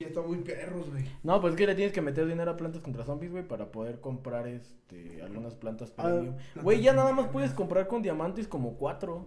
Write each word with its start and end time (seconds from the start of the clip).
Ya 0.00 0.06
está 0.06 0.20
muy 0.22 0.38
perros, 0.38 0.88
güey. 0.90 1.04
No, 1.24 1.40
pues 1.40 1.54
es 1.54 1.58
que 1.58 1.66
le 1.66 1.74
tienes 1.74 1.92
que 1.92 2.00
meter 2.00 2.24
dinero 2.24 2.52
a 2.52 2.56
plantas 2.56 2.80
contra 2.82 3.04
zombies, 3.04 3.32
güey, 3.32 3.42
para 3.48 3.72
poder 3.72 4.00
comprar 4.00 4.46
este 4.46 5.20
algunas 5.22 5.56
plantas 5.56 5.92
Ah, 5.96 6.04
premium. 6.04 6.36
Güey, 6.62 6.80
ya 6.82 6.92
nada 6.92 7.12
más 7.12 7.26
puedes 7.26 7.52
comprar 7.52 7.88
con 7.88 8.00
diamantes 8.00 8.46
como 8.46 8.74
cuatro. 8.76 9.26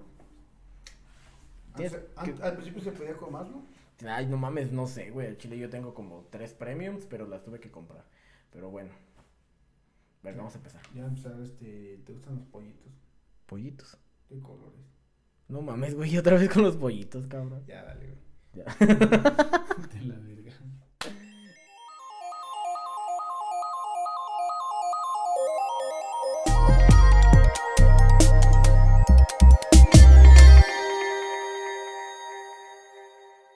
Tienes 1.75 1.93
Antes- 2.15 2.35
que- 2.35 2.41
an- 2.41 2.47
Al 2.47 2.53
principio 2.53 2.81
se 2.83 2.93
podía 2.93 3.17
con 3.17 3.33
más, 3.33 3.49
¿no? 3.49 3.65
Ay, 4.07 4.27
no 4.27 4.37
mames, 4.37 4.71
no 4.71 4.87
sé, 4.87 5.11
güey. 5.11 5.27
Al 5.27 5.37
chile 5.37 5.57
yo 5.57 5.69
tengo 5.69 5.93
como 5.93 6.25
tres 6.29 6.53
premiums, 6.53 7.05
pero 7.05 7.27
las 7.27 7.43
tuve 7.43 7.59
que 7.59 7.69
comprar. 7.69 8.05
Pero 8.51 8.69
bueno. 8.69 8.91
Venga, 10.23 10.37
vamos 10.37 10.53
a 10.55 10.57
empezar. 10.59 10.81
Ya 10.95 11.03
empezar, 11.05 11.33
este, 11.41 11.97
¿te 12.05 12.13
gustan 12.13 12.35
los 12.35 12.45
pollitos? 12.45 12.93
Pollitos. 13.45 13.97
De 14.29 14.39
colores. 14.39 14.79
No 15.49 15.61
mames, 15.61 15.95
güey, 15.95 16.17
otra 16.17 16.37
vez 16.37 16.47
con 16.49 16.63
los 16.63 16.77
pollitos, 16.77 17.27
cabrón. 17.27 17.61
Ya, 17.67 17.83
dale, 17.83 18.05
güey. 18.07 18.21
Ya. 18.53 18.63
De 19.93 20.01
la 20.05 20.15
verga. 20.15 20.40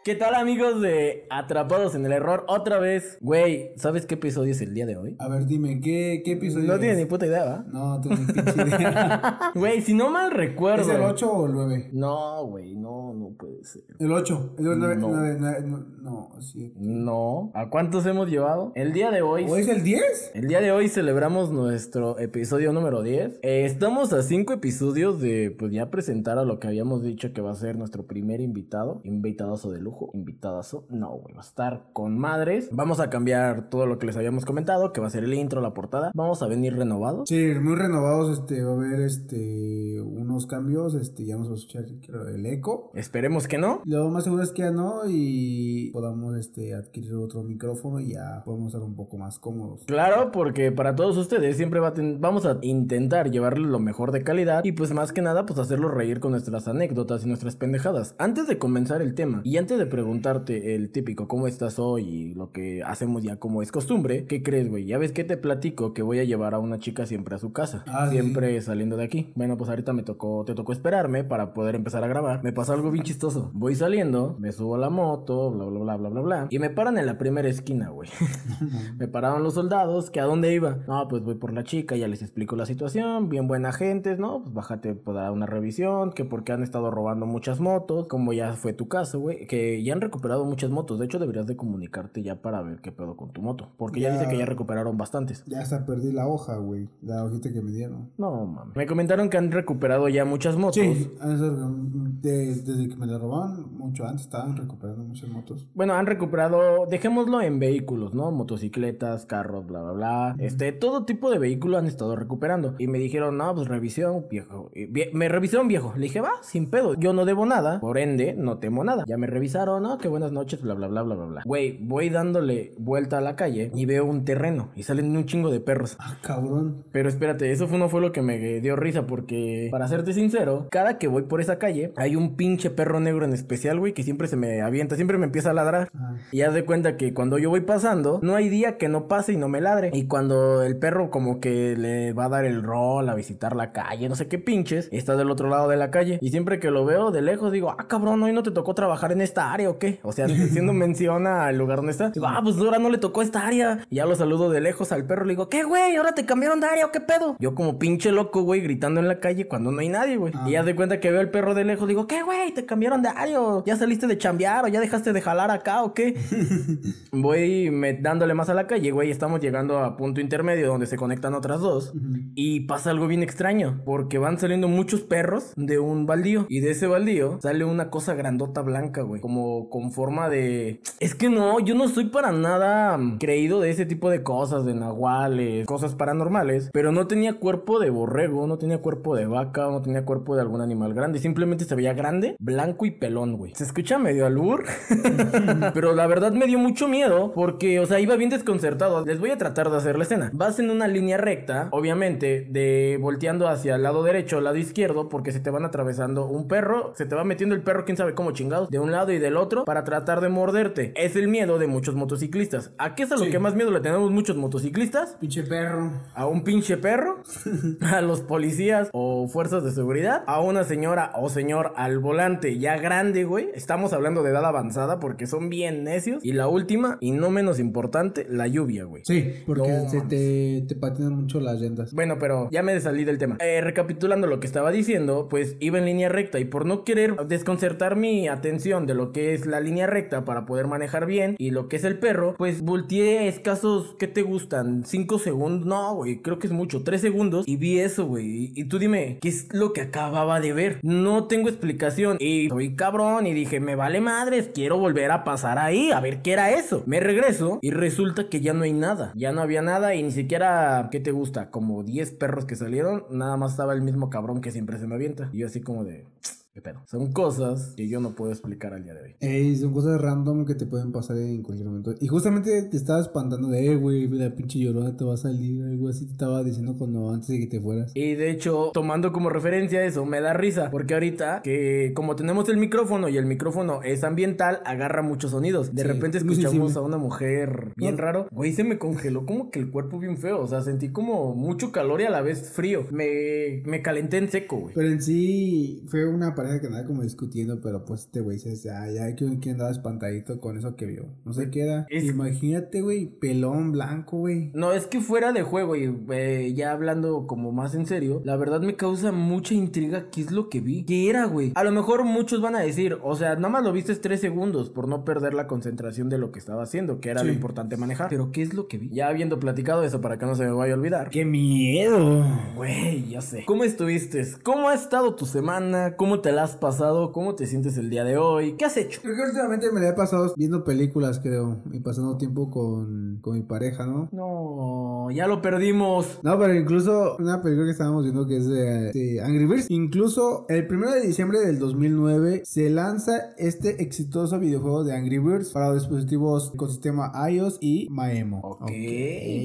¿Qué 0.05 0.13
tal, 0.13 0.35
amigos 0.35 0.81
de 0.81 1.25
Atrapados 1.31 1.95
en 1.95 2.05
el 2.05 2.11
Error? 2.11 2.45
Otra 2.47 2.77
vez. 2.77 3.17
Güey, 3.21 3.71
¿sabes 3.75 4.05
qué 4.05 4.13
episodio 4.13 4.51
es 4.51 4.61
el 4.61 4.75
día 4.75 4.85
de 4.85 4.95
hoy? 4.97 5.15
A 5.17 5.27
ver, 5.27 5.47
dime, 5.47 5.81
¿qué, 5.81 6.21
qué 6.23 6.33
episodio 6.33 6.67
No 6.67 6.75
es? 6.75 6.79
tienes 6.79 6.99
ni 6.99 7.05
puta 7.05 7.25
idea, 7.25 7.43
¿va? 7.43 7.65
No, 7.73 7.99
tengo 7.99 8.15
ni 8.17 8.25
pinche 8.31 8.43
idea. 8.81 9.39
Güey, 9.55 9.81
si 9.81 9.95
no 9.95 10.11
mal 10.11 10.29
recuerdo. 10.29 10.83
¿Es 10.83 10.89
el 10.95 11.01
8 11.01 11.31
o 11.31 11.47
el 11.47 11.53
9? 11.53 11.89
No, 11.93 12.45
güey, 12.45 12.75
no, 12.75 13.15
no 13.15 13.29
puede 13.35 13.63
ser. 13.63 13.81
El 13.97 14.11
8. 14.11 14.53
El 14.59 14.77
9, 14.77 14.95
No. 14.97 15.07
9, 15.09 15.37
9, 15.39 15.57
no, 15.65 15.77
no, 16.03 16.29
7. 16.39 16.75
No. 16.77 17.49
¿A 17.55 17.71
cuántos 17.71 18.05
hemos 18.05 18.29
llevado? 18.29 18.73
El 18.75 18.93
día 18.93 19.09
de 19.09 19.23
hoy. 19.23 19.47
¿O 19.49 19.57
es 19.57 19.67
el 19.67 19.81
10? 19.81 20.33
El 20.35 20.47
día 20.47 20.61
de 20.61 20.71
hoy 20.71 20.87
celebramos 20.87 21.51
nuestro 21.51 22.19
episodio 22.19 22.73
número 22.73 23.01
10. 23.01 23.39
Eh, 23.41 23.65
estamos 23.65 24.13
a 24.13 24.21
5 24.21 24.53
episodios 24.53 25.19
de 25.19 25.49
pues 25.57 25.71
ya 25.71 25.89
presentar 25.89 26.37
a 26.37 26.43
lo 26.45 26.59
que 26.59 26.67
habíamos 26.67 27.01
dicho 27.01 27.33
que 27.33 27.41
va 27.41 27.49
a 27.53 27.55
ser 27.55 27.75
nuestro 27.75 28.05
primer 28.05 28.39
invitado. 28.39 29.01
Invitadazo 29.03 29.71
de 29.71 29.79
lujo. 29.81 29.94
Invitadazo. 30.13 30.85
No. 30.89 31.21
Va 31.35 31.39
a 31.39 31.41
estar 31.41 31.85
con 31.93 32.17
madres. 32.17 32.69
Vamos 32.71 32.99
a 32.99 33.09
cambiar 33.09 33.69
todo 33.69 33.85
lo 33.85 33.99
que 33.99 34.05
les 34.05 34.17
habíamos 34.17 34.45
comentado, 34.45 34.93
que 34.93 35.01
va 35.01 35.07
a 35.07 35.09
ser 35.09 35.23
el 35.23 35.33
intro, 35.33 35.61
la 35.61 35.73
portada. 35.73 36.11
Vamos 36.13 36.41
a 36.41 36.47
venir 36.47 36.75
renovados. 36.75 37.29
Sí, 37.29 37.53
muy 37.61 37.75
renovados, 37.75 38.39
este, 38.39 38.63
va 38.63 38.71
a 38.71 38.75
haber, 38.75 39.01
este, 39.01 39.94
unos 40.05 40.45
cambios, 40.47 40.93
este, 40.95 41.25
ya 41.25 41.37
nos 41.37 41.47
va 41.49 41.53
a 41.53 41.55
escuchar, 41.55 41.85
creo, 42.05 42.27
el 42.27 42.45
eco. 42.45 42.91
Esperemos 42.93 43.47
que 43.47 43.57
no. 43.57 43.81
Lo 43.85 44.09
más 44.09 44.23
seguro 44.23 44.43
es 44.43 44.51
que 44.51 44.63
ya 44.63 44.71
no 44.71 45.01
y 45.09 45.89
podamos, 45.91 46.35
este, 46.37 46.73
adquirir 46.73 47.13
otro 47.15 47.43
micrófono 47.43 47.99
y 47.99 48.13
ya 48.13 48.41
podemos 48.45 48.67
estar 48.67 48.81
un 48.81 48.95
poco 48.95 49.17
más 49.17 49.39
cómodos. 49.39 49.83
Claro, 49.85 50.31
porque 50.31 50.71
para 50.71 50.95
todos 50.95 51.17
ustedes 51.17 51.57
siempre 51.57 51.79
va 51.79 51.89
a 51.89 51.93
vamos 52.19 52.45
a 52.45 52.57
intentar 52.61 53.31
llevarles 53.31 53.69
lo 53.69 53.79
mejor 53.79 54.11
de 54.11 54.23
calidad 54.23 54.63
y 54.63 54.71
pues 54.73 54.93
más 54.93 55.13
que 55.13 55.21
nada 55.21 55.45
pues 55.45 55.59
hacerlos 55.59 55.93
reír 55.93 56.19
con 56.19 56.31
nuestras 56.31 56.67
anécdotas 56.67 57.23
y 57.23 57.27
nuestras 57.27 57.55
pendejadas. 57.55 58.15
Antes 58.17 58.47
de 58.47 58.57
comenzar 58.57 59.01
el 59.01 59.15
tema 59.15 59.41
y 59.43 59.57
antes 59.57 59.77
de 59.77 59.85
preguntarte 59.85 60.75
el 60.75 60.91
típico 60.91 61.27
cómo 61.27 61.47
estás 61.47 61.79
hoy 61.79 62.03
y 62.03 62.33
lo 62.33 62.51
que 62.51 62.83
hacemos 62.83 63.23
ya 63.23 63.37
como 63.37 63.61
es 63.61 63.71
costumbre, 63.71 64.25
¿qué 64.25 64.43
crees, 64.43 64.69
güey? 64.69 64.85
Ya 64.85 64.97
ves 64.97 65.11
que 65.11 65.23
te 65.23 65.37
platico 65.37 65.93
que 65.93 66.01
voy 66.01 66.19
a 66.19 66.23
llevar 66.23 66.53
a 66.53 66.59
una 66.59 66.79
chica 66.79 67.05
siempre 67.05 67.35
a 67.35 67.39
su 67.39 67.53
casa, 67.53 67.83
Ah, 67.87 68.07
sí. 68.09 68.17
siempre 68.19 68.61
saliendo 68.61 68.97
de 68.97 69.03
aquí. 69.05 69.31
Bueno, 69.35 69.57
pues 69.57 69.69
ahorita 69.69 69.93
me 69.95 70.03
tocó, 70.03 70.43
te 70.45 70.53
tocó 70.53 70.71
esperarme 70.73 71.23
para 71.23 71.53
poder 71.53 71.75
empezar 71.75 72.03
a 72.03 72.07
grabar. 72.07 72.43
Me 72.43 72.53
pasó 72.53 72.73
algo 72.73 72.91
bien 72.91 73.03
chistoso. 73.03 73.49
Voy 73.53 73.75
saliendo, 73.75 74.35
me 74.39 74.51
subo 74.51 74.75
a 74.75 74.77
la 74.77 74.89
moto, 74.89 75.51
bla 75.51 75.65
bla 75.65 75.79
bla 75.79 75.95
bla 75.97 76.09
bla 76.09 76.21
bla 76.21 76.47
y 76.51 76.59
me 76.59 76.69
paran 76.69 76.97
en 76.97 77.05
la 77.05 77.17
primera 77.17 77.47
esquina, 77.49 77.89
güey. 77.89 78.09
Me 78.97 79.07
pararon 79.07 79.43
los 79.43 79.53
soldados, 79.55 80.09
que 80.09 80.19
a 80.19 80.25
dónde 80.25 80.53
iba. 80.53 80.77
No, 80.87 81.07
pues 81.07 81.23
voy 81.23 81.35
por 81.35 81.53
la 81.53 81.63
chica, 81.63 81.95
ya 81.95 82.07
les 82.07 82.21
explico 82.21 82.55
la 82.55 82.65
situación, 82.65 83.29
bien 83.29 83.47
buena 83.47 83.71
gente, 83.71 84.15
¿no? 84.17 84.41
Pues 84.41 84.53
bájate 84.53 84.93
para 84.95 85.31
una 85.31 85.45
revisión, 85.45 86.11
que 86.11 86.25
porque 86.25 86.51
han 86.51 86.63
estado 86.63 86.91
robando 86.91 87.25
muchas 87.25 87.59
motos, 87.59 88.07
como 88.07 88.33
ya 88.33 88.53
fue 88.53 88.73
tu 88.73 88.87
caso, 88.87 89.19
güey, 89.19 89.47
que 89.47 89.83
ya 89.83 89.93
han 89.93 90.01
recuperado 90.01 90.45
muchas 90.45 90.69
motos. 90.69 90.99
De 90.99 91.05
hecho, 91.05 91.19
deberías 91.19 91.47
de 91.47 91.55
comunicarte 91.55 92.21
ya 92.23 92.41
para 92.41 92.61
ver 92.61 92.79
qué 92.81 92.91
pedo 92.91 93.15
con 93.15 93.31
tu 93.31 93.41
moto, 93.41 93.69
porque 93.77 93.99
ya, 93.99 94.09
Ya. 94.09 94.19
dice 94.19 94.29
que 94.29 94.37
ya 94.37 94.45
recuperaron 94.45 94.97
bastantes. 94.97 95.43
Ya 95.45 95.59
hasta 95.61 95.85
perdí 95.85 96.11
la 96.11 96.27
hoja, 96.27 96.57
güey, 96.57 96.89
la 97.01 97.23
hojita 97.23 97.51
que 97.51 97.61
me 97.61 97.71
dieron. 97.71 98.11
No, 98.17 98.45
mames. 98.45 98.75
Me 98.75 98.85
comentaron 98.85 99.29
que 99.29 99.37
han 99.37 99.51
recuperado 99.51 99.84
ya 100.09 100.25
muchas 100.25 100.55
motos. 100.57 100.75
Sí, 100.75 101.11
mm, 101.21 102.21
de- 102.21 102.55
desde 102.55 102.87
que 102.87 102.95
me 102.95 103.05
la 103.07 103.17
robaron, 103.17 103.77
mucho 103.77 104.05
antes 104.05 104.21
estaban 104.25 104.55
recuperando 104.57 105.03
muchas 105.03 105.29
motos. 105.29 105.67
Bueno, 105.73 105.93
han 105.93 106.05
recuperado, 106.05 106.85
dejémoslo 106.89 107.41
en 107.41 107.59
vehículos, 107.59 108.13
¿no? 108.13 108.31
Motocicletas, 108.31 109.25
carros, 109.25 109.65
bla, 109.67 109.81
bla, 109.81 109.91
bla. 109.91 110.35
Este, 110.39 110.71
todo 110.71 111.05
tipo 111.05 111.29
de 111.29 111.39
vehículo 111.39 111.77
han 111.77 111.85
estado 111.85 112.15
recuperando. 112.15 112.75
Y 112.79 112.87
me 112.87 112.97
dijeron, 112.99 113.37
no, 113.37 113.53
pues 113.53 113.67
revisión, 113.67 114.25
viejo. 114.29 114.71
Vie- 114.73 115.11
me 115.13 115.29
revisaron, 115.29 115.67
viejo. 115.67 115.93
Le 115.95 116.03
dije, 116.03 116.21
va, 116.21 116.31
sin 116.41 116.69
pedo. 116.69 116.95
Yo 116.95 117.13
no 117.13 117.25
debo 117.25 117.45
nada, 117.45 117.79
por 117.79 117.97
ende, 117.97 118.33
no 118.37 118.57
temo 118.57 118.83
nada. 118.83 119.03
Ya 119.07 119.17
me 119.17 119.27
revisaron, 119.27 119.83
¿no? 119.83 119.97
Qué 119.97 120.07
buenas 120.07 120.31
noches, 120.31 120.61
bla, 120.61 120.73
bla, 120.73 120.87
bla, 120.87 121.03
bla, 121.03 121.15
bla, 121.15 121.25
bla. 121.25 121.41
Güey, 121.45 121.77
voy 121.81 122.09
dándole 122.09 122.73
vuelta 122.77 123.17
a 123.17 123.21
la 123.21 123.35
calle 123.35 123.71
y 123.75 123.85
veo 123.85 124.05
un 124.05 124.25
terreno 124.25 124.69
y 124.75 124.83
salen 124.83 125.15
un 125.15 125.25
chingo 125.25 125.51
de 125.51 125.59
perros. 125.59 125.95
Ah, 125.99 126.17
cabrón. 126.21 126.83
Pero 126.91 127.09
espérate, 127.09 127.51
eso 127.51 127.67
fue, 127.67 127.77
no 127.77 127.89
fue 127.89 128.01
lo 128.01 128.11
que 128.11 128.21
me 128.21 128.37
dio 128.61 128.75
risa 128.75 129.05
porque, 129.05 129.67
para 129.75 129.89
serte 129.89 130.13
sincero, 130.13 130.69
cada 130.71 130.97
que 130.97 131.09
voy 131.09 131.23
por 131.23 131.41
esa 131.41 131.59
calle 131.59 131.91
hay 131.97 132.15
un 132.15 132.37
pinche 132.37 132.69
perro 132.69 133.01
negro 133.01 133.25
en 133.25 133.33
especial, 133.33 133.77
güey, 133.77 133.91
que 133.91 134.03
siempre 134.03 134.29
se 134.29 134.37
me 134.37 134.61
avienta, 134.61 134.95
siempre 134.95 135.17
me 135.17 135.25
empieza 135.25 135.49
a 135.49 135.53
ladrar. 135.53 135.89
Ah. 135.93 136.15
Y 136.31 136.43
haz 136.43 136.53
de 136.53 136.63
cuenta 136.63 136.95
que 136.95 137.13
cuando 137.13 137.37
yo 137.39 137.49
voy 137.49 137.59
pasando, 137.59 138.19
no 138.21 138.35
hay 138.35 138.47
día 138.47 138.77
que 138.77 138.87
no 138.87 139.09
pase 139.09 139.33
y 139.33 139.35
no 139.35 139.49
me 139.49 139.59
ladre. 139.59 139.89
Y 139.91 140.07
cuando 140.07 140.63
el 140.63 140.77
perro 140.77 141.09
como 141.09 141.41
que 141.41 141.75
le 141.75 142.13
va 142.13 142.23
a 142.23 142.29
dar 142.29 142.45
el 142.45 142.63
rol 142.63 143.09
a 143.09 143.15
visitar 143.15 143.53
la 143.53 143.73
calle, 143.73 144.07
no 144.07 144.15
sé 144.15 144.29
qué 144.29 144.39
pinches, 144.39 144.87
está 144.93 145.17
del 145.17 145.29
otro 145.29 145.49
lado 145.49 145.67
de 145.67 145.75
la 145.75 145.91
calle. 145.91 146.19
Y 146.21 146.29
siempre 146.29 146.61
que 146.61 146.71
lo 146.71 146.85
veo 146.85 147.11
de 147.11 147.21
lejos 147.21 147.51
digo, 147.51 147.75
ah, 147.77 147.85
cabrón, 147.89 148.23
hoy 148.23 148.31
no 148.31 148.43
te 148.43 148.51
tocó 148.51 148.75
trabajar 148.75 149.11
en 149.11 149.19
esta 149.19 149.51
área 149.51 149.69
o 149.69 149.77
qué. 149.77 149.99
O 150.03 150.13
sea, 150.13 150.25
haciendo 150.51 150.71
mención 150.71 151.27
al 151.27 151.57
lugar 151.57 151.79
donde 151.79 151.91
está. 151.91 152.11
Digo, 152.11 152.27
ah, 152.27 152.39
pues 152.41 152.55
ahora 152.59 152.79
no 152.79 152.89
le 152.89 152.97
tocó 152.97 153.21
esta 153.21 153.45
área. 153.45 153.85
Y 153.89 153.97
ya 153.97 154.05
lo 154.05 154.15
saludo 154.15 154.49
de 154.49 154.61
lejos 154.61 154.93
al 154.93 155.05
perro, 155.05 155.25
le 155.25 155.33
digo, 155.33 155.49
¿qué, 155.49 155.63
güey? 155.65 155.97
¿Ahora 155.97 156.13
te 156.13 156.25
cambiaron 156.25 156.61
de 156.61 156.67
área 156.67 156.85
o 156.85 156.93
qué 156.93 157.01
pedo? 157.01 157.35
Yo 157.39 157.55
como 157.55 157.77
pinche 157.77 158.13
loco, 158.13 158.41
güey, 158.43 158.61
gritando 158.61 159.01
en 159.01 159.09
la 159.09 159.19
calle 159.19 159.49
cuando 159.49 159.64
no 159.71 159.79
hay 159.79 159.89
nadie, 159.89 160.17
güey. 160.17 160.33
Ah. 160.35 160.49
Y 160.49 160.55
haz 160.55 160.65
de 160.65 160.75
cuenta 160.75 160.99
que 160.99 161.11
veo 161.11 161.19
al 161.19 161.29
perro 161.31 161.53
de 161.53 161.63
lejos, 161.65 161.87
digo, 161.87 162.07
¿qué, 162.07 162.23
güey? 162.23 162.53
¿Te 162.53 162.65
cambiaron 162.65 163.01
de 163.01 163.09
área 163.09 163.35
ya 163.65 163.75
saliste 163.75 164.07
de 164.07 164.17
chambear 164.17 164.63
o 164.65 164.67
ya 164.67 164.79
dejaste 164.79 165.11
de 165.13 165.21
jalar 165.21 165.51
acá 165.51 165.83
o 165.83 165.93
qué? 165.93 166.15
Voy 167.11 167.69
me- 167.71 167.93
dándole 167.93 168.33
más 168.33 168.49
a 168.49 168.53
la 168.53 168.67
calle, 168.67 168.91
güey. 168.91 169.11
Estamos 169.11 169.39
llegando 169.41 169.79
a 169.79 169.97
punto 169.97 170.21
intermedio 170.21 170.67
donde 170.67 170.85
se 170.85 170.97
conectan 170.97 171.33
otras 171.33 171.59
dos. 171.61 171.93
Y 172.35 172.61
pasa 172.61 172.91
algo 172.91 173.07
bien 173.07 173.23
extraño. 173.23 173.81
Porque 173.85 174.17
van 174.17 174.39
saliendo 174.39 174.67
muchos 174.67 175.01
perros 175.01 175.53
de 175.55 175.79
un 175.79 176.05
baldío. 176.05 176.45
Y 176.49 176.59
de 176.59 176.71
ese 176.71 176.87
baldío 176.87 177.39
sale 177.41 177.65
una 177.65 177.89
cosa 177.89 178.13
grandota 178.13 178.61
blanca, 178.61 179.01
güey. 179.01 179.21
Como 179.21 179.69
con 179.69 179.91
forma 179.91 180.29
de. 180.29 180.81
Es 180.99 181.15
que 181.15 181.29
no, 181.29 181.59
yo 181.59 181.75
no 181.75 181.87
soy 181.87 182.05
para 182.05 182.31
nada 182.31 182.97
mm, 182.97 183.17
creído 183.17 183.59
de 183.61 183.69
ese 183.69 183.85
tipo 183.85 184.09
de 184.09 184.23
cosas, 184.23 184.65
de 184.65 184.73
nahuales, 184.73 185.65
cosas 185.67 185.95
paranormales. 185.95 186.69
Pero 186.73 186.91
no 186.91 187.07
tenía 187.07 187.33
cuerpo 187.33 187.79
de 187.79 187.89
borrego, 187.89 188.47
no 188.47 188.57
tenía 188.57 188.79
cuerpo 188.79 189.15
de 189.15 189.25
vaca, 189.25 189.54
no 189.57 189.81
tenía 189.81 190.05
cuerpo 190.05 190.35
de 190.35 190.41
algún 190.41 190.61
animal 190.61 190.93
grande. 190.93 191.19
Simplemente 191.19 191.65
se 191.65 191.75
veía 191.75 191.93
grande, 191.93 192.35
blanco 192.39 192.85
y 192.85 192.91
pelón, 192.91 193.37
güey. 193.37 193.53
Se 193.55 193.63
escucha 193.63 193.97
medio 193.97 194.25
albur. 194.25 194.65
Pero 195.73 195.93
la 195.93 196.07
verdad 196.07 196.31
me 196.31 196.45
dio 196.47 196.59
mucho 196.59 196.87
miedo 196.87 197.31
porque, 197.33 197.79
o 197.79 197.85
sea, 197.85 197.99
iba 197.99 198.15
bien 198.15 198.29
desconcertado. 198.29 199.05
Les 199.05 199.19
voy 199.19 199.31
a 199.31 199.37
tratar 199.37 199.69
de 199.69 199.77
hacer 199.77 199.97
la 199.97 200.03
escena. 200.03 200.29
Vas 200.33 200.59
en 200.59 200.69
una 200.69 200.87
línea 200.87 201.17
recta, 201.17 201.69
obviamente, 201.71 202.47
de 202.49 202.97
volteando 203.01 203.47
hacia 203.47 203.75
el 203.75 203.83
lado 203.83 204.03
derecho, 204.03 204.41
lado 204.41 204.57
izquierdo, 204.57 205.09
porque 205.09 205.31
se 205.31 205.39
te 205.39 205.49
van 205.49 205.65
atravesando 205.65 206.25
un 206.27 206.47
perro, 206.47 206.93
se 206.95 207.05
te 207.05 207.15
va 207.15 207.23
metiendo 207.23 207.55
el 207.55 207.61
perro, 207.61 207.85
quién 207.85 207.97
sabe 207.97 208.13
cómo 208.13 208.31
chingados, 208.31 208.69
de 208.69 208.79
un 208.79 208.91
lado 208.91 209.11
y 209.11 209.19
del 209.19 209.37
otro, 209.37 209.65
para 209.65 209.83
tratar 209.83 210.21
de 210.21 210.29
morderte. 210.29 210.93
Es 210.95 211.15
el 211.15 211.27
miedo 211.27 211.57
de 211.59 211.67
muchos 211.67 211.95
motociclistas. 211.95 212.71
¿A 212.77 212.95
qué 212.95 213.03
es 213.03 213.11
a 213.11 213.15
lo 213.15 213.25
Sí. 213.25 213.31
que 213.31 213.39
más 213.39 213.55
miedo 213.55 213.71
le 213.71 213.79
tenemos 213.79 214.11
muchos 214.11 214.35
motociclistas? 214.35 215.15
Pinche 215.19 215.43
perro. 215.43 215.91
a 216.13 216.25
un 216.27 216.43
pinche 216.43 216.77
perro, 216.77 217.21
a 217.81 218.01
los 218.01 218.21
policías 218.21 218.89
o 218.93 219.27
fuerzas 219.27 219.44
de 219.45 219.71
seguridad, 219.71 220.23
a 220.25 220.41
una 220.41 220.63
señora 220.63 221.11
o 221.15 221.29
señor 221.29 221.71
al 221.75 221.99
volante 221.99 222.57
ya 222.57 222.77
grande, 222.77 223.25
güey. 223.25 223.49
Estamos 223.53 223.93
hablando 223.93 224.23
de 224.23 224.31
edad 224.31 224.43
avanzada 224.43 224.99
porque 224.99 225.27
son 225.27 225.49
bien 225.49 225.83
necios. 225.83 226.25
Y 226.25 226.33
la 226.33 226.47
última, 226.47 226.97
y 226.99 227.11
no 227.11 227.29
menos 227.29 227.59
importante, 227.59 228.25
la 228.27 228.47
lluvia, 228.47 228.85
güey. 228.85 229.03
Sí, 229.05 229.33
porque 229.45 229.71
No 229.71 229.87
se 229.87 230.01
te, 230.01 230.65
te 230.67 230.75
patinan 230.75 231.13
mucho 231.13 231.39
las 231.39 231.61
llantas. 231.61 231.93
Bueno, 231.93 232.17
pero 232.19 232.49
ya 232.51 232.63
me 232.63 232.79
salí 232.79 233.05
del 233.05 233.19
tema. 233.19 233.37
Eh, 233.39 233.61
recapitulando 233.61 234.25
lo 234.25 234.39
que 234.39 234.47
estaba 234.47 234.71
diciendo, 234.71 235.27
pues 235.29 235.57
iba 235.59 235.77
en 235.77 235.85
línea 235.85 236.09
recta 236.09 236.39
y 236.39 236.45
por 236.45 236.65
no 236.65 236.83
querer 236.83 237.15
desconcertar 237.27 237.95
mi 237.95 238.27
atención 238.27 238.87
de 238.87 238.95
lo 238.95 239.11
que 239.11 239.35
es 239.35 239.45
la 239.45 239.59
línea 239.59 239.85
recta 239.85 240.25
para 240.25 240.47
poder 240.47 240.65
manejar 240.65 241.05
bien 241.05 241.35
y 241.37 241.51
lo 241.51 241.69
que 241.69 241.75
es 241.75 241.83
el 241.83 241.99
perro, 241.99 242.33
pues 242.39 242.63
volteé 242.63 243.27
escasos, 243.27 243.95
¿qué 243.99 244.07
te 244.07 244.23
gustan? 244.23 244.83
¿5 244.83 245.19
segundos? 245.19 245.67
No, 245.67 245.95
güey, 245.95 246.23
creo 246.23 246.39
que 246.39 246.47
es 246.47 246.53
mucho, 246.53 246.83
3 246.83 246.99
segundos 246.99 247.47
y 247.47 247.57
vi 247.57 247.79
eso, 247.79 248.07
güey. 248.07 248.25
Y, 248.25 248.53
y 248.55 248.63
tú 248.65 248.79
dime, 248.79 249.19
¿qué 249.25 249.31
¿qué 249.31 249.31
es 249.31 249.51
lo 249.55 249.73
que 249.73 249.81
acababa 249.81 250.39
de 250.39 250.53
ver? 250.53 250.79
No 250.83 251.25
tengo 251.25 251.49
explicación. 251.49 252.17
Y 252.19 252.47
soy 252.47 252.75
cabrón 252.75 253.25
y 253.25 253.33
dije, 253.33 253.59
me 253.59 253.75
vale 253.75 253.99
madres, 253.99 254.51
quiero 254.53 254.77
volver 254.77 255.09
a 255.09 255.23
pasar 255.23 255.57
ahí, 255.57 255.91
a 255.91 255.99
ver 255.99 256.21
qué 256.21 256.33
era 256.33 256.51
eso. 256.51 256.83
Me 256.85 256.99
regreso 256.99 257.57
y 257.63 257.71
resulta 257.71 258.29
que 258.29 258.39
ya 258.41 258.53
no 258.53 258.65
hay 258.65 258.73
nada. 258.73 259.11
Ya 259.15 259.31
no 259.31 259.41
había 259.41 259.63
nada 259.63 259.95
y 259.95 260.03
ni 260.03 260.11
siquiera, 260.11 260.89
¿qué 260.91 260.99
te 260.99 261.09
gusta? 261.09 261.49
Como 261.49 261.81
10 261.81 262.11
perros 262.11 262.45
que 262.45 262.55
salieron, 262.55 263.05
nada 263.09 263.35
más 263.35 263.53
estaba 263.53 263.73
el 263.73 263.81
mismo 263.81 264.11
cabrón 264.11 264.41
que 264.41 264.51
siempre 264.51 264.77
se 264.77 264.85
me 264.85 264.93
avienta. 264.93 265.27
Y 265.33 265.39
yo 265.39 265.47
así 265.47 265.59
como 265.59 265.85
de... 265.85 266.05
¿Qué 266.55 266.61
pedo? 266.61 266.83
Son 266.85 267.11
cosas 267.11 267.73
que 267.75 267.89
yo 267.89 267.99
no 267.99 268.15
puedo 268.15 268.31
explicar 268.31 268.73
al 268.73 268.81
día 268.85 268.93
de 268.93 269.01
hoy. 269.01 269.15
Ey, 269.19 269.57
son 269.57 269.73
cosas 269.73 269.99
random 269.99 270.45
que 270.45 270.55
te 270.55 270.65
pueden 270.65 270.93
pasar 270.93 271.17
en 271.17 271.43
cualquier 271.43 271.67
momento. 271.67 271.93
Y 271.99 272.07
justamente 272.07 272.63
te 272.63 272.77
estaba 272.77 273.01
espantando 273.01 273.49
de, 273.49 273.73
eh, 273.73 273.75
güey, 273.75 274.07
la 274.07 274.33
pinche 274.33 274.59
llorona 274.59 274.95
te 274.95 275.03
va 275.03 275.15
a 275.15 275.17
salir. 275.17 275.61
Algo 275.65 275.89
así 275.89 276.05
te 276.05 276.13
estaba 276.13 276.41
diciendo 276.45 276.77
cuando 276.77 277.09
antes 277.11 277.27
de 277.27 277.39
que 277.39 277.47
te 277.47 277.59
fueras. 277.59 277.91
Y 277.93 278.15
de 278.15 278.31
hecho, 278.31 278.71
tomando 278.73 279.11
como 279.11 279.29
referencia 279.29 279.83
eso, 279.83 280.05
me 280.05 280.21
da 280.21 280.31
risa. 280.31 280.69
Porque 280.71 280.93
ahorita, 280.93 281.41
que 281.43 281.91
como 281.93 282.15
tenemos 282.15 282.47
el 282.47 282.55
micrófono 282.55 283.09
y 283.09 283.17
el 283.17 283.25
micrófono 283.25 283.81
es 283.83 284.05
ambiental, 284.05 284.61
agarra 284.65 285.01
muchos 285.01 285.31
sonidos. 285.31 285.75
De 285.75 285.81
Sí, 285.81 285.87
repente 285.89 286.19
escuchamos 286.19 286.77
a 286.77 286.81
una 286.81 286.97
mujer 286.97 287.73
bien 287.75 287.97
raro. 287.97 288.29
Güey, 288.31 288.53
se 288.53 288.63
me 288.63 288.77
congeló 288.77 289.25
como 289.25 289.51
que 289.51 289.59
el 289.59 289.71
cuerpo 289.71 289.99
bien 289.99 290.17
feo. 290.19 290.39
O 290.39 290.47
sea, 290.47 290.61
sentí 290.61 290.87
como 290.87 291.35
mucho 291.35 291.73
calor 291.73 291.99
y 291.99 292.05
a 292.05 292.09
la 292.09 292.21
vez 292.21 292.49
frío. 292.49 292.85
Me, 292.91 293.61
me 293.65 293.81
calenté 293.81 294.19
en 294.19 294.29
seco, 294.31 294.55
güey. 294.61 294.73
Pero 294.73 294.87
en 294.87 295.01
sí 295.01 295.83
fue 295.89 296.07
una 296.07 296.33
pareja 296.45 296.61
que 296.61 296.67
andaba 296.67 296.85
como 296.85 297.01
discutiendo, 297.01 297.59
pero 297.61 297.85
pues 297.85 298.01
este 298.01 298.21
güey 298.21 298.37
se 298.39 298.55
ya, 298.55 298.89
ya 298.91 299.15
que, 299.15 299.25
andaba 299.51 299.71
espantadito 299.71 300.39
con 300.39 300.57
eso 300.57 300.75
que 300.75 300.85
vio. 300.85 301.05
No 301.25 301.33
sé 301.33 301.49
qué 301.49 301.63
era. 301.63 301.85
Es- 301.89 302.05
Imagínate, 302.05 302.81
güey, 302.81 303.07
pelón 303.07 303.71
blanco, 303.71 304.17
güey. 304.19 304.51
No, 304.53 304.71
es 304.71 304.87
que 304.87 305.01
fuera 305.01 305.31
de 305.33 305.41
juego 305.43 305.75
y 305.75 305.93
eh, 306.11 306.53
ya 306.55 306.71
hablando 306.71 307.27
como 307.27 307.51
más 307.51 307.75
en 307.75 307.85
serio, 307.85 308.21
la 308.23 308.35
verdad 308.35 308.61
me 308.61 308.75
causa 308.75 309.11
mucha 309.11 309.53
intriga 309.53 310.09
qué 310.11 310.21
es 310.21 310.31
lo 310.31 310.49
que 310.49 310.61
vi. 310.61 310.85
¿Qué 310.85 311.09
era, 311.09 311.25
güey? 311.25 311.51
A 311.55 311.63
lo 311.63 311.71
mejor 311.71 312.03
muchos 312.03 312.41
van 312.41 312.55
a 312.55 312.59
decir, 312.59 312.97
o 313.03 313.15
sea, 313.15 313.35
nada 313.35 313.49
más 313.49 313.63
lo 313.63 313.71
viste 313.71 313.95
tres 313.95 314.19
segundos 314.21 314.69
por 314.69 314.87
no 314.87 315.05
perder 315.05 315.33
la 315.33 315.47
concentración 315.47 316.09
de 316.09 316.17
lo 316.17 316.31
que 316.31 316.39
estaba 316.39 316.63
haciendo, 316.63 316.99
que 316.99 317.09
era 317.09 317.23
lo 317.23 317.31
importante 317.31 317.77
manejar. 317.77 318.09
Pero 318.09 318.31
¿qué 318.31 318.41
es 318.41 318.53
lo 318.53 318.67
que 318.67 318.77
vi? 318.77 318.89
Ya 318.89 319.07
habiendo 319.07 319.39
platicado 319.39 319.83
eso 319.83 320.01
para 320.01 320.17
que 320.17 320.25
no 320.25 320.35
se 320.35 320.43
me 320.45 320.51
vaya 320.51 320.73
a 320.73 320.77
olvidar. 320.77 321.09
¡Qué 321.09 321.25
miedo! 321.25 322.25
Güey, 322.55 323.07
ya 323.09 323.21
sé. 323.21 323.43
¿Cómo 323.45 323.63
estuviste? 323.63 324.25
¿Cómo 324.43 324.69
ha 324.69 324.73
estado 324.73 325.15
tu 325.15 325.25
semana? 325.25 325.95
¿Cómo 325.95 326.19
te 326.19 326.31
la 326.35 326.43
has 326.43 326.55
pasado? 326.55 327.11
¿Cómo 327.11 327.35
te 327.35 327.47
sientes 327.47 327.77
el 327.77 327.89
día 327.89 328.03
de 328.03 328.17
hoy? 328.17 328.53
¿Qué 328.57 328.65
has 328.65 328.77
hecho? 328.77 329.01
Creo 329.01 329.15
que 329.15 329.21
últimamente 329.23 329.71
me 329.71 329.79
la 329.81 329.89
he 329.89 329.93
pasado 329.93 330.33
viendo 330.37 330.63
películas, 330.63 331.19
creo, 331.19 331.61
y 331.71 331.79
pasando 331.79 332.17
tiempo 332.17 332.49
con, 332.51 333.19
con 333.21 333.35
mi 333.35 333.41
pareja, 333.43 333.85
¿no? 333.85 334.09
No, 334.11 335.09
ya 335.11 335.27
lo 335.27 335.41
perdimos. 335.41 336.19
No, 336.23 336.37
pero 336.37 336.53
incluso 336.53 337.15
una 337.19 337.41
película 337.41 337.65
que 337.65 337.71
estábamos 337.71 338.03
viendo 338.03 338.27
que 338.27 338.37
es 338.37 338.47
de, 338.47 338.91
de 338.91 339.21
Angry 339.21 339.45
Birds. 339.45 339.71
Incluso 339.71 340.45
el 340.49 340.67
1 340.69 340.91
de 340.91 341.01
diciembre 341.01 341.39
del 341.39 341.57
2009 341.59 342.41
se 342.45 342.69
lanza 342.69 343.33
este 343.37 343.81
exitoso 343.81 344.39
videojuego 344.39 344.83
de 344.83 344.93
Angry 344.95 345.19
Birds 345.19 345.51
para 345.51 345.73
dispositivos 345.73 346.51
con 346.55 346.69
sistema 346.69 347.11
iOS 347.29 347.57
y 347.61 347.87
Maemo. 347.89 348.39
Ok, 348.41 348.69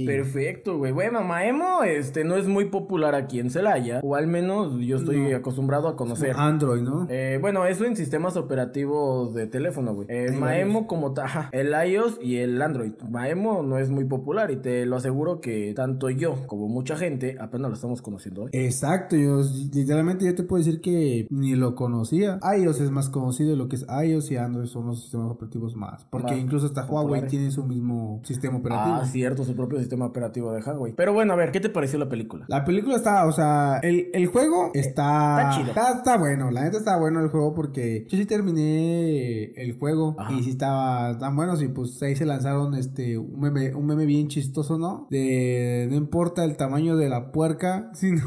perfecto, 0.07 0.79
güey. 0.79 0.93
Bueno, 0.93 1.23
Maemo 1.23 1.83
este, 1.85 2.25
no 2.25 2.37
es 2.37 2.47
muy 2.47 2.67
popular 2.67 3.15
aquí 3.15 3.39
en 3.41 3.51
Celaya, 3.51 4.01
o 4.03 4.15
al 4.17 4.27
menos 4.27 4.79
yo 4.81 4.97
estoy 4.97 5.31
No. 5.31 5.37
acostumbrado 5.37 5.89
a 5.89 5.97
conocer. 5.97 6.35
Android, 6.37 6.80
¿no? 6.83 7.07
Eh, 7.09 7.39
bueno, 7.41 7.65
eso 7.67 7.85
en 7.85 7.97
sistemas 7.97 8.37
operativos 8.37 9.35
de 9.35 9.47
teléfono, 9.47 9.95
güey. 9.95 10.07
Eh, 10.11 10.33
Maemo 10.33 10.87
como 10.87 11.13
ta- 11.13 11.25
ajá, 11.25 11.49
el 11.53 11.73
iOS 11.91 12.19
y 12.23 12.37
el 12.37 12.61
Android. 12.61 12.93
Maemo 13.09 13.63
no 13.63 13.79
es 13.79 13.91
muy 13.91 14.05
popular 14.05 14.51
y 14.51 14.57
te 14.57 14.87
lo 14.87 14.97
aseguro 14.97 15.41
que 15.41 15.73
tanto 15.75 16.11
yo 16.11 16.47
como 16.47 16.69
mucha 16.69 16.97
gente 16.97 17.37
apenas 17.41 17.69
lo 17.71 17.75
estamos 17.75 18.03
conociendo 18.03 18.45
hoy. 18.45 18.51
Exacto, 18.53 19.17
yo 19.17 19.41
literalmente 19.75 20.25
yo 20.25 20.35
te 20.35 20.43
puedo 20.43 20.63
decir 20.63 20.81
que 20.81 21.27
ni 21.31 21.55
lo 21.55 21.75
conocía. 21.75 22.39
iOS 22.57 22.81
es 22.81 22.91
más 22.91 23.09
conocido, 23.09 23.57
lo 23.57 23.69
que 23.69 23.77
es 23.77 23.87
iOS 24.05 24.31
y 24.31 24.37
Android 24.37 24.67
son 24.67 24.87
los 24.87 25.01
sistemas 25.03 25.31
operativos 25.31 25.75
más. 25.77 26.05
Porque 26.11 26.33
Más 26.33 26.39
incluso 26.41 26.67
hasta 26.67 26.85
Huawei 26.87 27.27
tiene 27.27 27.51
su 27.51 27.65
mismo 27.65 28.21
sistema 28.25 28.59
operativo. 28.59 28.97
Ah, 29.03 29.07
cierto, 29.07 29.45
su 29.45 29.55
propio 29.55 29.79
sistema 29.79 30.07
operativo 30.07 30.53
de 30.53 30.61
Huawei. 30.63 30.93
Pero 30.97 31.13
bueno, 31.13 31.33
a 31.33 31.37
ver, 31.37 31.51
¿qué 31.53 31.61
te 31.61 31.69
pareció 31.71 31.99
la 31.99 32.09
película? 32.09 32.45
La 32.49 32.65
película 32.65 32.97
está, 32.97 33.27
o 33.27 33.33
sea, 33.33 33.79
el, 33.83 34.09
el 34.13 34.27
juego 34.27 34.71
está, 34.75 35.43
está 35.43 35.51
chido. 35.57 35.69
Está, 35.69 35.93
está 35.93 36.19
bueno, 36.19 36.51
la 36.51 36.67
neta 36.71 36.79
está 36.79 36.99
bueno 36.99 37.21
el 37.21 37.29
juego 37.29 37.55
porque 37.55 38.07
yo 38.09 38.17
sí 38.17 38.27
terminé 38.27 39.53
el 39.57 39.79
juego 39.79 40.17
Ajá. 40.19 40.33
y 40.33 40.43
sí 40.43 40.51
estaba 40.51 41.19
tan 41.19 41.37
bueno. 41.37 41.61
Y 41.61 41.69
pues 41.69 42.03
ahí 42.03 42.15
se 42.17 42.27
lanzaron 42.27 42.75
este 42.75 43.19
un 43.19 43.41
meme, 43.41 43.75
un 43.75 43.87
meme 43.87 44.07
bien 44.07 44.29
chistoso, 44.29 44.79
¿no? 44.79 45.07
De 45.11 45.87
no 45.91 45.97
importa 45.97 46.45
el 46.45 46.57
tamaño 46.57 46.97
de 46.97 47.09
la 47.09 47.33
puerca, 47.33 47.91
sino. 47.95 48.23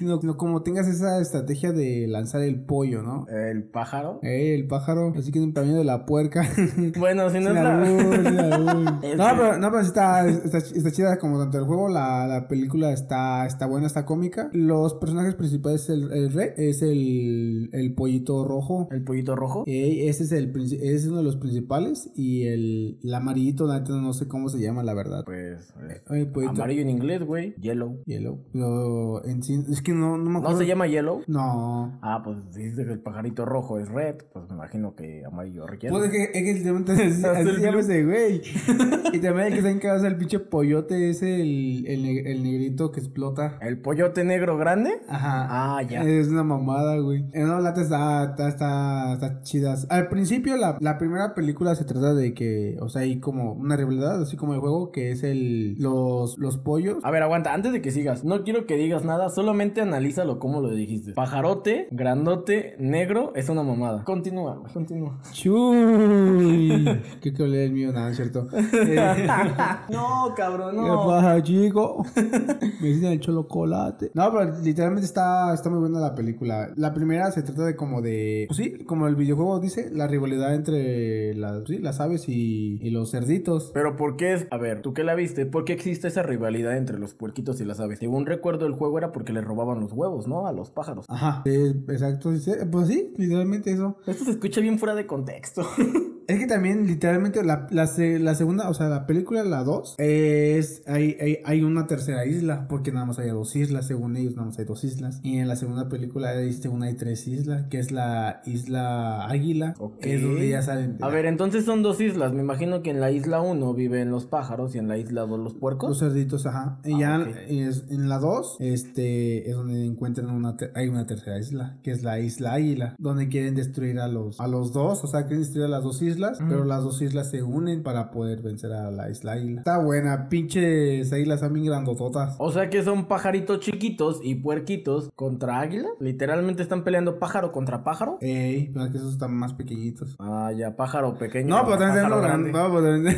Sino 0.00 0.18
como 0.38 0.62
tengas 0.62 0.88
esa 0.88 1.20
estrategia 1.20 1.72
de 1.72 2.06
lanzar 2.08 2.40
el 2.40 2.64
pollo, 2.64 3.02
¿no? 3.02 3.26
El 3.28 3.64
pájaro. 3.64 4.18
Eh, 4.22 4.54
el 4.54 4.66
pájaro, 4.66 5.12
así 5.14 5.30
que 5.30 5.42
el 5.42 5.52
tamaño 5.52 5.76
de 5.76 5.84
la 5.84 6.06
puerca. 6.06 6.48
Bueno, 6.98 7.28
si 7.30 7.40
no 7.40 7.50
es 7.50 7.54
la... 7.54 8.80
No, 9.16 9.36
pero, 9.36 9.58
no, 9.58 9.70
pero 9.70 9.80
está, 9.80 10.26
está, 10.26 10.58
está 10.58 10.90
chida 10.90 11.18
como 11.18 11.38
tanto 11.38 11.58
el 11.58 11.64
juego, 11.64 11.88
la, 11.88 12.26
la 12.26 12.48
película 12.48 12.92
está, 12.92 13.46
está 13.46 13.66
buena, 13.66 13.86
está 13.86 14.06
cómica. 14.06 14.48
Los 14.52 14.94
personajes 14.94 15.34
principales 15.34 15.82
es 15.82 15.90
el, 15.90 16.12
el 16.12 16.32
rey, 16.32 16.48
es 16.56 16.82
el, 16.82 17.68
el 17.72 17.94
pollito 17.94 18.44
rojo. 18.46 18.88
El 18.90 19.04
pollito 19.04 19.36
rojo. 19.36 19.64
Eh, 19.66 20.08
ese 20.08 20.24
es 20.24 20.32
el 20.32 20.50
ese 20.56 20.94
es 20.94 21.06
uno 21.06 21.18
de 21.18 21.24
los 21.24 21.36
principales. 21.36 22.10
Y 22.14 22.46
el, 22.46 22.98
el 23.02 23.14
amarillito, 23.14 23.66
no 23.66 24.12
sé 24.12 24.28
cómo 24.28 24.48
se 24.48 24.60
llama, 24.60 24.82
la 24.82 24.94
verdad. 24.94 25.24
Pues... 25.24 25.72
eh, 26.10 26.32
Amarillo 26.48 26.82
en 26.82 26.90
inglés, 26.90 27.22
güey. 27.22 27.54
Yellow. 27.60 28.02
yellow. 28.06 28.40
Pero 28.52 29.24
en 29.24 29.42
sí, 29.42 29.62
es 29.70 29.82
que 29.82 29.89
no, 29.94 30.16
no 30.16 30.24
me 30.24 30.30
¿No 30.32 30.38
acuerdo. 30.38 30.58
se 30.58 30.66
llama 30.66 30.86
Yellow? 30.86 31.22
No. 31.26 31.98
Ah, 32.02 32.20
pues 32.24 32.54
dice 32.54 32.84
que 32.84 32.92
el 32.92 33.00
pajarito 33.00 33.44
rojo 33.44 33.78
es 33.78 33.88
red. 33.88 34.16
Pues 34.32 34.48
me 34.48 34.54
imagino 34.54 34.94
que 34.94 35.24
amarillo 35.24 35.66
es 35.68 35.78
yellow. 35.78 35.98
Pues 35.98 36.10
es 36.12 36.16
que, 36.32 36.38
es 36.38 36.62
que 36.62 36.70
así, 37.28 37.50
se 37.56 37.60
llama 37.60 37.80
ese 37.80 38.04
güey. 38.04 38.42
y 39.12 39.18
también 39.20 39.46
el 39.48 39.52
que 39.52 39.58
está 39.58 39.70
en 39.70 39.78
casa, 39.80 40.06
el 40.06 40.16
pinche 40.16 40.38
pollote, 40.38 41.10
es 41.10 41.22
el, 41.22 41.84
el, 41.86 42.02
ne- 42.02 42.30
el 42.32 42.42
negrito 42.42 42.90
que 42.92 43.00
explota. 43.00 43.58
¿El 43.60 43.80
pollote 43.80 44.24
negro 44.24 44.56
grande? 44.56 44.90
Ajá. 45.08 45.46
Ah, 45.78 45.82
ya. 45.82 46.02
Es 46.02 46.28
una 46.28 46.44
mamada, 46.44 46.98
güey. 46.98 47.24
No, 47.34 47.60
la 47.60 47.70
está, 47.70 48.24
está, 48.24 48.48
está, 48.48 49.12
está 49.14 49.42
chida. 49.42 49.74
Al 49.88 50.08
principio, 50.08 50.56
la, 50.56 50.76
la 50.80 50.98
primera 50.98 51.34
película 51.34 51.74
se 51.74 51.84
trata 51.84 52.14
de 52.14 52.34
que, 52.34 52.76
o 52.80 52.88
sea, 52.88 53.02
hay 53.02 53.20
como 53.20 53.52
una 53.52 53.76
rivalidad, 53.76 54.22
así 54.22 54.36
como 54.36 54.54
el 54.54 54.60
juego, 54.60 54.90
que 54.92 55.10
es 55.12 55.22
el, 55.22 55.76
los, 55.78 56.38
los 56.38 56.58
pollos. 56.58 56.98
A 57.04 57.10
ver, 57.10 57.22
aguanta, 57.22 57.54
antes 57.54 57.72
de 57.72 57.80
que 57.82 57.90
sigas, 57.90 58.24
no 58.24 58.42
quiero 58.44 58.66
que 58.66 58.76
digas 58.76 59.04
nada, 59.04 59.28
solamente 59.28 59.79
analízalo 59.80 60.38
como 60.38 60.60
lo 60.60 60.70
dijiste. 60.70 61.12
Pajarote, 61.12 61.88
grandote, 61.90 62.76
negro, 62.78 63.32
es 63.34 63.48
una 63.48 63.62
mamada. 63.62 64.04
Continúa, 64.04 64.56
güey, 64.56 64.72
continúa. 64.72 65.18
Chuy. 65.32 66.84
Qué 67.20 67.32
que 67.32 67.42
olé 67.42 67.64
el 67.66 67.72
mío, 67.72 67.92
nada, 67.92 68.12
cierto. 68.14 68.46
Eh, 68.72 69.28
no, 69.90 70.32
cabrón, 70.36 70.76
¿Qué 70.76 70.80
no. 70.82 71.06
pasa, 71.06 71.42
chico? 71.42 72.04
Me 72.80 72.88
dicen 72.88 73.12
el 73.12 73.20
chocolate. 73.20 74.10
No, 74.14 74.30
pero 74.32 74.58
literalmente 74.62 75.06
está, 75.06 75.52
está 75.54 75.70
muy 75.70 75.80
buena 75.80 76.00
la 76.00 76.14
película. 76.14 76.70
La 76.76 76.92
primera 76.94 77.30
se 77.30 77.42
trata 77.42 77.64
de 77.64 77.76
como 77.76 78.02
de. 78.02 78.46
Pues 78.48 78.56
sí, 78.56 78.84
como 78.84 79.06
el 79.06 79.16
videojuego 79.16 79.60
dice, 79.60 79.90
la 79.92 80.06
rivalidad 80.06 80.54
entre 80.54 81.34
las, 81.34 81.64
sí, 81.66 81.78
las 81.78 82.00
aves 82.00 82.28
y, 82.28 82.78
y 82.80 82.90
los 82.90 83.10
cerditos. 83.10 83.70
Pero 83.74 83.96
¿por 83.96 84.16
qué 84.16 84.34
es? 84.34 84.46
A 84.50 84.56
ver, 84.58 84.82
¿tú 84.82 84.94
qué 84.94 85.04
la 85.04 85.14
viste? 85.14 85.46
¿Por 85.46 85.64
qué 85.64 85.72
existe 85.72 86.08
esa 86.08 86.22
rivalidad 86.22 86.76
entre 86.76 86.98
los 86.98 87.14
puerquitos 87.14 87.60
y 87.60 87.64
las 87.64 87.80
aves? 87.80 87.98
Según 87.98 88.26
recuerdo, 88.26 88.66
el 88.66 88.72
juego 88.72 88.98
era 88.98 89.12
porque 89.12 89.32
le 89.32 89.40
robaban 89.60 89.82
los 89.82 89.92
huevos, 89.92 90.26
¿no? 90.26 90.46
A 90.46 90.52
los 90.52 90.70
pájaros. 90.70 91.06
Ajá. 91.08 91.42
Sí, 91.44 91.50
exacto. 91.88 92.30
Pues 92.70 92.88
sí, 92.88 93.12
literalmente 93.16 93.72
eso. 93.72 93.96
Esto 94.06 94.24
se 94.24 94.30
escucha 94.32 94.60
bien 94.60 94.78
fuera 94.78 94.94
de 94.94 95.06
contexto. 95.06 95.62
Es 96.30 96.38
que 96.38 96.46
también, 96.46 96.86
literalmente, 96.86 97.42
la, 97.42 97.66
la, 97.70 97.90
la 98.20 98.34
segunda, 98.36 98.68
o 98.70 98.74
sea, 98.74 98.88
la 98.88 99.04
película, 99.06 99.42
la 99.42 99.64
2, 99.64 99.96
es. 99.98 100.82
Hay, 100.86 101.16
hay, 101.20 101.38
hay 101.44 101.62
una 101.62 101.86
tercera 101.88 102.24
isla, 102.24 102.66
porque 102.68 102.92
nada 102.92 103.04
más 103.06 103.18
hay 103.18 103.30
dos 103.30 103.56
islas, 103.56 103.86
según 103.88 104.16
ellos, 104.16 104.34
nada 104.36 104.46
más 104.46 104.58
hay 104.58 104.64
dos 104.64 104.84
islas. 104.84 105.18
Y 105.24 105.38
en 105.38 105.48
la 105.48 105.56
segunda 105.56 105.88
película, 105.88 106.30
hay, 106.30 106.52
según 106.52 106.84
hay 106.84 106.94
tres 106.94 107.26
islas, 107.26 107.66
que 107.68 107.80
es 107.80 107.90
la 107.90 108.42
isla 108.46 109.26
Águila, 109.28 109.74
Ok. 109.78 109.96
es 110.06 110.22
donde 110.22 110.48
ya 110.48 110.62
salen. 110.62 110.98
A 111.00 111.08
ver, 111.08 111.26
entonces 111.26 111.64
son 111.64 111.82
dos 111.82 112.00
islas. 112.00 112.32
Me 112.32 112.42
imagino 112.42 112.82
que 112.82 112.90
en 112.90 113.00
la 113.00 113.10
isla 113.10 113.40
1 113.40 113.74
viven 113.74 114.10
los 114.12 114.26
pájaros 114.26 114.74
y 114.76 114.78
en 114.78 114.86
la 114.86 114.98
isla 114.98 115.22
2 115.22 115.38
los 115.40 115.54
puercos. 115.54 115.88
Los 115.90 115.98
cerditos, 115.98 116.46
ajá. 116.46 116.78
Y 116.84 116.94
Ah, 116.94 116.98
ya 117.00 117.18
ok. 117.20 117.36
es- 117.48 117.84
en 117.90 118.08
la 118.08 118.18
2, 118.18 118.56
este, 118.60 119.48
es 119.50 119.56
donde 119.56 119.84
encuentran 119.84 120.30
una, 120.30 120.56
hay 120.76 120.86
una 120.88 121.06
tercera 121.06 121.38
isla, 121.40 121.76
que 121.82 121.90
es 121.90 122.04
la 122.04 122.20
isla 122.20 122.52
Águila, 122.52 122.94
donde 122.98 123.28
quieren 123.28 123.56
destruir 123.56 123.98
a 123.98 124.06
los, 124.06 124.38
a 124.40 124.46
los 124.46 124.72
dos, 124.72 125.02
o 125.02 125.06
sea, 125.08 125.22
quieren 125.22 125.40
destruir 125.40 125.64
a 125.66 125.68
las 125.68 125.82
dos 125.82 126.00
islas 126.02 126.19
islas, 126.20 126.38
pero 126.48 126.64
las 126.64 126.82
dos 126.82 127.00
islas 127.02 127.30
se 127.30 127.42
unen 127.42 127.82
para 127.82 128.10
poder 128.10 128.42
vencer 128.42 128.72
a 128.72 128.90
la 128.90 129.10
isla 129.10 129.32
Águila. 129.32 129.60
Está 129.60 129.78
buena, 129.78 130.28
pinches 130.28 131.12
águilas 131.12 131.40
también 131.40 131.66
grandototas. 131.66 132.36
O 132.38 132.52
sea 132.52 132.68
que 132.68 132.82
son 132.82 133.06
pajaritos 133.06 133.60
chiquitos 133.60 134.20
y 134.22 134.34
puerquitos 134.36 135.10
contra 135.16 135.60
águilas. 135.60 135.92
Literalmente 136.00 136.62
están 136.62 136.84
peleando 136.84 137.18
pájaro 137.18 137.52
contra 137.52 137.84
pájaro. 137.84 138.18
Ey, 138.20 138.70
pero 138.72 138.86
es 138.86 138.90
que 138.92 138.98
esos 138.98 139.12
están 139.12 139.34
más 139.34 139.54
pequeñitos. 139.54 140.16
Ah, 140.18 140.52
ya, 140.56 140.76
pájaro 140.76 141.16
pequeño. 141.16 141.48
No, 141.48 141.64
pero 141.64 141.78
también 141.78 142.04
pájaro 142.04 142.22
tenemos 142.22 142.52
No, 142.52 142.74
pero 142.74 142.92
también. 142.92 143.16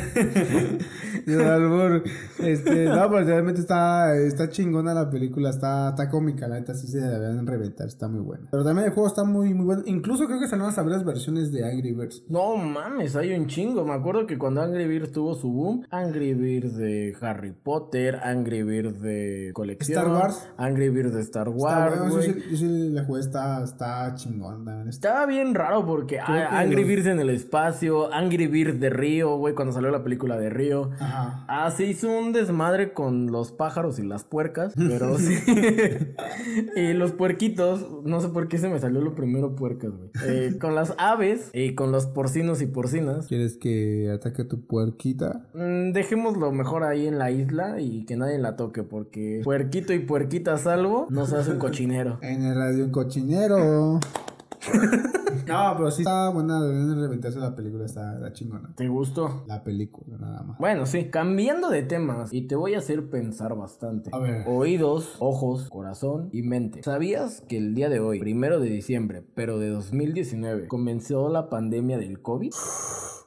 Este, 2.42 2.86
no, 2.86 3.08
pero 3.08 3.24
realmente 3.24 3.60
está, 3.60 4.16
está 4.16 4.48
chingona 4.48 4.92
la 4.94 5.08
película. 5.08 5.50
Está, 5.50 5.90
está 5.90 6.08
cómica, 6.08 6.48
la 6.48 6.56
neta 6.56 6.74
sí 6.74 6.88
se 6.88 6.98
deberían 6.98 7.46
reventar. 7.46 7.86
Está 7.86 8.08
muy 8.08 8.20
buena. 8.20 8.48
Pero 8.50 8.64
también 8.64 8.88
el 8.88 8.92
juego 8.92 9.08
está 9.08 9.24
muy, 9.24 9.54
muy 9.54 9.64
bueno. 9.64 9.82
Incluso 9.86 10.26
creo 10.26 10.40
que 10.40 10.48
salieron 10.48 10.68
hasta 10.68 10.82
varias 10.82 11.04
versiones 11.04 11.52
de 11.52 11.64
Angry 11.64 11.92
Birds. 11.92 12.24
No 12.28 12.56
mames, 12.90 13.16
hay 13.16 13.32
un 13.32 13.46
chingo. 13.46 13.84
Me 13.84 13.92
acuerdo 13.92 14.26
que 14.26 14.38
cuando 14.38 14.62
Angry 14.62 14.86
Birds 14.86 15.12
tuvo 15.12 15.34
su 15.34 15.50
boom, 15.50 15.86
Angry 15.90 16.34
Birds 16.34 16.76
de 16.76 17.14
Harry 17.20 17.52
Potter, 17.52 18.18
Angry 18.22 18.62
Birds 18.62 19.00
de 19.00 19.50
colección, 19.54 19.98
Star 19.98 20.12
Wars. 20.14 20.48
Angry 20.56 20.88
Birds 20.88 21.14
de 21.14 21.20
Star 21.22 21.48
Wars, 21.48 21.98
bueno, 21.98 22.14
yo, 22.16 22.22
sí, 22.22 22.34
yo 22.50 22.56
sí 22.56 22.88
la 22.90 23.04
jugué, 23.04 23.20
está, 23.20 23.62
está 23.64 24.14
chingón. 24.14 24.60
está- 24.88 24.88
Estaba 25.12 25.26
bien 25.26 25.54
raro 25.54 25.84
porque 25.86 26.16
que 26.16 26.20
Angry 26.20 26.84
Birds 26.84 27.06
en 27.06 27.20
el 27.20 27.30
espacio, 27.30 28.12
Angry 28.12 28.46
Birds 28.46 28.80
de 28.80 28.90
Río, 28.90 29.36
güey, 29.36 29.54
cuando 29.54 29.72
salió 29.72 29.90
la 29.90 30.02
película 30.02 30.38
de 30.38 30.50
Río. 30.50 30.90
Ajá. 30.98 31.44
Ah, 31.48 31.70
se 31.70 31.84
hizo 31.86 32.08
un 32.10 32.32
desmadre 32.32 32.92
con 32.92 33.30
los 33.32 33.52
pájaros 33.52 33.98
y 33.98 34.02
las 34.02 34.24
puercas, 34.24 34.74
pero 34.76 35.16
sí. 35.18 35.36
y 36.76 36.92
los 36.92 37.12
puerquitos, 37.12 37.86
no 38.04 38.20
sé 38.20 38.28
por 38.28 38.48
qué 38.48 38.58
se 38.58 38.68
me 38.68 38.78
salió 38.78 39.00
lo 39.00 39.14
primero 39.14 39.54
puercas, 39.54 39.90
güey. 39.90 40.10
Eh, 40.26 40.58
con 40.60 40.74
las 40.74 40.94
aves 40.98 41.50
y 41.52 41.74
con 41.74 41.92
los 41.92 42.06
porcinos 42.06 42.62
y 42.62 42.66
porcinas. 42.72 43.26
¿Quieres 43.26 43.56
que 43.56 44.10
ataque 44.10 44.42
a 44.42 44.48
tu 44.48 44.66
puerquita? 44.66 45.46
Mm, 45.54 45.92
dejémoslo 45.92 46.52
mejor 46.52 46.84
ahí 46.84 47.06
en 47.06 47.18
la 47.18 47.30
isla 47.30 47.80
y 47.80 48.04
que 48.04 48.16
nadie 48.16 48.38
la 48.38 48.56
toque, 48.56 48.82
porque 48.82 49.40
puerquito 49.44 49.92
y 49.92 50.00
puerquita 50.00 50.56
salvo 50.58 51.06
no 51.10 51.26
se 51.26 51.36
hace 51.36 51.52
un 51.52 51.58
cochinero. 51.58 52.18
En 52.32 52.44
el 52.44 52.54
radio 52.54 52.84
un 52.84 52.90
cochinero. 52.90 54.00
no, 55.46 55.74
pero 55.76 55.90
sí 55.90 56.02
está 56.02 56.28
buena. 56.30 56.62
Deben 56.62 57.00
reventarse 57.00 57.38
la 57.38 57.54
película. 57.54 57.84
Está, 57.84 58.14
está 58.14 58.32
chingona. 58.32 58.74
¿Te 58.76 58.88
gustó? 58.88 59.44
La 59.46 59.62
película, 59.64 60.16
nada 60.18 60.42
más. 60.42 60.58
Bueno, 60.58 60.86
sí, 60.86 61.10
cambiando 61.10 61.70
de 61.70 61.82
temas 61.82 62.32
y 62.32 62.42
te 62.42 62.54
voy 62.54 62.74
a 62.74 62.78
hacer 62.78 63.10
pensar 63.10 63.56
bastante. 63.56 64.10
A 64.12 64.18
ver. 64.18 64.44
Oídos, 64.46 65.16
ojos, 65.18 65.68
corazón 65.68 66.28
y 66.32 66.42
mente. 66.42 66.82
¿Sabías 66.82 67.40
que 67.40 67.56
el 67.58 67.74
día 67.74 67.88
de 67.88 68.00
hoy, 68.00 68.20
primero 68.20 68.60
de 68.60 68.68
diciembre, 68.68 69.24
pero 69.34 69.58
de 69.58 69.68
2019, 69.68 70.68
comenzó 70.68 71.28
la 71.28 71.48
pandemia 71.48 71.98
del 71.98 72.20
COVID? 72.22 72.52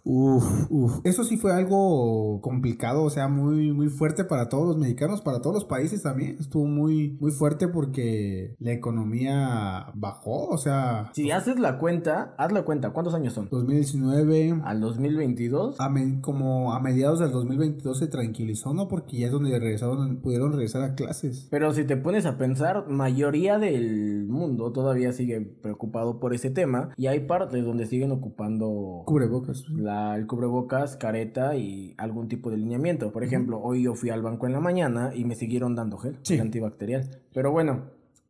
Uf, 0.07 0.67
uf. 0.69 0.99
Eso 1.03 1.23
sí 1.23 1.35
fue 1.35 1.51
algo 1.51 2.39
complicado, 2.41 3.03
o 3.03 3.09
sea, 3.09 3.27
muy, 3.27 3.73
muy 3.73 3.89
fuerte 3.89 4.23
para 4.23 4.49
todos 4.49 4.67
los 4.67 4.77
mexicanos, 4.77 5.21
para 5.21 5.41
todos 5.41 5.55
los 5.55 5.65
países 5.65 6.03
también. 6.03 6.37
Estuvo 6.39 6.65
muy, 6.67 7.17
muy 7.19 7.31
fuerte 7.31 7.67
porque 7.67 8.53
la 8.59 8.71
economía 8.71 9.87
bajó, 9.95 10.47
o 10.49 10.57
sea, 10.59 11.09
Si 11.13 11.31
haces 11.31 11.59
la 11.59 11.79
cuenta, 11.79 12.35
haz 12.37 12.51
la 12.51 12.63
cuenta, 12.63 12.91
¿cuántos 12.91 13.15
años 13.15 13.33
son? 13.33 13.47
2019, 13.49 14.61
Al 14.63 14.79
2022. 14.79 15.79
a 15.79 15.89
me- 15.89 16.21
como 16.21 16.73
a 16.73 16.79
mediados 16.79 17.19
del 17.19 17.31
2022 17.31 17.97
se 17.97 18.07
tranquilizó, 18.07 18.73
¿no? 18.75 18.87
Porque 18.87 19.17
ya 19.17 19.25
es 19.25 19.31
donde 19.31 19.57
regresaron, 19.57 20.17
pudieron 20.17 20.51
regresar 20.51 20.83
a 20.83 20.93
clases. 20.93 21.47
Pero 21.49 21.73
si 21.73 21.83
te 21.83 21.97
pones 21.97 22.27
a 22.27 22.37
pensar, 22.37 22.87
mayoría 22.87 23.57
del 23.57 24.27
mundo 24.27 24.71
todavía 24.71 25.11
sigue 25.13 25.41
preocupado 25.41 26.19
por 26.19 26.35
ese 26.35 26.51
tema 26.51 26.89
y 26.95 27.07
hay 27.07 27.21
partes 27.21 27.65
donde 27.65 27.87
siguen 27.87 28.11
ocupando 28.11 29.01
Cubrebocas. 29.07 29.63
la- 29.69 29.94
el 30.15 30.27
cubrebocas, 30.27 30.97
careta 30.97 31.55
y 31.55 31.93
algún 31.97 32.27
tipo 32.27 32.49
de 32.51 32.57
lineamiento. 32.57 33.11
Por 33.11 33.23
ejemplo, 33.23 33.59
hoy 33.61 33.83
yo 33.83 33.95
fui 33.95 34.09
al 34.09 34.21
banco 34.21 34.45
en 34.47 34.53
la 34.53 34.59
mañana 34.59 35.11
y 35.15 35.25
me 35.25 35.35
siguieron 35.35 35.75
dando 35.75 35.97
gel 35.97 36.17
Sí. 36.21 36.37
antibacterial. 36.39 37.09
Pero 37.33 37.51
bueno, 37.51 37.83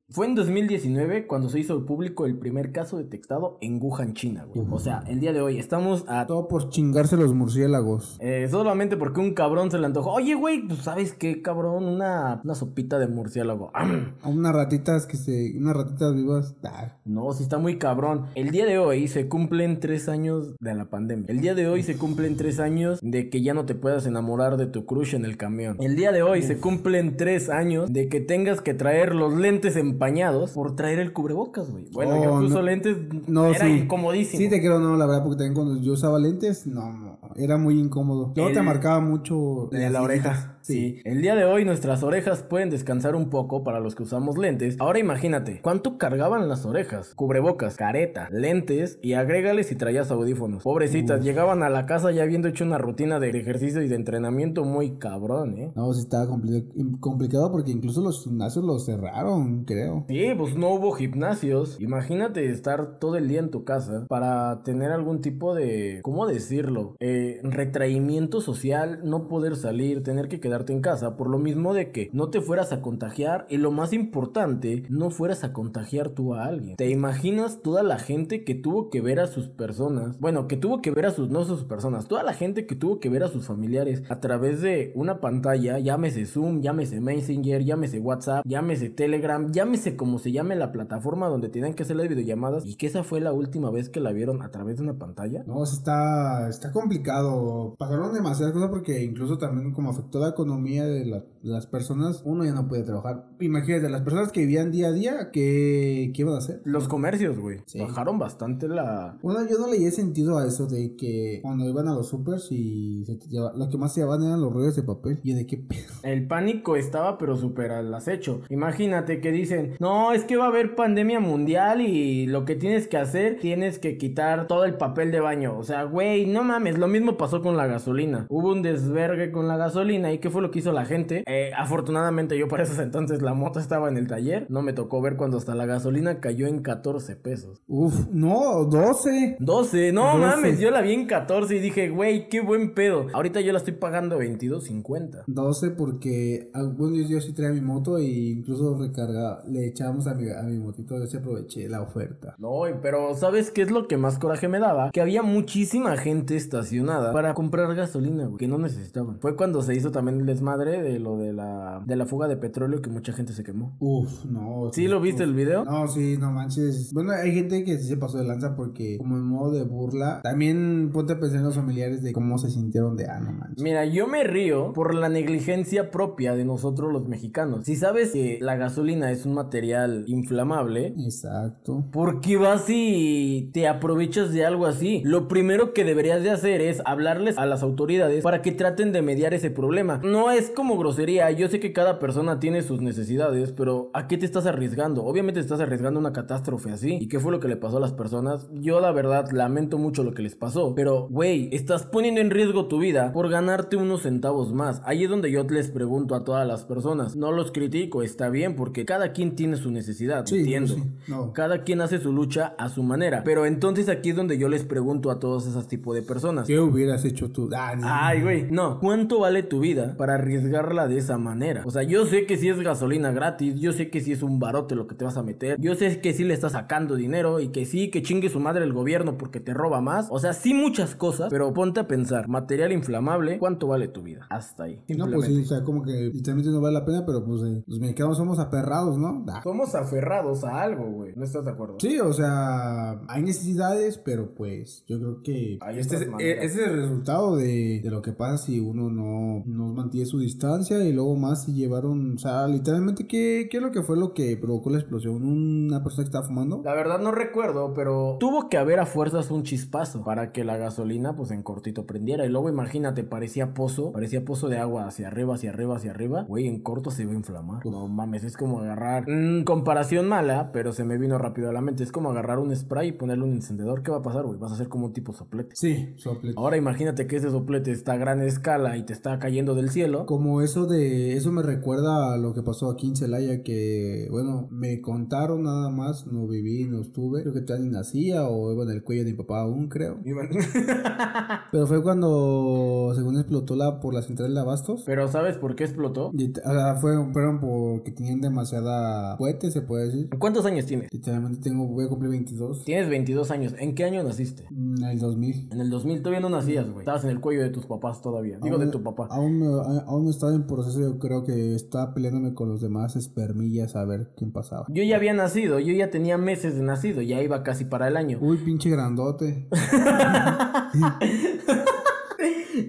fue 0.09 0.27
en 0.27 0.35
2019 0.35 1.25
cuando 1.25 1.49
se 1.49 1.59
hizo 1.59 1.83
público 1.83 2.27
el 2.27 2.37
primer 2.37 2.71
caso 2.71 2.97
detectado 2.97 3.57
en 3.61 3.79
Wuhan, 3.81 4.13
China. 4.13 4.45
güey. 4.45 4.67
O 4.69 4.77
sea, 4.79 5.03
el 5.07 5.19
día 5.19 5.33
de 5.33 5.41
hoy 5.41 5.57
estamos 5.57 6.05
a... 6.07 6.27
Todo 6.27 6.47
por 6.47 6.69
chingarse 6.69 7.17
los 7.17 7.33
murciélagos. 7.33 8.17
eh, 8.21 8.47
solamente 8.49 8.97
porque 8.97 9.19
un 9.19 9.33
cabrón 9.33 9.71
se 9.71 9.79
le 9.79 9.87
antojó. 9.87 10.11
Oye, 10.13 10.35
güey, 10.35 10.67
pues 10.67 10.81
sabes 10.81 11.13
qué, 11.13 11.41
cabrón, 11.41 11.85
una, 11.85 12.39
una 12.43 12.53
sopita 12.53 12.99
de 12.99 13.07
murciélago. 13.07 13.71
A 14.21 14.29
unas 14.29 14.53
ratitas 14.53 15.07
que 15.07 15.17
se. 15.17 15.55
unas 15.57 15.75
ratitas 15.75 16.13
vivas. 16.15 16.55
ah, 16.63 16.97
No, 17.03 17.31
sí 17.33 17.41
está 17.41 17.57
muy 17.57 17.77
cabrón. 17.79 18.27
El 18.35 18.51
día 18.51 18.65
de 18.67 18.77
hoy 18.77 19.07
se 19.07 19.27
cumplen 19.27 19.79
tres 19.79 20.07
años 20.07 20.55
de 20.59 20.75
la 20.75 20.85
pandemia. 20.89 21.25
El 21.29 21.41
día 21.41 21.55
de 21.55 21.67
hoy 21.67 21.81
se 21.81 21.97
cumplen 21.97 22.37
tres 22.37 22.59
años 22.59 22.99
de 23.01 23.31
que 23.31 23.41
ya 23.41 23.55
no 23.55 23.65
te 23.65 23.73
puedas 23.73 24.05
enamorar 24.05 24.57
de 24.57 24.67
tu 24.67 24.85
crush 24.85 25.15
en 25.15 25.25
el 25.25 25.35
camión. 25.35 25.77
El 25.79 25.95
día 25.95 26.11
de 26.11 26.21
hoy 26.21 26.43
se 26.43 26.59
cumplen 26.59 27.17
tres 27.17 27.49
años 27.49 27.91
de 27.91 28.07
que 28.07 28.21
tengas 28.21 28.61
que 28.61 28.75
traer 28.75 29.15
los 29.15 29.33
lentes 29.33 29.75
empañados 29.95 30.51
por 30.51 30.75
traer 30.75 30.99
el 30.99 31.13
cubrebocas, 31.13 31.71
güey. 31.71 31.85
Bueno, 31.91 32.15
Oh, 32.15 32.23
yo 32.23 32.39
que 32.39 32.45
uso 32.45 32.55
no. 32.55 32.61
lentes 32.63 32.97
No, 33.27 33.47
era 33.47 33.65
sí. 33.65 33.71
incomodísimo. 33.71 34.37
Sí, 34.37 34.49
te 34.49 34.59
creo, 34.59 34.79
no, 34.79 34.95
la 34.97 35.05
verdad, 35.05 35.23
porque 35.23 35.37
también 35.37 35.53
cuando 35.53 35.81
yo 35.81 35.93
usaba 35.93 36.19
lentes, 36.19 36.67
no, 36.67 36.91
no, 36.93 37.19
era 37.35 37.57
muy 37.57 37.79
incómodo. 37.79 38.31
Luego 38.35 38.51
te 38.51 38.59
El- 38.59 38.65
marcaba 38.65 38.99
mucho 38.99 39.69
De 39.71 39.89
la 39.89 40.01
oreja. 40.01 40.54
Sí. 40.65 40.99
El 41.03 41.21
día 41.21 41.35
de 41.35 41.45
hoy 41.45 41.63
nuestras 41.63 42.01
orejas 42.01 42.41
pueden 42.41 42.71
descansar 42.71 43.15
un 43.15 43.29
poco 43.29 43.63
para 43.63 43.79
los 43.79 43.93
que 43.93 44.01
usamos 44.01 44.35
lentes. 44.37 44.77
Ahora 44.79 44.97
imagínate, 44.97 45.59
¿cuánto 45.61 45.99
cargaban 45.99 46.49
las 46.49 46.65
orejas? 46.65 47.13
Cubrebocas, 47.15 47.75
careta, 47.77 48.29
lentes 48.31 48.97
y 49.03 49.13
agrégale 49.13 49.63
si 49.63 49.75
traías 49.75 50.09
audífonos. 50.09 50.63
Pobrecitas, 50.63 51.23
llegaban 51.23 51.61
a 51.61 51.69
la 51.69 51.85
casa 51.85 52.11
ya 52.11 52.23
habiendo 52.23 52.47
hecho 52.47 52.63
una 52.63 52.79
rutina 52.79 53.19
de 53.19 53.29
ejercicio 53.29 53.83
y 53.83 53.87
de 53.87 53.95
entrenamiento 53.95 54.63
muy 54.65 54.97
cabrón, 54.97 55.57
¿eh? 55.59 55.71
No, 55.75 55.93
sí 55.93 56.01
estaba 56.01 56.25
compli- 56.27 56.65
complicado 56.99 57.51
porque 57.51 57.71
incluso 57.71 58.01
los 58.01 58.23
gimnasios 58.23 58.65
los 58.65 58.85
cerraron, 58.85 59.65
creo. 59.65 60.05
Sí, 60.07 60.29
pues 60.35 60.55
no 60.55 60.69
hubo 60.73 60.93
gimnasios. 60.93 61.79
Imagínate 61.79 62.49
estar 62.49 62.97
todo 62.97 63.17
el 63.17 63.27
día 63.27 63.39
en 63.39 63.51
tu 63.51 63.65
casa 63.65 64.05
para 64.09 64.63
tener 64.63 64.91
algún 64.91 65.21
tipo 65.21 65.53
de, 65.53 65.99
¿cómo 66.01 66.25
decirlo? 66.25 66.95
Eh, 66.99 67.39
retraimiento 67.43 68.41
social, 68.41 69.01
no 69.03 69.27
poder 69.27 69.55
salir, 69.55 70.01
tener 70.01 70.27
que 70.27 70.39
quedarte 70.55 70.73
en 70.73 70.81
casa, 70.81 71.17
por 71.17 71.29
lo 71.29 71.37
mismo 71.37 71.73
de 71.73 71.91
que 71.91 72.09
no 72.13 72.29
te 72.29 72.39
fueras 72.39 72.71
a 72.71 72.81
contagiar 72.81 73.45
y 73.49 73.57
lo 73.57 73.71
más 73.71 73.91
importante, 73.91 74.83
no 74.89 75.09
fueras 75.09 75.43
a 75.43 75.51
contagiar 75.51 76.09
tú 76.09 76.33
a 76.33 76.45
alguien. 76.45 76.77
¿Te 76.77 76.89
imaginas 76.89 77.61
toda 77.61 77.83
la 77.83 77.99
gente 77.99 78.45
que 78.45 78.55
tuvo 78.55 78.89
que 78.89 79.01
ver 79.01 79.19
a 79.19 79.27
sus 79.27 79.49
personas? 79.49 80.17
Bueno, 80.19 80.47
que 80.47 80.55
tuvo 80.55 80.81
que 80.81 80.91
ver 80.91 81.07
a 81.07 81.11
sus, 81.11 81.29
no 81.29 81.43
sus 81.43 81.65
personas, 81.65 82.07
toda 82.07 82.23
la 82.23 82.33
gente 82.33 82.65
que 82.65 82.75
tuvo 82.75 83.01
que 83.01 83.09
ver 83.09 83.23
a 83.23 83.27
sus 83.27 83.45
familiares 83.45 84.03
a 84.09 84.21
través 84.21 84.61
de 84.61 84.93
una 84.95 85.19
pantalla, 85.19 85.79
llámese 85.79 86.25
Zoom, 86.25 86.61
llámese 86.61 87.01
Messenger, 87.01 87.63
llámese 87.63 87.99
WhatsApp, 87.99 88.45
llámese 88.47 88.89
Telegram, 88.89 89.51
llámese 89.51 89.97
como 89.97 90.19
se 90.19 90.31
llame 90.31 90.55
la 90.55 90.71
plataforma 90.71 91.27
donde 91.27 91.49
tenían 91.49 91.73
que 91.73 91.83
hacer 91.83 91.97
las 91.97 92.07
videollamadas 92.07 92.65
y 92.65 92.75
que 92.75 92.87
esa 92.87 93.03
fue 93.03 93.19
la 93.19 93.33
última 93.33 93.71
vez 93.71 93.89
que 93.89 93.99
la 93.99 94.13
vieron 94.13 94.41
a 94.41 94.51
través 94.51 94.77
de 94.77 94.83
una 94.83 94.93
pantalla. 94.93 95.43
No, 95.45 95.63
está, 95.63 96.47
está 96.47 96.71
complicado. 96.71 97.75
Pasaron 97.77 98.13
demasiadas 98.13 98.53
cosas 98.53 98.69
porque 98.69 99.03
incluso 99.03 99.37
también 99.37 99.73
como 99.73 99.89
afectó 99.89 100.19
la 100.19 100.33
economía 100.45 100.85
de, 100.85 101.05
la- 101.05 101.23
de 101.41 101.49
las 101.51 101.67
personas, 101.67 102.21
uno 102.25 102.43
ya 102.45 102.53
no 102.53 102.67
puede 102.67 102.83
trabajar. 102.83 103.25
Imagínate, 103.39 103.89
las 103.89 104.01
personas 104.01 104.31
que 104.31 104.41
vivían 104.41 104.71
día 104.71 104.87
a 104.87 104.91
día, 104.91 105.29
¿qué, 105.31 106.11
qué 106.13 106.21
iban 106.21 106.35
a 106.35 106.37
hacer? 106.39 106.61
Los 106.63 106.87
comercios, 106.87 107.37
güey, 107.37 107.59
Sí. 107.65 107.79
bajaron 107.79 108.17
bastante 108.17 108.67
la... 108.67 109.17
Bueno, 109.21 109.41
yo 109.49 109.57
no 109.59 109.67
le 109.69 109.77
di 109.77 109.91
sentido 109.91 110.37
a 110.37 110.47
eso 110.47 110.65
de 110.67 110.95
que 110.95 111.39
cuando 111.43 111.65
iban 111.69 111.87
a 111.87 111.93
los 111.93 112.07
supers 112.09 112.51
y 112.51 113.03
se 113.05 113.15
te 113.15 113.27
lleva- 113.27 113.53
lo 113.55 113.69
que 113.69 113.77
más 113.77 113.93
se 113.93 114.01
llevaban 114.01 114.23
eran 114.23 114.41
los 114.41 114.53
rollos 114.53 114.75
de 114.75 114.83
papel. 114.83 115.19
Y 115.23 115.33
de 115.33 115.45
qué 115.45 115.57
pedo. 115.57 115.93
El 116.03 116.27
pánico 116.27 116.75
estaba 116.75 117.17
pero 117.17 117.35
súper 117.37 117.71
al 117.71 117.93
acecho. 117.93 118.41
Imagínate 118.49 119.21
que 119.21 119.31
dicen, 119.31 119.73
no, 119.79 120.11
es 120.13 120.23
que 120.23 120.37
va 120.37 120.45
a 120.45 120.47
haber 120.49 120.75
pandemia 120.75 121.19
mundial 121.19 121.81
y 121.81 122.25
lo 122.27 122.45
que 122.45 122.55
tienes 122.55 122.87
que 122.87 122.97
hacer, 122.97 123.37
tienes 123.39 123.77
que 123.79 123.97
quitar 123.97 124.47
todo 124.47 124.65
el 124.65 124.75
papel 124.75 125.11
de 125.11 125.19
baño. 125.19 125.57
O 125.57 125.63
sea, 125.63 125.83
güey, 125.83 126.25
no 126.25 126.43
mames, 126.43 126.77
lo 126.77 126.87
mismo 126.87 127.17
pasó 127.17 127.41
con 127.41 127.55
la 127.57 127.67
gasolina. 127.67 128.25
Hubo 128.29 128.51
un 128.51 128.61
desvergue 128.61 129.31
con 129.31 129.47
la 129.47 129.57
gasolina 129.57 130.11
y 130.11 130.19
¿qué 130.19 130.29
fue 130.35 130.43
lo 130.43 130.51
que 130.51 130.59
hizo 130.59 130.71
la 130.71 130.85
gente? 130.85 131.23
Eh, 131.27 131.51
afortunadamente 131.57 132.37
yo 132.37 132.47
por 132.47 132.61
esos 132.61 132.79
entonces 132.79 133.21
la 133.21 133.33
moto 133.33 133.59
estaba 133.59 133.89
en 133.89 133.97
el 133.97 134.07
taller. 134.07 134.45
No 134.49 134.61
me 134.61 134.73
tocó 134.73 135.01
ver 135.01 135.17
cuando 135.17 135.37
hasta 135.37 135.55
la 135.55 135.65
gasolina 135.65 136.19
cayó 136.19 136.47
en 136.47 136.61
14 136.61 137.15
pesos. 137.15 137.61
Uf, 137.67 138.07
no, 138.11 138.65
12. 138.65 139.37
12, 139.39 139.91
no 139.91 140.17
12. 140.17 140.19
mames, 140.19 140.59
yo 140.59 140.71
la 140.71 140.81
vi 140.81 140.93
en 140.93 141.07
14 141.07 141.55
y 141.55 141.59
dije, 141.59 141.89
güey, 141.89 142.29
qué 142.29 142.41
buen 142.41 142.73
pedo. 142.73 143.07
Ahorita 143.13 143.41
yo 143.41 143.51
la 143.51 143.59
estoy 143.59 143.73
pagando 143.73 144.19
22.50. 144.19 145.23
12 145.27 145.71
porque, 145.71 146.51
ah, 146.53 146.63
bueno, 146.63 146.95
yo, 147.07 147.19
sí 147.19 147.33
traía 147.33 147.53
mi 147.53 147.61
moto 147.61 147.97
e 147.97 148.05
incluso 148.05 148.77
recarga, 148.77 149.43
le 149.47 149.67
echábamos 149.67 150.07
a 150.07 150.13
mi, 150.13 150.29
a 150.29 150.43
mi 150.43 150.57
motito, 150.57 150.97
yo 150.97 151.07
sí 151.07 151.17
aproveché 151.17 151.67
la 151.67 151.81
oferta. 151.81 152.35
No, 152.37 152.61
pero 152.81 153.15
¿sabes 153.15 153.51
qué 153.51 153.61
es 153.61 153.71
lo 153.71 153.87
que 153.87 153.97
más 153.97 154.19
coraje 154.19 154.47
me 154.47 154.59
daba? 154.59 154.91
Que 154.91 155.01
había 155.01 155.23
muchísima 155.23 155.97
gente 155.97 156.35
nada 156.83 157.13
para 157.13 157.33
comprar 157.33 157.73
gasolina, 157.75 158.25
güey, 158.25 158.37
que 158.37 158.47
no 158.47 158.57
necesitaban. 158.57 159.19
Fue 159.19 159.35
cuando 159.35 159.61
se 159.61 159.75
hizo 159.75 159.91
también 159.91 160.24
el 160.25 160.33
desmadre 160.33 160.81
de 160.81 160.99
lo 160.99 161.17
de 161.17 161.33
la, 161.33 161.83
de 161.85 161.95
la 161.95 162.05
fuga 162.05 162.27
de 162.27 162.35
petróleo 162.37 162.81
que 162.81 162.89
mucha 162.89 163.13
gente 163.13 163.33
se 163.33 163.43
quemó. 163.43 163.75
Uf, 163.79 164.25
no. 164.25 164.71
¿Sí 164.73 164.87
lo 164.87 164.99
viste 164.99 165.23
el 165.23 165.33
video? 165.33 165.63
No, 165.63 165.87
sí, 165.87 166.17
no 166.19 166.31
manches. 166.31 166.91
Bueno, 166.93 167.11
hay 167.11 167.33
gente 167.33 167.63
que 167.63 167.77
sí 167.77 167.87
se 167.87 167.97
pasó 167.97 168.17
de 168.17 168.25
lanza 168.25 168.55
porque, 168.55 168.97
como 168.97 169.15
en 169.15 169.23
modo 169.23 169.51
de 169.51 169.63
burla, 169.63 170.21
también 170.23 170.89
ponte 170.91 171.13
a 171.13 171.19
pensar 171.19 171.39
en 171.39 171.45
los 171.45 171.55
familiares 171.55 172.01
de 172.01 172.11
cómo 172.11 172.37
se 172.37 172.49
sintieron 172.49 172.97
de, 172.97 173.05
ah, 173.07 173.19
no 173.19 173.31
manches. 173.31 173.61
Mira, 173.63 173.85
yo 173.85 174.07
me 174.07 174.23
río 174.23 174.73
por 174.73 174.95
la 174.95 175.09
negligencia 175.09 175.91
propia 175.91 176.35
de 176.35 176.45
nosotros 176.45 176.91
los 176.91 177.07
mexicanos. 177.07 177.65
Si 177.65 177.75
sabes 177.75 178.11
que 178.11 178.39
la 178.41 178.55
gasolina 178.55 179.11
es 179.11 179.25
un 179.25 179.35
material 179.35 180.05
inflamable, 180.07 180.95
Exacto. 180.97 181.85
¿por 181.91 182.21
qué 182.21 182.37
vas 182.37 182.65
y 182.67 183.51
te 183.53 183.67
aprovechas 183.67 184.31
de 184.31 184.45
algo 184.45 184.65
así? 184.65 185.01
Lo 185.05 185.27
primero 185.27 185.73
que 185.73 185.83
deberías 185.83 186.23
de 186.23 186.31
hacer 186.31 186.61
es 186.61 186.81
hablarles 186.85 187.37
a 187.37 187.45
las 187.45 187.61
autoridades 187.61 188.23
para 188.23 188.41
que 188.41 188.51
traten 188.51 188.91
de 188.91 189.01
mediar 189.01 189.33
ese 189.33 189.51
problema. 189.51 190.01
No 190.05 190.31
es 190.31 190.49
como 190.51 190.77
grosería, 190.77 191.31
yo 191.31 191.47
sé 191.47 191.59
que 191.59 191.73
cada 191.73 191.99
persona 191.99 192.39
tiene 192.39 192.61
sus 192.61 192.81
necesidades, 192.81 193.51
pero 193.51 193.89
¿a 193.93 194.07
qué 194.07 194.17
te 194.17 194.25
estás 194.25 194.45
arriesgando? 194.45 195.03
Obviamente 195.03 195.39
estás 195.39 195.59
arriesgando 195.59 195.99
una 195.99 196.13
catástrofe 196.13 196.71
así. 196.71 196.97
¿Y 197.01 197.07
qué 197.07 197.19
fue 197.19 197.31
lo 197.31 197.39
que 197.39 197.47
le 197.47 197.57
pasó 197.57 197.77
a 197.77 197.79
las 197.79 197.91
personas? 197.93 198.47
Yo 198.53 198.79
la 198.79 198.91
verdad 198.91 199.29
lamento 199.31 199.77
mucho 199.77 200.03
lo 200.03 200.13
que 200.13 200.21
les 200.21 200.35
pasó, 200.35 200.73
pero 200.75 201.07
güey, 201.09 201.49
estás 201.53 201.83
poniendo 201.85 202.21
en 202.21 202.29
riesgo 202.29 202.67
tu 202.67 202.79
vida 202.79 203.11
por 203.13 203.29
ganarte 203.29 203.77
unos 203.77 204.03
centavos 204.03 204.53
más. 204.53 204.81
Ahí 204.85 205.03
es 205.03 205.09
donde 205.09 205.31
yo 205.31 205.43
les 205.43 205.71
pregunto 205.71 206.15
a 206.15 206.23
todas 206.23 206.47
las 206.47 206.65
personas. 206.65 207.15
No 207.15 207.31
los 207.31 207.51
critico, 207.51 208.03
está 208.03 208.29
bien, 208.29 208.55
porque 208.55 208.85
cada 208.85 209.11
quien 209.11 209.35
tiene 209.35 209.57
su 209.57 209.71
necesidad, 209.71 210.25
Sí, 210.25 210.37
entiendo. 210.39 210.75
sí, 210.75 210.83
no. 211.07 211.33
Cada 211.33 211.63
quien 211.63 211.81
hace 211.81 211.99
su 211.99 212.11
lucha 212.11 212.53
a 212.57 212.69
su 212.69 212.83
manera. 212.83 213.23
Pero 213.23 213.45
entonces 213.45 213.89
aquí 213.89 214.11
es 214.11 214.15
donde 214.15 214.37
yo 214.37 214.49
les 214.49 214.63
pregunto 214.65 215.09
a 215.09 215.19
todos 215.19 215.47
esos 215.47 215.67
tipos 215.67 215.95
de 215.95 216.01
personas. 216.03 216.45
¿Qué 216.47 216.59
hubieras 216.59 217.03
hecho 217.05 217.31
tú? 217.31 217.49
Ah. 217.55 217.73
Ay, 217.83 218.21
güey, 218.21 218.47
no. 218.51 218.79
¿Cuánto 218.79 219.19
vale 219.19 219.41
tu 219.43 219.59
vida 219.59 219.94
para 219.97 220.15
arriesgarla 220.15 220.87
de 220.87 220.97
esa 220.97 221.17
manera? 221.17 221.63
O 221.65 221.71
sea, 221.71 221.83
yo 221.83 222.05
sé 222.05 222.25
que 222.25 222.37
si 222.37 222.49
es 222.49 222.59
gasolina 222.59 223.11
gratis, 223.11 223.55
yo 223.55 223.71
sé 223.71 223.89
que 223.89 224.01
si 224.01 224.11
es 224.11 224.23
un 224.23 224.39
barote 224.39 224.75
lo 224.75 224.87
que 224.87 224.95
te 224.95 225.05
vas 225.05 225.17
a 225.17 225.23
meter, 225.23 225.59
yo 225.59 225.75
sé 225.75 226.01
que 226.01 226.13
si 226.13 226.23
le 226.23 226.33
estás 226.33 226.53
sacando 226.53 226.95
dinero 226.95 227.39
y 227.39 227.49
que 227.49 227.65
sí, 227.65 227.89
que 227.89 228.01
chingue 228.01 228.29
su 228.29 228.39
madre 228.39 228.63
el 228.63 228.73
gobierno 228.73 229.17
porque 229.17 229.39
te 229.39 229.53
roba 229.53 229.81
más. 229.81 230.07
O 230.09 230.19
sea, 230.19 230.33
sí 230.33 230.53
muchas 230.53 230.95
cosas, 230.95 231.29
pero 231.29 231.53
ponte 231.53 231.79
a 231.79 231.87
pensar, 231.87 232.27
material 232.27 232.71
inflamable, 232.71 233.39
¿cuánto 233.39 233.67
vale 233.67 233.87
tu 233.87 234.03
vida? 234.03 234.27
Hasta 234.29 234.63
ahí. 234.63 234.81
No, 234.95 235.09
pues 235.09 235.27
sí, 235.27 235.41
o 235.41 235.45
sea, 235.45 235.63
como 235.63 235.83
que 235.83 236.11
literalmente 236.13 236.51
no 236.51 236.61
vale 236.61 236.73
la 236.73 236.85
pena, 236.85 237.05
pero 237.05 237.23
pues 237.23 237.41
eh, 237.43 237.63
los 237.67 237.79
mexicanos 237.79 238.17
somos 238.17 238.39
aperrados, 238.39 238.97
¿no? 238.97 239.25
Somos 239.43 239.75
aferrados 239.75 240.43
a 240.43 240.61
algo, 240.61 240.89
güey. 240.91 241.13
¿No 241.15 241.23
estás 241.23 241.45
de 241.45 241.51
acuerdo? 241.51 241.77
Sí, 241.79 241.99
o 241.99 242.13
sea, 242.13 243.01
hay 243.07 243.23
necesidades, 243.23 243.97
pero 243.97 244.33
pues 244.33 244.83
yo 244.87 244.99
creo 244.99 245.21
que 245.23 245.57
Hay 245.61 245.79
este 245.79 245.95
es 245.95 246.57
el 246.57 246.75
resultado 246.75 247.35
de, 247.35 247.81
de 247.83 247.89
lo 247.89 248.01
que 248.01 248.13
pasa 248.13 248.37
si 248.37 248.59
uno 248.59 248.89
no, 248.89 249.43
no 249.45 249.73
mantiene 249.85 250.05
su 250.05 250.19
distancia 250.19 250.83
y 250.83 250.91
luego 250.91 251.15
más 251.15 251.43
si 251.43 251.53
llevaron, 251.53 252.15
o 252.15 252.17
sea, 252.17 252.47
literalmente, 252.47 253.05
¿qué, 253.07 253.47
¿qué 253.49 253.57
es 253.57 253.63
lo 253.63 253.71
que 253.71 253.83
fue 253.83 253.97
lo 253.97 254.13
que 254.13 254.35
provocó 254.35 254.69
la 254.71 254.79
explosión? 254.79 255.23
¿Una 255.23 255.83
persona 255.83 256.03
que 256.03 256.09
estaba 256.09 256.25
fumando? 256.25 256.61
La 256.63 256.73
verdad 256.73 256.99
no 256.99 257.11
recuerdo, 257.11 257.73
pero 257.73 258.17
tuvo 258.19 258.49
que 258.49 258.57
haber 258.57 258.79
a 258.79 258.85
fuerzas 258.85 259.29
un 259.31 259.43
chispazo 259.43 260.03
para 260.03 260.31
que 260.31 260.43
la 260.43 260.57
gasolina 260.57 261.15
pues 261.15 261.31
en 261.31 261.43
cortito 261.43 261.85
prendiera. 261.85 262.25
Y 262.25 262.29
luego 262.29 262.49
imagínate, 262.49 263.03
parecía 263.03 263.53
pozo, 263.53 263.91
parecía 263.91 264.25
pozo 264.25 264.49
de 264.49 264.57
agua 264.57 264.87
hacia 264.87 265.07
arriba, 265.07 265.35
hacia 265.35 265.51
arriba, 265.51 265.75
hacia 265.75 265.91
arriba. 265.91 266.23
Güey, 266.27 266.47
en 266.47 266.61
corto 266.61 266.89
se 266.89 267.03
iba 267.03 267.11
a 267.11 267.15
inflamar. 267.15 267.65
No 267.65 267.87
mames, 267.87 268.23
es 268.23 268.35
como 268.37 268.61
agarrar... 268.61 269.07
mm, 269.07 269.43
comparación 269.43 270.07
mala, 270.07 270.51
pero 270.51 270.73
se 270.73 270.83
me 270.83 270.97
vino 270.97 271.17
rápido 271.17 271.49
a 271.49 271.53
la 271.53 271.61
mente. 271.61 271.83
Es 271.83 271.91
como 271.91 272.09
agarrar 272.09 272.39
un 272.39 272.55
spray 272.55 272.89
y 272.89 272.91
ponerle 272.93 273.23
un 273.23 273.33
encendedor. 273.33 273.83
¿Qué 273.83 273.91
va 273.91 273.97
a 273.97 274.01
pasar, 274.01 274.23
güey? 274.25 274.39
Vas 274.39 274.51
a 274.51 274.55
hacer 274.55 274.67
como 274.67 274.87
un 274.87 274.93
tipo 274.93 275.13
soplete. 275.13 275.55
Sí, 275.55 275.93
sople. 275.97 276.33
Ahora 276.37 276.57
imagínate 276.57 277.07
que 277.07 277.17
ese 277.17 277.29
soplete 277.29 277.71
está 277.71 277.93
a 277.93 277.97
gran 277.97 278.21
escala 278.21 278.77
y 278.77 278.83
te 278.83 278.93
está 278.93 279.19
cayendo 279.19 279.55
del 279.55 279.69
cielo. 279.75 280.05
Como 280.07 280.41
eso 280.41 280.65
de, 280.65 281.13
eso 281.15 281.31
me 281.31 281.43
recuerda 281.43 282.13
a 282.13 282.17
lo 282.17 282.33
que 282.33 282.41
pasó 282.41 282.69
aquí 282.71 282.87
en 282.87 282.95
Celaya, 282.95 283.43
que, 283.43 284.07
bueno, 284.09 284.47
me 284.49 284.81
contaron 284.81 285.43
nada 285.43 285.69
más, 285.69 286.07
no 286.07 286.25
viví, 286.27 286.65
no 286.65 286.81
estuve, 286.81 287.21
creo 287.21 287.33
que 287.33 287.41
todavía 287.41 287.67
ni 287.67 287.71
nacía 287.73 288.27
o 288.27 288.51
iba 288.51 288.63
en 288.63 288.71
el 288.71 288.83
cuello 288.83 289.03
de 289.05 289.11
mi 289.11 289.17
papá 289.17 289.41
aún, 289.41 289.67
creo. 289.69 289.99
Pero 291.51 291.67
fue 291.67 291.81
cuando, 291.83 292.91
según 292.95 293.17
explotó 293.17 293.55
la, 293.55 293.79
por 293.79 293.93
la 293.93 294.01
central 294.01 294.33
de 294.33 294.39
abastos. 294.39 294.83
pero 294.85 295.07
¿sabes 295.07 295.37
por 295.37 295.55
qué 295.55 295.63
explotó? 295.65 296.11
Lit- 296.13 296.39
O 296.45 296.51
sea, 296.51 296.75
fue, 296.75 296.93
fueron 297.13 297.39
porque 297.39 297.91
tenían 297.91 298.21
demasiada 298.21 299.17
cohete, 299.17 299.51
se 299.51 299.61
puede 299.61 299.85
decir. 299.87 300.09
¿Cuántos 300.19 300.45
años 300.45 300.65
tienes? 300.65 300.89
Literalmente 300.91 301.39
tengo, 301.41 301.67
voy 301.67 301.85
a 301.85 301.89
cumplir 301.89 302.11
22. 302.11 302.63
Tienes 302.65 302.89
22 302.89 303.31
años. 303.31 303.53
¿En 303.59 303.75
qué 303.75 303.83
año 303.83 304.03
naciste? 304.03 304.45
En 304.51 304.83
el 304.83 304.99
2000. 304.99 305.49
En 305.51 305.59
el 305.61 305.69
2000 305.69 305.99
todavía 306.01 306.19
no 306.19 306.29
nacías, 306.29 306.65
güey. 306.69 306.79
Estabas 306.79 307.03
en 307.03 307.09
el 307.11 307.19
cuello 307.19 307.41
de 307.43 307.49
tus 307.49 307.65
papás 307.65 308.01
todavía. 308.01 308.37
Digo, 308.41 308.57
de 308.57 308.67
tu 308.67 308.81
papá. 308.83 309.07
Aún 309.11 309.39
me, 309.39 309.45
aún 309.87 310.05
me 310.05 310.11
estaba 310.11 310.33
en 310.33 310.47
proceso, 310.47 310.79
yo 310.79 310.99
creo 310.99 311.23
que 311.23 311.55
estaba 311.55 311.93
peleándome 311.93 312.33
con 312.33 312.49
los 312.49 312.61
demás 312.61 312.95
espermillas 312.95 313.75
a 313.75 313.85
ver 313.85 314.11
quién 314.15 314.31
pasaba. 314.31 314.65
Yo 314.69 314.83
ya 314.83 314.95
había 314.95 315.13
nacido, 315.13 315.59
yo 315.59 315.73
ya 315.73 315.89
tenía 315.89 316.17
meses 316.17 316.55
de 316.55 316.63
nacido, 316.63 317.01
ya 317.01 317.21
iba 317.21 317.43
casi 317.43 317.65
para 317.65 317.87
el 317.87 317.97
año. 317.97 318.19
Uy, 318.21 318.37
pinche 318.37 318.69
grandote. 318.69 319.47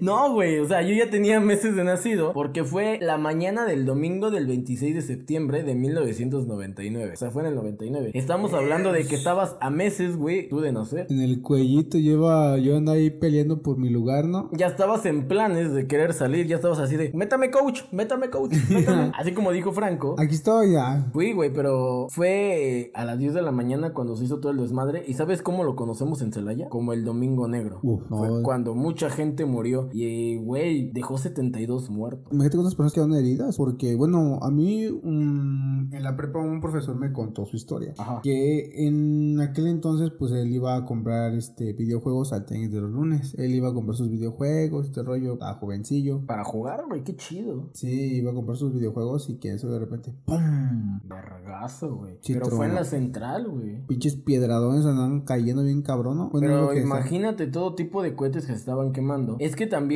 No, 0.07 0.31
güey, 0.31 0.59
o 0.59 0.65
sea, 0.65 0.81
yo 0.83 0.95
ya 0.95 1.09
tenía 1.09 1.37
meses 1.41 1.75
de 1.75 1.83
nacido 1.83 2.31
porque 2.31 2.63
fue 2.63 2.97
la 3.01 3.17
mañana 3.17 3.65
del 3.65 3.85
domingo 3.85 4.31
del 4.31 4.47
26 4.47 4.95
de 4.95 5.01
septiembre 5.01 5.63
de 5.63 5.75
1999. 5.75 7.11
O 7.13 7.17
sea, 7.17 7.29
fue 7.29 7.41
en 7.41 7.49
el 7.49 7.55
99. 7.55 8.11
Estamos 8.13 8.53
hablando 8.53 8.93
de 8.93 9.05
que 9.05 9.15
estabas 9.15 9.57
a 9.59 9.69
meses, 9.69 10.15
güey, 10.15 10.47
tú 10.47 10.61
de 10.61 10.71
nacer. 10.71 11.07
En 11.09 11.19
el 11.19 11.41
cuellito 11.41 11.97
lleva, 11.97 12.57
yo 12.57 12.77
ando 12.77 12.93
ahí 12.93 13.09
peleando 13.09 13.61
por 13.61 13.77
mi 13.77 13.89
lugar, 13.89 14.23
¿no? 14.23 14.49
Ya 14.53 14.67
estabas 14.67 15.05
en 15.05 15.27
planes 15.27 15.73
de 15.73 15.87
querer 15.87 16.13
salir, 16.13 16.47
ya 16.47 16.55
estabas 16.55 16.79
así 16.79 16.95
de, 16.95 17.11
métame 17.13 17.51
coach, 17.51 17.81
métame 17.91 18.29
coach, 18.29 18.53
métame. 18.69 19.11
así 19.13 19.33
como 19.33 19.51
dijo 19.51 19.73
Franco. 19.73 20.15
Aquí 20.17 20.35
estoy 20.35 20.71
ya. 20.71 21.09
Fui, 21.11 21.33
güey, 21.33 21.51
pero 21.51 22.07
fue 22.11 22.91
a 22.93 23.03
las 23.03 23.19
10 23.19 23.33
de 23.33 23.41
la 23.41 23.51
mañana 23.51 23.91
cuando 23.93 24.15
se 24.15 24.23
hizo 24.23 24.39
todo 24.39 24.53
el 24.53 24.57
desmadre. 24.59 25.03
¿Y 25.05 25.15
sabes 25.15 25.41
cómo 25.41 25.65
lo 25.65 25.75
conocemos 25.75 26.21
en 26.21 26.31
Celaya? 26.31 26.69
Como 26.69 26.93
el 26.93 27.03
Domingo 27.03 27.49
Negro. 27.49 27.79
Uf, 27.83 28.03
Fue 28.07 28.29
no. 28.29 28.41
cuando 28.41 28.73
mucha 28.73 29.09
gente 29.09 29.43
murió 29.43 29.89
y, 30.03 30.37
güey, 30.37 30.91
dejó 30.91 31.17
72 31.17 31.89
muertos. 31.89 32.31
Imagínate 32.31 32.57
cuántas 32.57 32.75
personas 32.75 32.93
quedaron 32.93 33.15
heridas, 33.15 33.57
porque, 33.57 33.95
bueno, 33.95 34.39
a 34.41 34.51
mí 34.51 34.83
en 34.83 35.89
la 36.03 36.15
prepa 36.15 36.39
un 36.39 36.61
profesor 36.61 36.95
me 36.95 37.11
contó 37.11 37.45
su 37.45 37.55
historia. 37.55 37.93
Ajá. 37.97 38.21
Que 38.21 38.85
en 38.87 39.39
aquel 39.41 39.67
entonces, 39.67 40.11
pues 40.17 40.31
él 40.31 40.51
iba 40.53 40.75
a 40.75 40.85
comprar 40.85 41.33
este 41.33 41.73
videojuegos 41.73 42.33
al 42.33 42.45
tenis 42.45 42.71
de 42.71 42.81
los 42.81 42.91
lunes. 42.91 43.33
Él 43.37 43.55
iba 43.55 43.69
a 43.69 43.73
comprar 43.73 43.95
sus 43.95 44.09
videojuegos, 44.09 44.87
este 44.87 45.03
rollo, 45.03 45.37
a 45.41 45.55
jovencillo. 45.55 46.25
Para 46.25 46.43
jugar, 46.43 46.85
güey, 46.87 47.03
qué 47.03 47.15
chido. 47.15 47.69
Sí, 47.73 48.17
iba 48.17 48.31
a 48.31 48.35
comprar 48.35 48.57
sus 48.57 48.73
videojuegos 48.73 49.29
y 49.29 49.37
que 49.37 49.53
eso 49.53 49.69
de 49.71 49.79
repente, 49.79 50.13
¡pum! 50.25 50.99
Vergazo, 51.07 51.95
güey. 51.95 52.19
Pero 52.25 52.47
fue 52.47 52.67
en 52.67 52.75
la 52.75 52.83
central, 52.83 53.49
güey. 53.49 53.85
Pinches 53.87 54.15
piedradones 54.15 54.85
andaban 54.85 55.21
cayendo 55.21 55.63
bien 55.63 55.81
cabrón, 55.81 56.17
¿no? 56.17 56.29
Bueno, 56.29 56.67
Pero 56.69 56.73
imagínate 56.73 57.47
todo 57.47 57.75
tipo 57.75 58.03
de 58.03 58.15
cohetes 58.15 58.45
que 58.45 58.53
se 58.53 58.59
estaban 58.59 58.91
quemando. 58.91 59.37
Es 59.39 59.55
que 59.55 59.67
también 59.67 59.86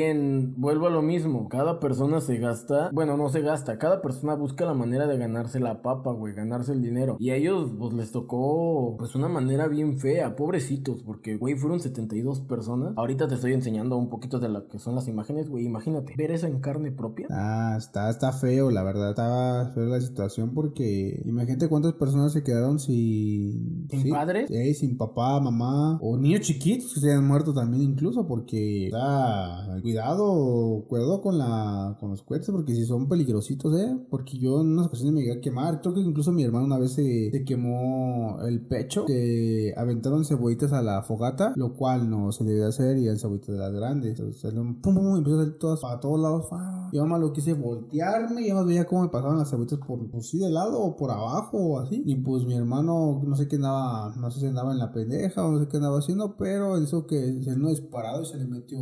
vuelvo 0.58 0.88
a 0.88 0.90
lo 0.90 1.02
mismo. 1.02 1.50
Cada 1.50 1.80
persona 1.80 2.22
se 2.22 2.38
gasta, 2.38 2.90
bueno, 2.94 3.18
no 3.18 3.30
se 3.30 3.42
gasta. 3.42 3.78
Cada 3.78 4.02
persona 4.02 4.36
busca 4.36 4.66
la 4.66 4.74
manera 4.74 5.08
de 5.08 5.18
ganarse 5.18 5.60
la 5.60 5.82
papa, 5.82 6.12
güey, 6.12 6.34
ganarse 6.34 6.74
el 6.74 6.82
dinero. 6.82 7.18
Y 7.20 7.32
a 7.32 7.36
ellos, 7.36 7.72
pues 7.78 7.94
les 7.94 8.12
tocó, 8.12 8.96
pues 8.98 9.16
una 9.16 9.28
manera 9.28 9.68
bien 9.68 9.98
fea, 9.98 10.36
pobrecitos, 10.36 11.04
porque, 11.04 11.38
güey, 11.38 11.56
fueron 11.56 11.80
72 11.80 12.42
personas. 12.42 12.94
Ahorita 12.98 13.28
te 13.28 13.36
estoy 13.36 13.54
enseñando 13.54 13.98
un 13.98 14.10
poquito 14.10 14.40
de 14.40 14.50
lo 14.50 14.68
que 14.68 14.80
son 14.80 14.96
las 14.96 15.08
imágenes, 15.08 15.50
güey. 15.50 15.66
Imagínate, 15.66 16.14
ver 16.18 16.32
eso 16.32 16.48
en 16.48 16.60
carne 16.60 16.92
propia. 16.92 17.28
Ah, 17.30 17.76
está, 17.78 18.10
está 18.10 18.32
feo, 18.32 18.72
la 18.72 18.84
verdad. 18.84 19.12
Está 19.12 19.72
feo 19.74 19.86
la 19.86 20.02
situación 20.02 20.54
porque 20.54 21.22
imagínate 21.26 21.68
cuántas 21.68 21.94
personas 21.94 22.34
se 22.34 22.44
quedaron 22.44 22.80
sin... 22.80 23.88
¿Sin 23.90 24.10
padres? 24.10 24.50
Sí, 24.50 24.74
sin 24.74 24.98
papá, 24.98 25.40
mamá. 25.40 25.98
O 26.02 26.18
niños 26.18 26.42
chiquitos 26.42 26.94
que 26.94 27.00
se 27.00 27.12
han 27.12 27.28
muerto 27.28 27.54
también 27.54 27.84
incluso 27.84 28.28
porque... 28.28 28.90
Sea, 28.92 29.71
cuidado, 29.82 30.86
cuidado 30.88 31.22
con 31.22 31.38
la 31.38 31.98
con 32.00 32.10
los 32.10 32.22
cohetes 32.24 32.50
porque 32.52 32.76
si 32.76 32.86
son 32.86 33.08
peligrositos, 33.08 33.80
¿eh? 33.80 33.98
Porque 34.10 34.38
yo 34.38 34.62
en 34.62 34.74
unas 34.74 34.88
ocasiones 34.88 35.14
me 35.14 35.22
llegué 35.22 35.34
a 35.34 35.42
quemar. 35.42 35.82
Creo 35.82 35.94
que 35.94 36.02
incluso 36.02 36.32
mi 36.32 36.44
hermano 36.44 36.66
una 36.66 36.80
vez 36.80 36.94
se, 36.94 37.32
se 37.32 37.44
quemó 37.44 38.40
el 38.46 38.66
pecho. 38.66 39.06
Que 39.06 39.74
aventaron 39.78 40.26
cebollitas 40.26 40.74
a 40.74 40.82
la 40.82 41.02
fogata, 41.04 41.54
lo 41.56 41.74
cual 41.74 42.10
no 42.10 42.32
se 42.32 42.44
debía 42.44 42.68
hacer 42.68 42.98
y 42.98 43.06
eran 43.06 43.20
cebollitas 43.20 43.50
de 43.50 43.58
las 43.58 43.72
grandes. 43.72 44.12
Entonces, 44.12 44.42
salieron 44.42 44.82
pum, 44.82 44.96
pum, 44.96 45.16
y 45.16 45.18
empezó 45.20 45.36
a 45.36 45.44
salir 45.44 45.60
todas 45.60 45.80
para 45.80 46.00
todos 46.00 46.20
lados. 46.20 46.50
¡fua! 46.50 46.90
Yo 46.94 47.06
más 47.06 47.20
lo 47.20 47.34
quise 47.34 47.54
voltearme, 47.54 48.48
yo 48.48 48.56
más 48.56 48.66
veía 48.66 48.86
cómo 48.86 49.04
me 49.04 49.10
pasaban 49.10 49.38
las 49.38 49.50
cebollitas 49.50 49.80
por, 49.80 50.10
pues 50.10 50.28
sí, 50.28 50.40
de 50.40 50.50
lado 50.50 50.80
o 50.80 50.96
por 50.96 51.12
abajo 51.12 51.58
o 51.58 51.80
así. 51.80 52.04
Y 52.06 52.16
pues 52.16 52.46
mi 52.46 52.56
hermano, 52.56 53.22
no 53.24 53.36
sé 53.36 53.48
qué 53.48 53.56
andaba, 53.58 54.14
no 54.16 54.32
sé 54.32 54.40
si 54.40 54.48
andaba 54.48 54.72
en 54.72 54.80
la 54.80 54.92
pendeja 54.92 55.46
o 55.46 55.52
no 55.52 55.60
sé 55.60 55.68
qué 55.68 55.78
andaba 55.78 56.00
haciendo, 56.00 56.36
pero 56.38 56.78
eso 56.78 57.06
que 57.06 57.42
se 57.44 57.56
no 57.56 57.70
disparado 57.70 58.24
y 58.24 58.26
se 58.26 58.38
le 58.38 58.46
metió 58.46 58.80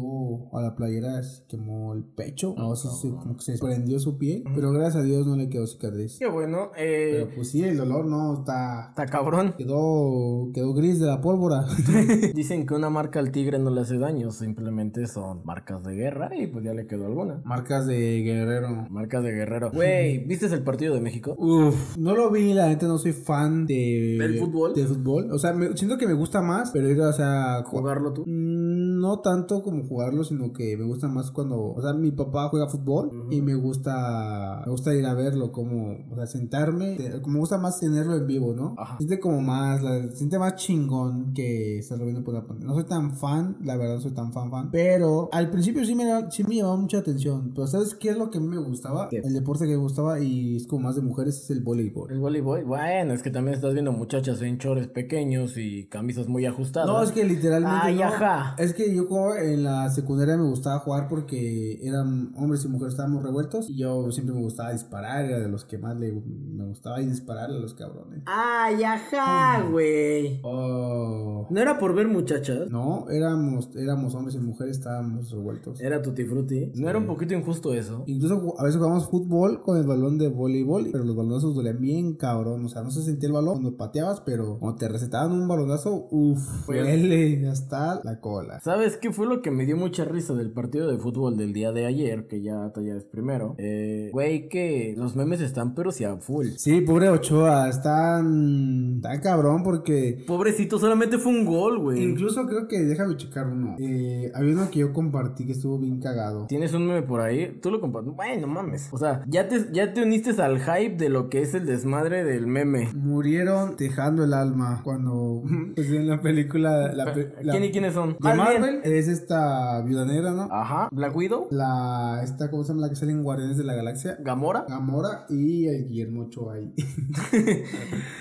a 0.53 0.61
la 0.61 0.75
playera 0.79 1.21
se 1.23 1.43
quemó 1.47 1.93
el 1.93 2.03
pecho. 2.03 2.55
No, 2.57 2.75
si 2.75 2.87
como 3.11 3.35
que 3.37 3.43
se 3.43 3.57
prendió 3.57 3.99
su 3.99 4.17
piel. 4.17 4.43
Pero 4.55 4.71
gracias 4.71 4.95
a 4.95 5.03
Dios 5.03 5.27
no 5.27 5.35
le 5.35 5.49
quedó 5.49 5.67
cicatriz. 5.67 6.17
Qué 6.17 6.27
bueno. 6.27 6.71
Eh, 6.77 7.09
Pero 7.25 7.35
pues 7.35 7.49
sí, 7.51 7.63
el 7.63 7.77
dolor 7.77 8.05
no 8.05 8.39
está. 8.39 8.87
está 8.89 9.05
cabrón. 9.05 9.53
Quedó, 9.57 10.49
quedó 10.53 10.73
gris 10.73 10.99
de 10.99 11.07
la 11.07 11.21
pólvora. 11.21 11.65
Dicen 12.33 12.65
que 12.65 12.73
una 12.73 12.89
marca 12.89 13.19
al 13.19 13.31
tigre 13.31 13.59
no 13.59 13.69
le 13.69 13.81
hace 13.81 13.97
daño, 13.97 14.31
simplemente 14.31 15.05
son 15.07 15.41
marcas 15.45 15.83
de 15.83 15.95
guerra 15.95 16.29
y 16.35 16.47
pues 16.47 16.63
ya 16.65 16.73
le 16.73 16.87
quedó 16.87 17.05
alguna. 17.05 17.41
Marcas 17.45 17.85
de 17.85 18.21
guerrero. 18.21 18.87
Marcas 18.89 19.23
de 19.23 19.31
guerrero. 19.31 19.71
Güey, 19.71 20.19
¿viste 20.25 20.45
el 20.47 20.63
partido 20.63 20.95
de 20.95 21.01
México? 21.01 21.35
Uf, 21.37 21.97
no 21.97 22.15
lo 22.15 22.31
vi, 22.31 22.53
la 22.53 22.69
gente 22.69 22.85
no 22.87 22.97
soy 22.97 23.11
fan 23.13 23.65
de... 23.67 24.17
¿Del 24.19 24.39
fútbol? 24.39 24.73
De 24.73 24.85
fútbol. 24.85 25.31
O 25.31 25.37
sea, 25.37 25.53
me- 25.53 25.75
siento 25.77 25.97
que 25.97 26.07
me 26.07 26.13
gusta 26.13 26.41
más, 26.41 26.71
pero 26.71 26.89
ir, 26.89 26.99
o 27.01 27.11
sea... 27.13 27.59
ju- 27.63 27.79
¿Jugarlo 27.79 28.13
tú? 28.13 28.21
Mm, 28.25 28.99
No 29.01 29.19
tanto 29.19 29.61
como 29.61 29.83
jugarlo, 29.83 30.23
sino 30.23 30.51
que 30.53 30.68
me 30.77 30.85
gusta 30.85 31.07
más 31.07 31.31
cuando... 31.31 31.59
O 31.73 31.81
sea, 31.81 31.93
mi 31.93 32.11
papá 32.11 32.49
juega 32.49 32.67
fútbol 32.67 33.27
y 33.29 33.41
me 33.41 33.55
gusta... 33.55 34.61
Me 34.65 34.71
gusta 34.71 34.93
ir 34.95 35.05
a 35.05 35.13
verlo, 35.13 35.51
como... 35.51 35.95
O 36.11 36.15
sea, 36.15 36.27
sentarme. 36.27 36.97
Como 37.21 37.33
me 37.35 37.39
gusta 37.39 37.57
más 37.57 37.79
tenerlo 37.79 38.15
en 38.15 38.27
vivo, 38.27 38.53
¿no? 38.53 38.75
Ajá. 38.77 38.97
Siente 38.97 39.19
como 39.19 39.41
más... 39.41 39.81
la- 39.83 40.09
siente 40.11 40.37
más 40.39 40.55
chingón 40.55 41.33
que 41.33 41.79
estarlo 41.79 42.05
viendo 42.05 42.23
por 42.23 42.33
la 42.33 42.45
pantalla. 42.45 42.67
No 42.67 42.75
soy 42.75 42.85
tan 42.85 43.15
fan, 43.15 43.57
la 43.63 43.77
verdad 43.77 43.95
no 43.95 44.01
soy 44.01 44.11
tan 44.11 44.31
fan 44.33 44.49
fan. 44.51 44.69
Pero 44.71 45.29
al 45.31 45.49
principio 45.49 45.85
sí 45.85 45.95
me, 45.95 46.05
sí 46.31 46.43
me 46.43 46.55
llamaba 46.55 46.77
mucha 46.77 46.99
atención. 46.99 47.51
Pero 47.53 47.67
¿sabes 47.67 47.95
qué 47.95 48.09
es 48.09 48.17
lo 48.17 48.29
que 48.29 48.37
a 48.37 48.41
mí 48.41 48.47
me 48.47 48.57
gustaba? 48.59 49.07
El 49.11 49.33
deporte 49.33 49.65
que 49.65 49.71
me 49.71 49.77
gustaba 49.77 50.19
y 50.19 50.55
es 50.57 50.67
como 50.67 50.83
más 50.83 50.95
de 50.95 51.01
mujeres 51.01 51.37
es 51.43 51.49
el 51.49 51.61
voleibol. 51.61 52.11
El 52.11 52.19
voleibol, 52.19 52.63
bueno, 52.65 53.13
es 53.13 53.23
que 53.23 53.31
también 53.31 53.55
estás 53.55 53.73
viendo 53.73 53.91
muchachas 53.91 54.41
en 54.41 54.57
chores 54.57 54.87
pequeños 54.87 55.57
y 55.57 55.85
camisas 55.87 56.27
muy 56.27 56.45
ajustadas. 56.45 56.87
No, 56.89 57.01
es 57.01 57.11
que 57.11 57.23
literalmente. 57.23 57.79
Ay, 57.81 57.95
no. 57.95 58.03
ajá. 58.05 58.55
Es 58.57 58.73
que 58.73 58.93
yo 58.93 59.07
como 59.07 59.33
en 59.35 59.63
la 59.63 59.89
secundaria 59.89 60.37
me 60.37 60.43
gustaba 60.43 60.58
jugar 60.79 61.07
porque 61.07 61.79
eran 61.81 62.33
hombres 62.35 62.65
y 62.65 62.67
mujeres, 62.67 62.93
estábamos 62.93 63.23
revueltos. 63.23 63.69
Y 63.69 63.77
yo 63.77 64.11
siempre 64.11 64.35
me 64.35 64.41
gustaba 64.41 64.71
disparar, 64.71 65.25
era 65.25 65.39
de 65.39 65.49
los 65.49 65.65
que 65.65 65.77
más 65.77 65.97
le, 65.99 66.11
me 66.11 66.65
gustaba 66.65 67.01
y 67.01 67.05
dispararle 67.07 67.57
a 67.57 67.59
los 67.61 67.73
cabrones. 67.73 68.23
Ay, 68.25 68.83
ajá, 68.83 69.63
güey. 69.69 70.39
Oh. 70.43 71.47
¿No 71.49 71.59
era 71.59 71.79
por 71.79 71.93
ver 71.95 72.07
muchachas? 72.07 72.69
No, 72.69 73.09
éramos, 73.09 73.69
éramos 73.75 74.13
hombres 74.15 74.35
y 74.35 74.39
mujeres, 74.39 74.77
estábamos 74.77 75.31
revueltos. 75.31 75.81
Era 75.81 76.01
tutti 76.01 76.23
frutti. 76.25 76.71
¿No 76.75 76.89
era 76.89 76.99
un 76.99 77.07
poquito 77.07 77.33
injusto 77.33 77.73
eso? 77.73 78.03
Incluso 78.07 78.55
a 78.57 78.63
veces 78.63 78.77
jugamos 78.77 79.09
fútbol 79.09 79.61
con 79.61 79.77
el 79.77 79.85
balón 79.87 80.17
de 80.17 80.27
voleibol, 80.29 80.89
pero 80.91 81.03
los 81.03 81.15
balonazos 81.15 81.55
dolían 81.55 81.79
bien 81.79 82.13
cabrón. 82.15 82.65
O 82.65 82.69
sea, 82.69 82.83
no 82.83 82.91
se 82.91 83.01
sentía 83.03 83.27
el 83.27 83.33
balón 83.33 83.53
cuando 83.61 83.77
pateabas, 83.77 84.21
pero 84.21 84.57
cuando 84.59 84.77
te 84.77 84.87
recetaban 84.87 85.31
un 85.31 85.47
balonazo, 85.47 86.07
uff, 86.11 86.65
Pues- 86.65 86.81
duele 86.81 87.47
hasta 87.49 88.01
la 88.03 88.19
cola. 88.19 88.59
¿Sabes 88.61 88.97
qué 88.97 89.11
fue 89.11 89.25
lo 89.27 89.41
que 89.41 89.51
me 89.51 89.65
dio 89.65 89.77
mucha 89.77 90.05
risa 90.05 90.33
del 90.33 90.48
partido 90.51 90.89
de 90.89 90.97
fútbol 90.97 91.37
del 91.37 91.53
día 91.53 91.71
de 91.71 91.85
ayer? 91.85 92.27
Que 92.27 92.41
ya, 92.41 92.71
ya 92.75 92.95
es 92.95 93.05
primero. 93.05 93.55
Eh, 93.57 94.09
güey, 94.11 94.49
que 94.49 94.93
los 94.97 95.15
memes 95.15 95.41
están 95.41 95.75
pero 95.75 95.91
si 95.91 96.03
a 96.03 96.17
full. 96.17 96.47
Sí, 96.57 96.81
pobre 96.81 97.09
Ochoa, 97.09 97.69
están 97.69 98.99
tan 99.01 99.19
cabrón 99.21 99.63
porque 99.63 100.23
Pobrecito, 100.25 100.79
solamente 100.79 101.17
fue 101.17 101.31
un 101.31 101.45
gol, 101.45 101.79
güey. 101.79 102.03
incluso 102.03 102.45
creo 102.45 102.67
que 102.67 102.79
déjame 102.79 103.15
checar 103.17 103.47
uno. 103.47 103.75
Eh, 103.79 104.31
había 104.33 104.53
uno 104.53 104.69
que 104.71 104.79
yo 104.79 104.93
compartí 104.93 105.45
que 105.45 105.53
estuvo 105.53 105.77
bien 105.79 105.99
cagado. 105.99 106.47
¿Tienes 106.47 106.73
un 106.73 106.87
meme 106.87 107.03
por 107.03 107.21
ahí? 107.21 107.57
Tú 107.61 107.71
lo 107.71 107.79
compartes. 107.79 108.13
Bueno, 108.15 108.47
mames. 108.47 108.89
O 108.91 108.97
sea, 108.97 109.23
ya 109.27 109.47
te, 109.47 109.67
ya 109.71 109.93
te 109.93 110.01
uniste 110.03 110.29
al 110.41 110.59
hype 110.59 110.95
de 110.97 111.09
lo 111.09 111.29
que 111.29 111.41
es 111.41 111.53
el 111.53 111.65
desmadre 111.65 112.23
del 112.23 112.47
meme. 112.47 112.89
Murieron 112.93 113.75
dejando 113.77 114.23
el 114.23 114.33
alma 114.33 114.81
cuando 114.83 115.43
pues, 115.75 115.89
en 115.89 116.07
la 116.07 116.21
película 116.21 116.93
la, 116.93 117.13
¿Quién 117.13 117.63
y 117.63 117.71
quiénes 117.71 117.93
son? 117.93 118.17
de 118.19 118.33
Marvel 118.33 118.81
es 118.83 119.07
esta 119.07 119.81
viuda 119.81 120.05
negra, 120.05 120.31
¿no? 120.31 120.38
Ajá. 120.51 120.89
Black 120.91 121.15
Widow. 121.15 121.47
La 121.51 122.21
esta 122.23 122.49
cómo 122.51 122.63
se 122.63 122.69
llama 122.69 122.81
la 122.83 122.89
que 122.89 122.95
sale 122.95 123.11
en 123.11 123.23
Guardianes 123.23 123.57
de 123.57 123.63
la 123.63 123.73
Galaxia. 123.73 124.17
Gamora. 124.19 124.65
Gamora 124.67 125.25
y 125.29 125.67
el 125.67 125.87
Guillermo 125.87 126.23
Ochoa 126.23 126.55
ahí. 126.55 126.73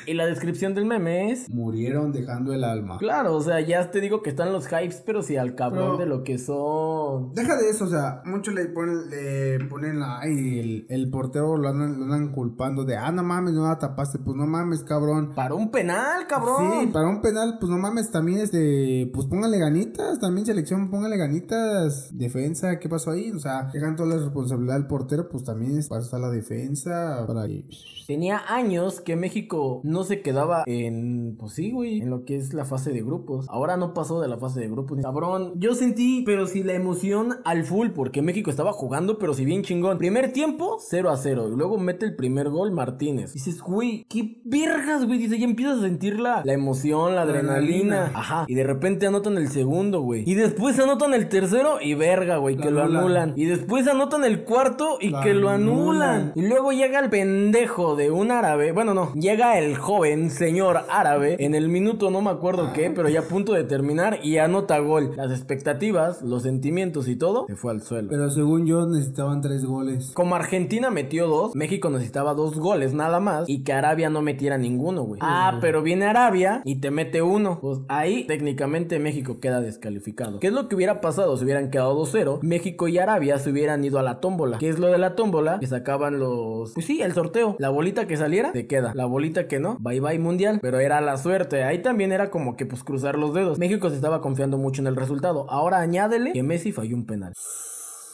Y 0.07 0.15
la 0.15 0.27
descripción 0.27 0.75
del 0.75 0.87
meme 0.87 1.31
es. 1.31 1.49
Murieron 1.51 2.13
dejando 2.13 2.53
el 2.55 2.65
alma. 2.65 2.97
Claro, 2.99 3.35
o 3.37 3.41
sea, 3.43 3.61
ya 3.61 3.91
te 3.91 4.01
digo 4.01 4.23
que 4.23 4.31
están 4.31 4.53
los 4.53 4.67
hypes, 4.67 5.03
pero 5.05 5.23
si 5.23 5.37
al 5.37 5.55
cabrón 5.55 5.97
Pero- 5.97 5.99
de 5.99 6.07
lo 6.07 6.25
que 6.25 6.39
son. 6.39 7.33
Deja 7.35 7.57
de 7.57 7.69
eso, 7.71 7.85
o 7.85 7.89
sea, 7.89 8.23
muchos 8.25 8.55
le 8.55 8.67
ponen, 8.67 9.11
le 9.11 9.65
ponen 9.69 10.01
la, 10.01 10.21
ay, 10.21 10.59
el, 10.61 10.87
el 10.89 11.11
portero 11.11 11.57
lo 11.57 11.69
andan, 11.69 11.99
lo 11.99 12.05
andan 12.05 12.33
culpando 12.33 12.85
de, 12.85 12.97
ah, 12.97 13.13
no 13.13 13.23
mames, 13.23 13.53
no 13.55 13.67
la 13.69 13.79
tapaste, 13.79 14.19
pues 14.19 14.37
no 14.37 14.47
mames, 14.47 14.83
cabrón. 14.85 15.33
Para 15.35 15.55
un 15.55 15.71
penal, 15.71 16.27
cabrón. 16.27 16.81
Sí, 16.81 16.87
para 16.89 17.09
un 17.09 17.21
penal, 17.21 17.57
pues 17.61 17.71
no 17.71 17.77
mames, 17.79 18.11
también 18.11 18.39
este, 18.41 19.11
pues 19.13 19.27
póngale 19.27 19.59
ganitas, 19.59 20.19
también 20.21 20.47
selección, 20.47 20.91
póngale 20.91 21.17
ganitas, 21.17 22.08
defensa, 22.13 22.79
¿qué 22.79 22.89
pasó 22.89 23.11
ahí? 23.11 23.31
O 23.31 23.39
sea, 23.39 23.71
dejan 23.73 23.97
toda 23.97 24.17
la 24.17 24.23
responsabilidad 24.23 24.75
del 24.75 24.87
portero, 24.87 25.29
pues 25.29 25.45
también 25.45 25.79
estar 25.79 26.03
la 26.19 26.31
defensa, 26.31 27.25
para 27.27 27.47
que... 27.47 27.65
Tenía 28.09 28.41
años 28.49 29.03
que 29.03 29.17
México 29.17 29.83
no 29.85 30.03
se 30.03 30.23
quedaba 30.23 30.63
en, 30.65 31.37
pues 31.39 31.53
sí, 31.53 31.73
güey, 31.73 32.01
en 32.01 32.09
lo 32.09 32.25
que 32.25 32.37
es 32.37 32.55
la 32.55 32.65
fase 32.65 32.91
de 32.91 33.03
grupos. 33.03 33.45
Ahora 33.51 33.77
no 33.77 33.93
pasó 33.93 34.23
de 34.23 34.29
la 34.29 34.39
fase 34.39 34.61
de 34.61 34.69
grupos. 34.69 35.01
Cabrón, 35.03 35.53
yo 35.57 35.75
sentí, 35.75 36.23
pero 36.25 36.47
sí 36.47 36.63
la 36.63 36.73
emoción 36.73 37.41
al 37.45 37.65
full, 37.65 37.89
porque 37.91 38.23
México 38.23 38.49
estaba 38.49 38.73
jugando, 38.73 39.19
pero 39.19 39.35
si 39.35 39.45
bien 39.45 39.63
chingón. 39.63 39.99
Primer 39.99 40.33
tiempo, 40.33 40.79
0 40.81 41.11
a 41.11 41.19
0. 41.19 41.51
Y 41.53 41.57
luego 41.57 41.77
mete 41.77 42.07
el 42.07 42.17
primer 42.17 42.49
gol 42.49 42.73
Martínez. 42.73 43.35
Dices, 43.35 43.61
güey, 43.61 44.07
qué 44.09 44.41
vergas, 44.43 45.05
güey. 45.05 45.19
Dice, 45.19 45.39
ya 45.39 45.45
empiezas 45.45 45.81
a 45.81 45.83
sentir 45.83 46.19
la, 46.19 46.41
la 46.47 46.55
emoción, 46.55 47.15
la 47.15 47.21
adrenalina. 47.21 48.07
Adrenalina. 48.07 48.19
Ajá. 48.19 48.45
Y 48.49 48.55
de 48.55 48.65
repente 48.65 49.07
anotan 49.07 49.37
el 49.37 49.49
segundo, 49.49 50.01
güey. 50.01 50.23
Y 50.27 50.33
después 50.33 50.79
anotan 50.79 51.13
el 51.13 51.29
tercero 51.29 51.77
y 51.79 51.93
verga, 51.93 52.39
güey, 52.39 52.57
que 52.57 52.71
lo 52.71 52.85
anulan. 52.85 53.35
Y 53.37 53.45
después 53.45 53.87
anotan 53.87 54.25
el 54.25 54.45
cuarto 54.45 54.97
y 54.99 55.13
que 55.21 55.35
lo 55.35 55.51
anulan. 55.51 56.33
Y 56.35 56.49
luego 56.49 56.73
llega 56.73 57.01
el 57.01 57.11
pendejo 57.11 57.98
de 57.99 58.11
un 58.11 58.31
árabe. 58.31 58.73
Bueno, 58.73 58.95
no. 58.95 59.13
Llega 59.13 59.59
el 59.59 59.77
joven 59.77 60.31
señor 60.31 60.85
árabe 60.89 61.37
en 61.41 61.55
el 61.55 61.69
minuto, 61.69 62.11
no 62.11 62.23
me 62.23 62.31
acuerdo 62.31 62.73
qué, 62.73 62.91
pero 62.91 63.09
ya 63.11 63.21
a 63.21 63.25
punto 63.25 63.53
de 63.53 63.65
terminar 63.65 64.21
y 64.23 64.39
anota 64.39 64.79
gol. 64.79 65.13
Las 65.17 65.33
expectativas, 65.33 66.23
los 66.23 66.45
sentimientos 66.45 67.09
y 67.09 67.17
todo 67.17 67.47
se 67.47 67.57
fue 67.57 67.73
al 67.73 67.83
suelo. 67.83 68.09
Pero 68.09 68.31
según 68.31 68.67
yo 68.67 68.87
necesitaban 68.87 69.43
tres 69.43 69.65
goles. 69.65 70.13
Como 70.15 70.37
Argentina 70.37 70.91
metió 70.91 71.27
dos, 71.27 71.55
México 71.55 71.91
necesitaba 71.91 72.35
dos 72.35 72.59
goles 72.59 72.95
nada 72.95 73.21
más 73.21 73.49
y 73.49 73.65
que 73.65 73.73
Arabia 73.73 74.09
no 74.09 74.23
metiera 74.23 74.57
ninguno, 74.57 75.03
güey. 75.03 75.21
Ah, 75.23 75.59
pero 75.61 75.83
viene 75.83 76.07
Arabia 76.07 76.63
y 76.65 76.77
te 76.77 76.91
mete 76.91 77.21
uno. 77.21 77.59
Pues 77.61 77.81
ahí 77.89 78.25
técnicamente 78.27 79.01
México 79.01 79.41
queda 79.41 79.61
descalificado. 79.61 80.39
¿Qué 80.39 80.47
es 80.47 80.53
lo 80.53 80.69
que 80.69 80.77
hubiera 80.77 81.01
pasado 81.01 81.37
si 81.37 81.45
hubieran 81.45 81.71
quedado 81.71 82.01
2-0? 82.01 82.39
México 82.43 82.87
y 82.87 82.99
Arabia 82.99 83.39
se 83.39 83.51
hubieran 83.51 83.85
ido 83.85 83.99
a 83.99 84.03
la 84.03 84.21
tómbola. 84.21 84.59
¿Qué 84.59 84.69
es 84.69 84.79
lo 84.79 84.87
de 84.87 84.99
la 84.99 85.17
tómbola? 85.17 85.59
Que 85.59 85.67
sacaban 85.67 86.21
los... 86.21 86.73
Pues 86.75 86.87
sí, 86.87 87.03
el 87.03 87.13
sorteo. 87.13 87.57
La 87.59 87.71
bolita 87.71 87.88
que 87.95 88.17
saliera, 88.17 88.53
te 88.53 88.67
queda. 88.67 88.93
La 88.95 89.07
bolita 89.07 89.49
que 89.49 89.59
no, 89.59 89.77
bye 89.81 90.01
bye 90.01 90.19
mundial. 90.19 90.59
Pero 90.61 90.79
era 90.79 91.01
la 91.01 91.17
suerte. 91.17 91.65
Ahí 91.65 91.83
también 91.83 92.13
era 92.13 92.31
como 92.31 92.57
que 92.57 92.67
pues 92.67 92.85
cruzar 92.85 93.19
los 93.19 93.35
dedos. 93.35 93.59
México 93.59 93.91
se 93.91 93.97
estaba 93.97 94.21
confiando 94.21 94.59
mucho 94.59 94.83
en 94.83 94.87
el 94.87 94.97
resultado. 94.97 95.47
Ahora 95.51 95.81
añádele 95.81 96.33
que 96.33 96.43
Messi 96.43 96.73
falló 96.73 96.97
un 96.97 97.07
penal. 97.07 97.33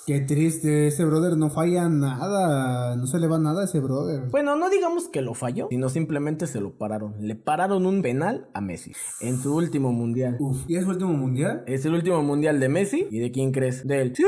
Qué 0.06 0.20
triste, 0.20 0.88
ese 0.88 1.02
brother 1.06 1.38
no 1.38 1.48
falla 1.48 1.88
nada, 1.88 2.94
no 2.94 3.06
se 3.06 3.18
le 3.18 3.26
va 3.26 3.38
nada 3.38 3.62
a 3.62 3.64
ese 3.64 3.80
brother. 3.80 4.28
Bueno, 4.30 4.54
no 4.54 4.68
digamos 4.68 5.08
que 5.08 5.22
lo 5.22 5.32
falló, 5.32 5.68
sino 5.70 5.88
simplemente 5.88 6.46
se 6.46 6.60
lo 6.60 6.72
pararon. 6.72 7.14
Le 7.20 7.36
pararon 7.36 7.86
un 7.86 8.02
penal 8.02 8.46
a 8.52 8.60
Messi 8.60 8.92
en 9.22 9.38
su 9.38 9.56
último 9.56 9.92
mundial. 9.92 10.36
Uf, 10.40 10.58
¿y 10.68 10.76
es 10.76 10.84
su 10.84 10.90
último 10.90 11.14
mundial? 11.14 11.64
Es 11.66 11.86
el 11.86 11.94
último 11.94 12.22
mundial 12.22 12.60
de 12.60 12.68
Messi. 12.68 13.08
¿Y 13.10 13.18
de 13.18 13.30
quién 13.30 13.50
crees? 13.50 13.86
De 13.86 14.02
él. 14.02 14.12
¡Sí! 14.14 14.24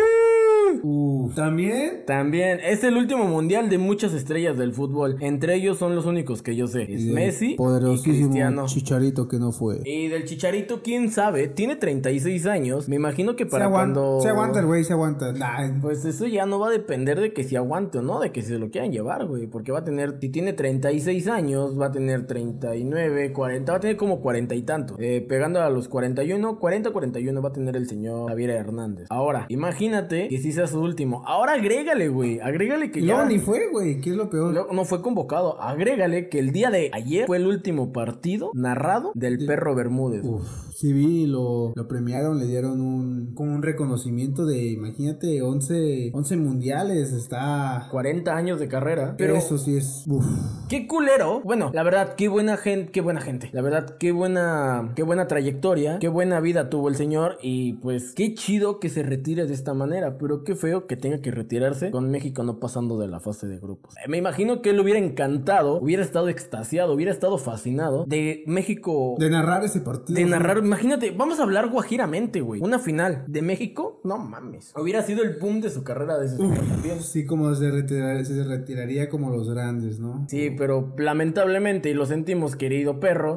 También. 1.34 2.02
También 2.06 2.60
es 2.62 2.84
el 2.84 2.96
último 2.96 3.24
mundial 3.24 3.68
de 3.68 3.78
muchas 3.78 4.12
estrellas 4.14 4.56
del 4.56 4.72
fútbol. 4.72 5.16
Entre 5.20 5.54
ellos 5.54 5.78
son 5.78 5.94
los 5.94 6.06
únicos 6.06 6.42
que 6.42 6.56
yo 6.56 6.66
sé. 6.66 6.82
Es 6.92 7.02
Y 7.04 7.10
Messi 7.12 7.52
y 7.52 7.56
Poderosísimo 7.56 8.14
Cristiano. 8.28 8.66
Chicharito 8.66 9.28
que 9.28 9.38
no 9.38 9.52
fue. 9.52 9.80
Y 9.84 10.08
del 10.08 10.24
Chicharito, 10.24 10.82
quién 10.82 11.10
sabe, 11.10 11.48
tiene 11.48 11.76
36 11.76 12.46
años. 12.46 12.88
Me 12.88 12.96
imagino 12.96 13.36
que 13.36 13.44
Se, 13.44 13.50
para 13.50 13.66
aguanta, 13.66 14.00
cuando. 14.00 14.20
se 14.20 14.28
aguanta 14.28 14.60
el 14.60 14.66
güey, 14.66 14.84
se 14.84 14.92
aguanta. 14.92 15.32
Nah, 15.32 15.80
Pues 15.80 16.04
eso 16.04 16.26
ya 16.26 16.46
no 16.46 16.58
va 16.58 16.68
a 16.68 16.70
depender 16.70 17.20
de 17.20 17.32
que 17.32 17.44
si 17.44 17.56
aguante 17.56 17.98
o 17.98 18.02
no, 18.02 18.20
de 18.20 18.32
que 18.32 18.42
se 18.42 18.58
lo 18.58 18.70
quieran 18.70 18.92
llevar, 18.92 19.26
güey. 19.26 19.46
Porque 19.46 19.72
va 19.72 19.80
a 19.80 19.84
tener, 19.84 20.18
si 20.20 20.28
tiene 20.28 20.52
36 20.52 21.28
años, 21.28 21.78
va 21.80 21.86
a 21.86 21.92
tener 21.92 22.26
39, 22.26 23.32
40, 23.32 23.72
va 23.72 23.78
a 23.78 23.80
tener 23.80 23.96
como 23.96 24.20
40 24.20 24.54
y 24.54 24.62
tanto. 24.62 24.96
Eh, 24.98 25.24
pegando 25.28 25.60
a 25.60 25.70
los 25.70 25.88
41, 25.88 26.58
40, 26.58 26.90
41 26.90 27.42
va 27.42 27.48
a 27.48 27.52
tener 27.52 27.76
el 27.76 27.88
señor 27.88 28.28
Javier 28.28 28.50
Hernández. 28.50 29.06
Ahora, 29.10 29.46
imagínate 29.48 30.28
que 30.28 30.38
si 30.38 30.52
se 30.56 30.60
era 30.62 30.68
su 30.68 30.80
último. 30.80 31.22
Ahora 31.26 31.52
agrégale, 31.52 32.08
güey. 32.08 32.40
Agrégale 32.40 32.90
que 32.90 33.00
ya. 33.00 33.14
luego 33.14 33.28
ni 33.28 33.38
fue, 33.38 33.68
güey. 33.70 34.00
¿Qué 34.00 34.10
es 34.10 34.16
lo 34.16 34.30
peor? 34.30 34.52
No, 34.52 34.66
no 34.72 34.84
fue 34.84 35.02
convocado. 35.02 35.60
Agrégale 35.60 36.28
que 36.28 36.38
el 36.38 36.50
día 36.50 36.70
de 36.70 36.90
ayer 36.92 37.26
fue 37.26 37.36
el 37.36 37.46
último 37.46 37.92
partido 37.92 38.50
narrado 38.54 39.12
del 39.14 39.44
perro 39.46 39.74
Bermúdez. 39.74 40.24
Uf, 40.24 40.42
sí 40.74 40.92
vi, 40.92 41.26
lo, 41.26 41.72
lo 41.74 41.88
premiaron, 41.88 42.38
le 42.38 42.46
dieron 42.46 42.80
un, 42.80 43.34
como 43.34 43.54
un 43.54 43.62
reconocimiento 43.62 44.46
de, 44.46 44.72
imagínate, 44.72 45.42
11, 45.42 46.10
11 46.12 46.36
mundiales, 46.36 47.12
está... 47.12 47.88
40 47.90 48.34
años 48.34 48.58
de 48.58 48.68
carrera. 48.68 49.14
Pero 49.16 49.36
Eso 49.36 49.58
sí 49.58 49.76
es... 49.76 50.04
Uf. 50.06 50.24
qué 50.68 50.86
culero. 50.86 51.40
Bueno, 51.44 51.70
la 51.72 51.82
verdad, 51.82 52.14
qué 52.14 52.28
buena 52.28 52.56
gente, 52.56 52.92
qué 52.92 53.00
buena 53.00 53.20
gente. 53.20 53.50
La 53.52 53.62
verdad, 53.62 53.96
qué 53.98 54.12
buena, 54.12 54.92
qué 54.96 55.02
buena 55.02 55.26
trayectoria, 55.28 55.98
qué 55.98 56.08
buena 56.08 56.40
vida 56.40 56.70
tuvo 56.70 56.88
el 56.88 56.96
señor 56.96 57.38
y 57.42 57.74
pues 57.74 58.12
qué 58.14 58.34
chido 58.34 58.80
que 58.80 58.88
se 58.88 59.02
retire 59.02 59.46
de 59.46 59.54
esta 59.54 59.74
manera, 59.74 60.18
pero 60.18 60.44
qué 60.46 60.54
feo 60.54 60.86
que 60.86 60.96
tenga 60.96 61.20
que 61.20 61.30
retirarse 61.30 61.90
con 61.90 62.10
México 62.10 62.42
no 62.42 62.58
pasando 62.58 62.98
de 62.98 63.08
la 63.08 63.20
fase 63.20 63.46
de 63.46 63.58
grupos. 63.58 63.94
Eh, 63.98 64.08
Me 64.08 64.16
imagino 64.16 64.62
que 64.62 64.70
él 64.70 64.80
hubiera 64.80 64.98
encantado, 64.98 65.78
hubiera 65.78 66.02
estado 66.02 66.30
extasiado, 66.30 66.94
hubiera 66.94 67.12
estado 67.12 67.36
fascinado 67.36 68.06
de 68.06 68.42
México 68.46 69.16
De 69.18 69.28
narrar 69.28 69.62
ese 69.64 69.80
partido. 69.80 70.18
De 70.18 70.24
narrar, 70.24 70.58
imagínate, 70.58 71.10
vamos 71.10 71.38
a 71.40 71.42
hablar 71.42 71.68
guajiramente, 71.68 72.40
güey. 72.40 72.62
Una 72.62 72.78
final 72.78 73.24
de 73.26 73.42
México, 73.42 74.00
no 74.04 74.16
mames. 74.16 74.72
Hubiera 74.74 75.02
sido 75.02 75.22
el 75.22 75.36
boom 75.38 75.60
de 75.60 75.68
su 75.68 75.84
carrera 75.84 76.16
de 76.18 76.26
ese 76.26 76.38
también. 76.38 77.00
Sí, 77.02 77.26
como 77.26 77.54
se, 77.54 77.70
retirar- 77.70 78.24
se 78.24 78.42
retiraría 78.44 79.08
como 79.10 79.30
los 79.30 79.50
grandes, 79.50 79.98
¿no? 79.98 80.24
Sí, 80.28 80.50
pero 80.56 80.94
lamentablemente, 80.96 81.90
y 81.90 81.94
lo 81.94 82.06
sentimos, 82.06 82.54
querido 82.56 83.00
perro, 83.00 83.36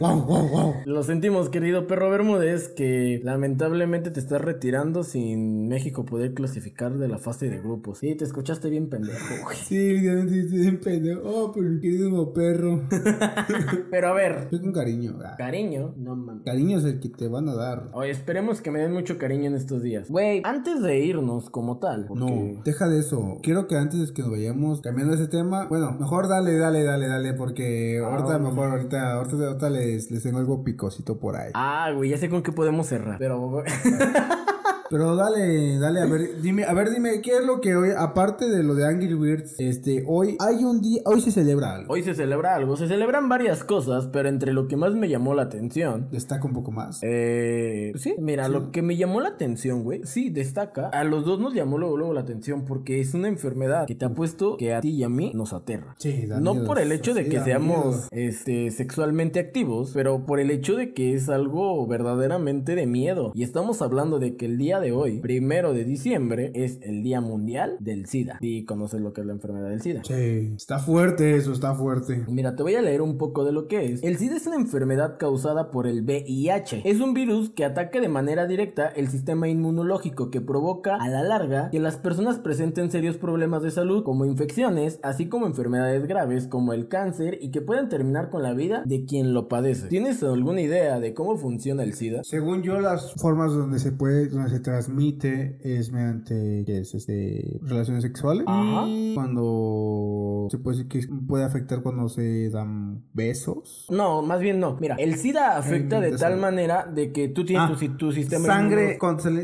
Wow, 0.00 0.22
wow, 0.26 0.48
wow. 0.48 0.74
lo 0.84 1.02
sentimos, 1.04 1.48
querido 1.48 1.86
perro 1.86 2.10
Bermúdez, 2.10 2.68
que 2.68 3.20
lamentablemente 3.22 4.10
te 4.10 4.18
estás 4.20 4.40
retirando 4.40 5.04
sin 5.04 5.68
México 5.68 6.04
poder 6.04 6.34
clasificar 6.40 6.92
de 6.96 7.08
la 7.08 7.18
fase 7.18 7.48
de 7.48 7.58
grupos. 7.60 7.98
Sí, 7.98 8.14
te 8.16 8.24
escuchaste 8.24 8.68
bien 8.70 8.88
pendejo, 8.88 9.34
güey. 9.44 9.56
Sí, 9.56 9.76
evidentemente 9.76 10.40
estoy 10.40 10.66
en 10.66 10.80
pendejo. 10.80 11.20
Oh, 11.24 11.52
pero 11.52 11.68
mi 11.68 11.80
querido 11.80 12.32
perro. 12.32 12.82
Pero 13.90 14.08
a 14.08 14.12
ver, 14.14 14.32
Estoy 14.42 14.60
con 14.60 14.72
cariño. 14.72 15.18
ah. 15.24 15.34
cariño, 15.36 15.94
no 15.96 16.16
mames. 16.16 16.44
Cariño 16.44 16.78
es 16.78 16.84
el 16.84 17.00
que 17.00 17.08
te 17.08 17.28
van 17.28 17.48
a 17.48 17.54
dar. 17.54 17.88
Oye, 17.92 18.10
esperemos 18.10 18.60
que 18.60 18.70
me 18.70 18.78
den 18.80 18.92
mucho 18.92 19.18
cariño 19.18 19.46
en 19.46 19.54
estos 19.54 19.82
días. 19.82 20.08
Güey, 20.08 20.40
antes 20.44 20.82
de 20.82 20.98
irnos 20.98 21.50
como 21.50 21.78
tal. 21.78 22.06
porque- 22.06 22.24
No, 22.24 22.62
deja 22.64 22.88
de 22.88 23.00
eso. 23.00 23.38
Quiero 23.42 23.66
que 23.66 23.76
antes 23.76 24.06
de 24.08 24.12
que 24.14 24.22
nos 24.22 24.30
vayamos 24.30 24.80
cambiando 24.80 25.14
ese 25.14 25.26
tema, 25.28 25.66
bueno, 25.68 25.92
mejor 25.98 26.28
dale, 26.28 26.56
dale, 26.56 26.82
dale, 26.84 27.06
dale, 27.08 27.34
porque 27.34 27.98
ahorita, 28.04 28.36
Ah. 28.36 28.38
mejor, 28.38 28.70
ahorita, 28.70 29.12
ahorita, 29.14 29.46
ahorita 29.46 29.70
les, 29.70 30.10
les 30.10 30.22
tengo 30.22 30.38
algo 30.38 30.62
picosito 30.64 31.18
por 31.18 31.36
ahí. 31.36 31.50
Ah, 31.54 31.90
güey, 31.94 32.10
ya 32.10 32.16
sé 32.18 32.28
con 32.28 32.42
qué 32.42 32.52
podemos 32.52 32.86
cerrar. 32.86 33.18
Pero, 33.18 33.62
Pero 34.90 35.14
dale, 35.14 35.78
dale, 35.78 36.00
a 36.00 36.06
ver, 36.06 36.42
dime, 36.42 36.64
a 36.64 36.74
ver, 36.74 36.90
dime, 36.90 37.20
¿qué 37.22 37.36
es 37.36 37.46
lo 37.46 37.60
que 37.60 37.76
hoy, 37.76 37.90
aparte 37.96 38.48
de 38.50 38.64
lo 38.64 38.74
de 38.74 38.88
Angry 38.88 39.14
Birds, 39.14 39.54
este, 39.60 40.02
hoy 40.04 40.36
hay 40.40 40.64
un 40.64 40.80
día, 40.80 41.00
hoy 41.04 41.20
se 41.20 41.30
celebra 41.30 41.76
algo. 41.76 41.92
hoy 41.92 42.02
se 42.02 42.12
celebra 42.12 42.56
algo. 42.56 42.76
Se 42.76 42.88
celebran 42.88 43.28
varias 43.28 43.62
cosas, 43.62 44.08
pero 44.08 44.28
entre 44.28 44.52
lo 44.52 44.66
que 44.66 44.76
más 44.76 44.92
me 44.94 45.08
llamó 45.08 45.34
la 45.34 45.42
atención. 45.42 46.08
Destaca 46.10 46.44
un 46.44 46.54
poco 46.54 46.72
más. 46.72 46.98
Eh, 47.02 47.92
sí, 47.94 48.16
mira, 48.18 48.48
lo 48.48 48.72
que 48.72 48.82
me 48.82 48.96
llamó 48.96 49.20
la 49.20 49.28
atención, 49.28 49.84
güey, 49.84 50.00
sí, 50.04 50.28
destaca. 50.28 50.88
A 50.88 51.04
los 51.04 51.24
dos 51.24 51.38
nos 51.38 51.54
llamó 51.54 51.78
luego, 51.78 51.96
luego 51.96 52.12
la 52.12 52.22
atención 52.22 52.64
porque 52.64 52.98
es 53.00 53.14
una 53.14 53.28
enfermedad 53.28 53.86
que 53.86 53.94
te 53.94 54.06
ha 54.06 54.10
puesto 54.10 54.56
que 54.56 54.74
a 54.74 54.80
ti 54.80 54.90
y 54.90 55.04
a 55.04 55.08
mí 55.08 55.30
nos 55.36 55.52
aterra. 55.52 55.94
Sí, 55.98 56.26
da 56.26 56.40
No 56.40 56.54
miedo, 56.54 56.66
por 56.66 56.80
el 56.80 56.90
hecho 56.90 57.14
de 57.14 57.22
sí, 57.24 57.30
que 57.30 57.40
seamos 57.40 57.94
miedo. 57.94 58.08
este, 58.10 58.72
sexualmente 58.72 59.38
activos, 59.38 59.92
pero 59.94 60.26
por 60.26 60.40
el 60.40 60.50
hecho 60.50 60.74
de 60.74 60.92
que 60.94 61.14
es 61.14 61.28
algo 61.28 61.86
verdaderamente 61.86 62.74
de 62.74 62.86
miedo. 62.86 63.30
Y 63.36 63.44
estamos 63.44 63.82
hablando 63.82 64.18
de 64.18 64.34
que 64.34 64.46
el 64.46 64.58
día 64.58 64.79
de 64.80 64.92
hoy, 64.92 65.20
primero 65.20 65.72
de 65.72 65.84
diciembre, 65.84 66.52
es 66.54 66.78
el 66.82 67.02
Día 67.02 67.20
Mundial 67.20 67.76
del 67.80 68.06
SIDA. 68.06 68.38
Y 68.40 68.64
conoces 68.64 69.00
lo 69.00 69.12
que 69.12 69.20
es 69.20 69.26
la 69.26 69.32
enfermedad 69.32 69.68
del 69.68 69.82
SIDA. 69.82 70.02
Sí, 70.04 70.52
está 70.56 70.78
fuerte 70.78 71.36
eso, 71.36 71.52
está 71.52 71.74
fuerte. 71.74 72.24
Mira, 72.28 72.56
te 72.56 72.62
voy 72.62 72.74
a 72.74 72.82
leer 72.82 73.02
un 73.02 73.18
poco 73.18 73.44
de 73.44 73.52
lo 73.52 73.68
que 73.68 73.92
es. 73.92 74.02
El 74.02 74.16
SIDA 74.16 74.36
es 74.36 74.46
una 74.46 74.56
enfermedad 74.56 75.18
causada 75.18 75.70
por 75.70 75.86
el 75.86 76.02
VIH. 76.02 76.82
Es 76.84 77.00
un 77.00 77.14
virus 77.14 77.50
que 77.50 77.64
ataca 77.64 78.00
de 78.00 78.08
manera 78.08 78.46
directa 78.46 78.88
el 78.88 79.08
sistema 79.08 79.48
inmunológico 79.48 80.30
que 80.30 80.40
provoca 80.40 80.96
a 80.96 81.08
la 81.08 81.22
larga 81.22 81.70
que 81.70 81.80
las 81.80 81.96
personas 81.96 82.38
presenten 82.38 82.90
serios 82.90 83.16
problemas 83.16 83.62
de 83.62 83.70
salud 83.70 84.04
como 84.04 84.24
infecciones, 84.24 84.98
así 85.02 85.28
como 85.28 85.46
enfermedades 85.46 86.06
graves 86.06 86.46
como 86.46 86.72
el 86.72 86.88
cáncer 86.88 87.38
y 87.40 87.50
que 87.50 87.60
pueden 87.60 87.88
terminar 87.88 88.30
con 88.30 88.42
la 88.42 88.54
vida 88.54 88.82
de 88.86 89.04
quien 89.04 89.34
lo 89.34 89.48
padece. 89.48 89.88
¿Tienes 89.88 90.22
alguna 90.22 90.60
idea 90.60 91.00
de 91.00 91.14
cómo 91.14 91.36
funciona 91.36 91.82
el 91.82 91.94
SIDA? 91.94 92.24
Según 92.24 92.62
yo, 92.62 92.80
las 92.80 93.12
formas 93.14 93.52
donde 93.52 93.78
se 93.78 93.92
puede, 93.92 94.28
donde 94.28 94.50
se 94.50 94.60
transmite 94.70 95.58
es 95.62 95.90
mediante. 95.90 96.64
Este, 96.80 97.58
relaciones 97.62 98.02
sexuales. 98.02 98.44
Ajá. 98.46 98.86
Cuando 99.14 100.48
se 100.50 100.58
puede 100.58 100.78
decir 100.78 100.88
que 100.88 101.14
puede 101.26 101.44
afectar 101.44 101.82
cuando 101.82 102.08
se 102.08 102.50
dan 102.50 103.02
besos. 103.12 103.86
No, 103.90 104.22
más 104.22 104.40
bien 104.40 104.60
no. 104.60 104.76
Mira, 104.80 104.96
el 104.96 105.16
SIDA 105.16 105.56
afecta 105.56 106.00
de 106.00 106.16
tal 106.16 106.38
manera 106.38 106.86
de 106.86 107.12
que 107.12 107.28
tú 107.28 107.44
tienes 107.44 107.68
Ah, 107.68 107.76
tu, 107.78 107.96
tu 107.96 108.12
sistema 108.12 108.46
Sangre, 108.46 108.98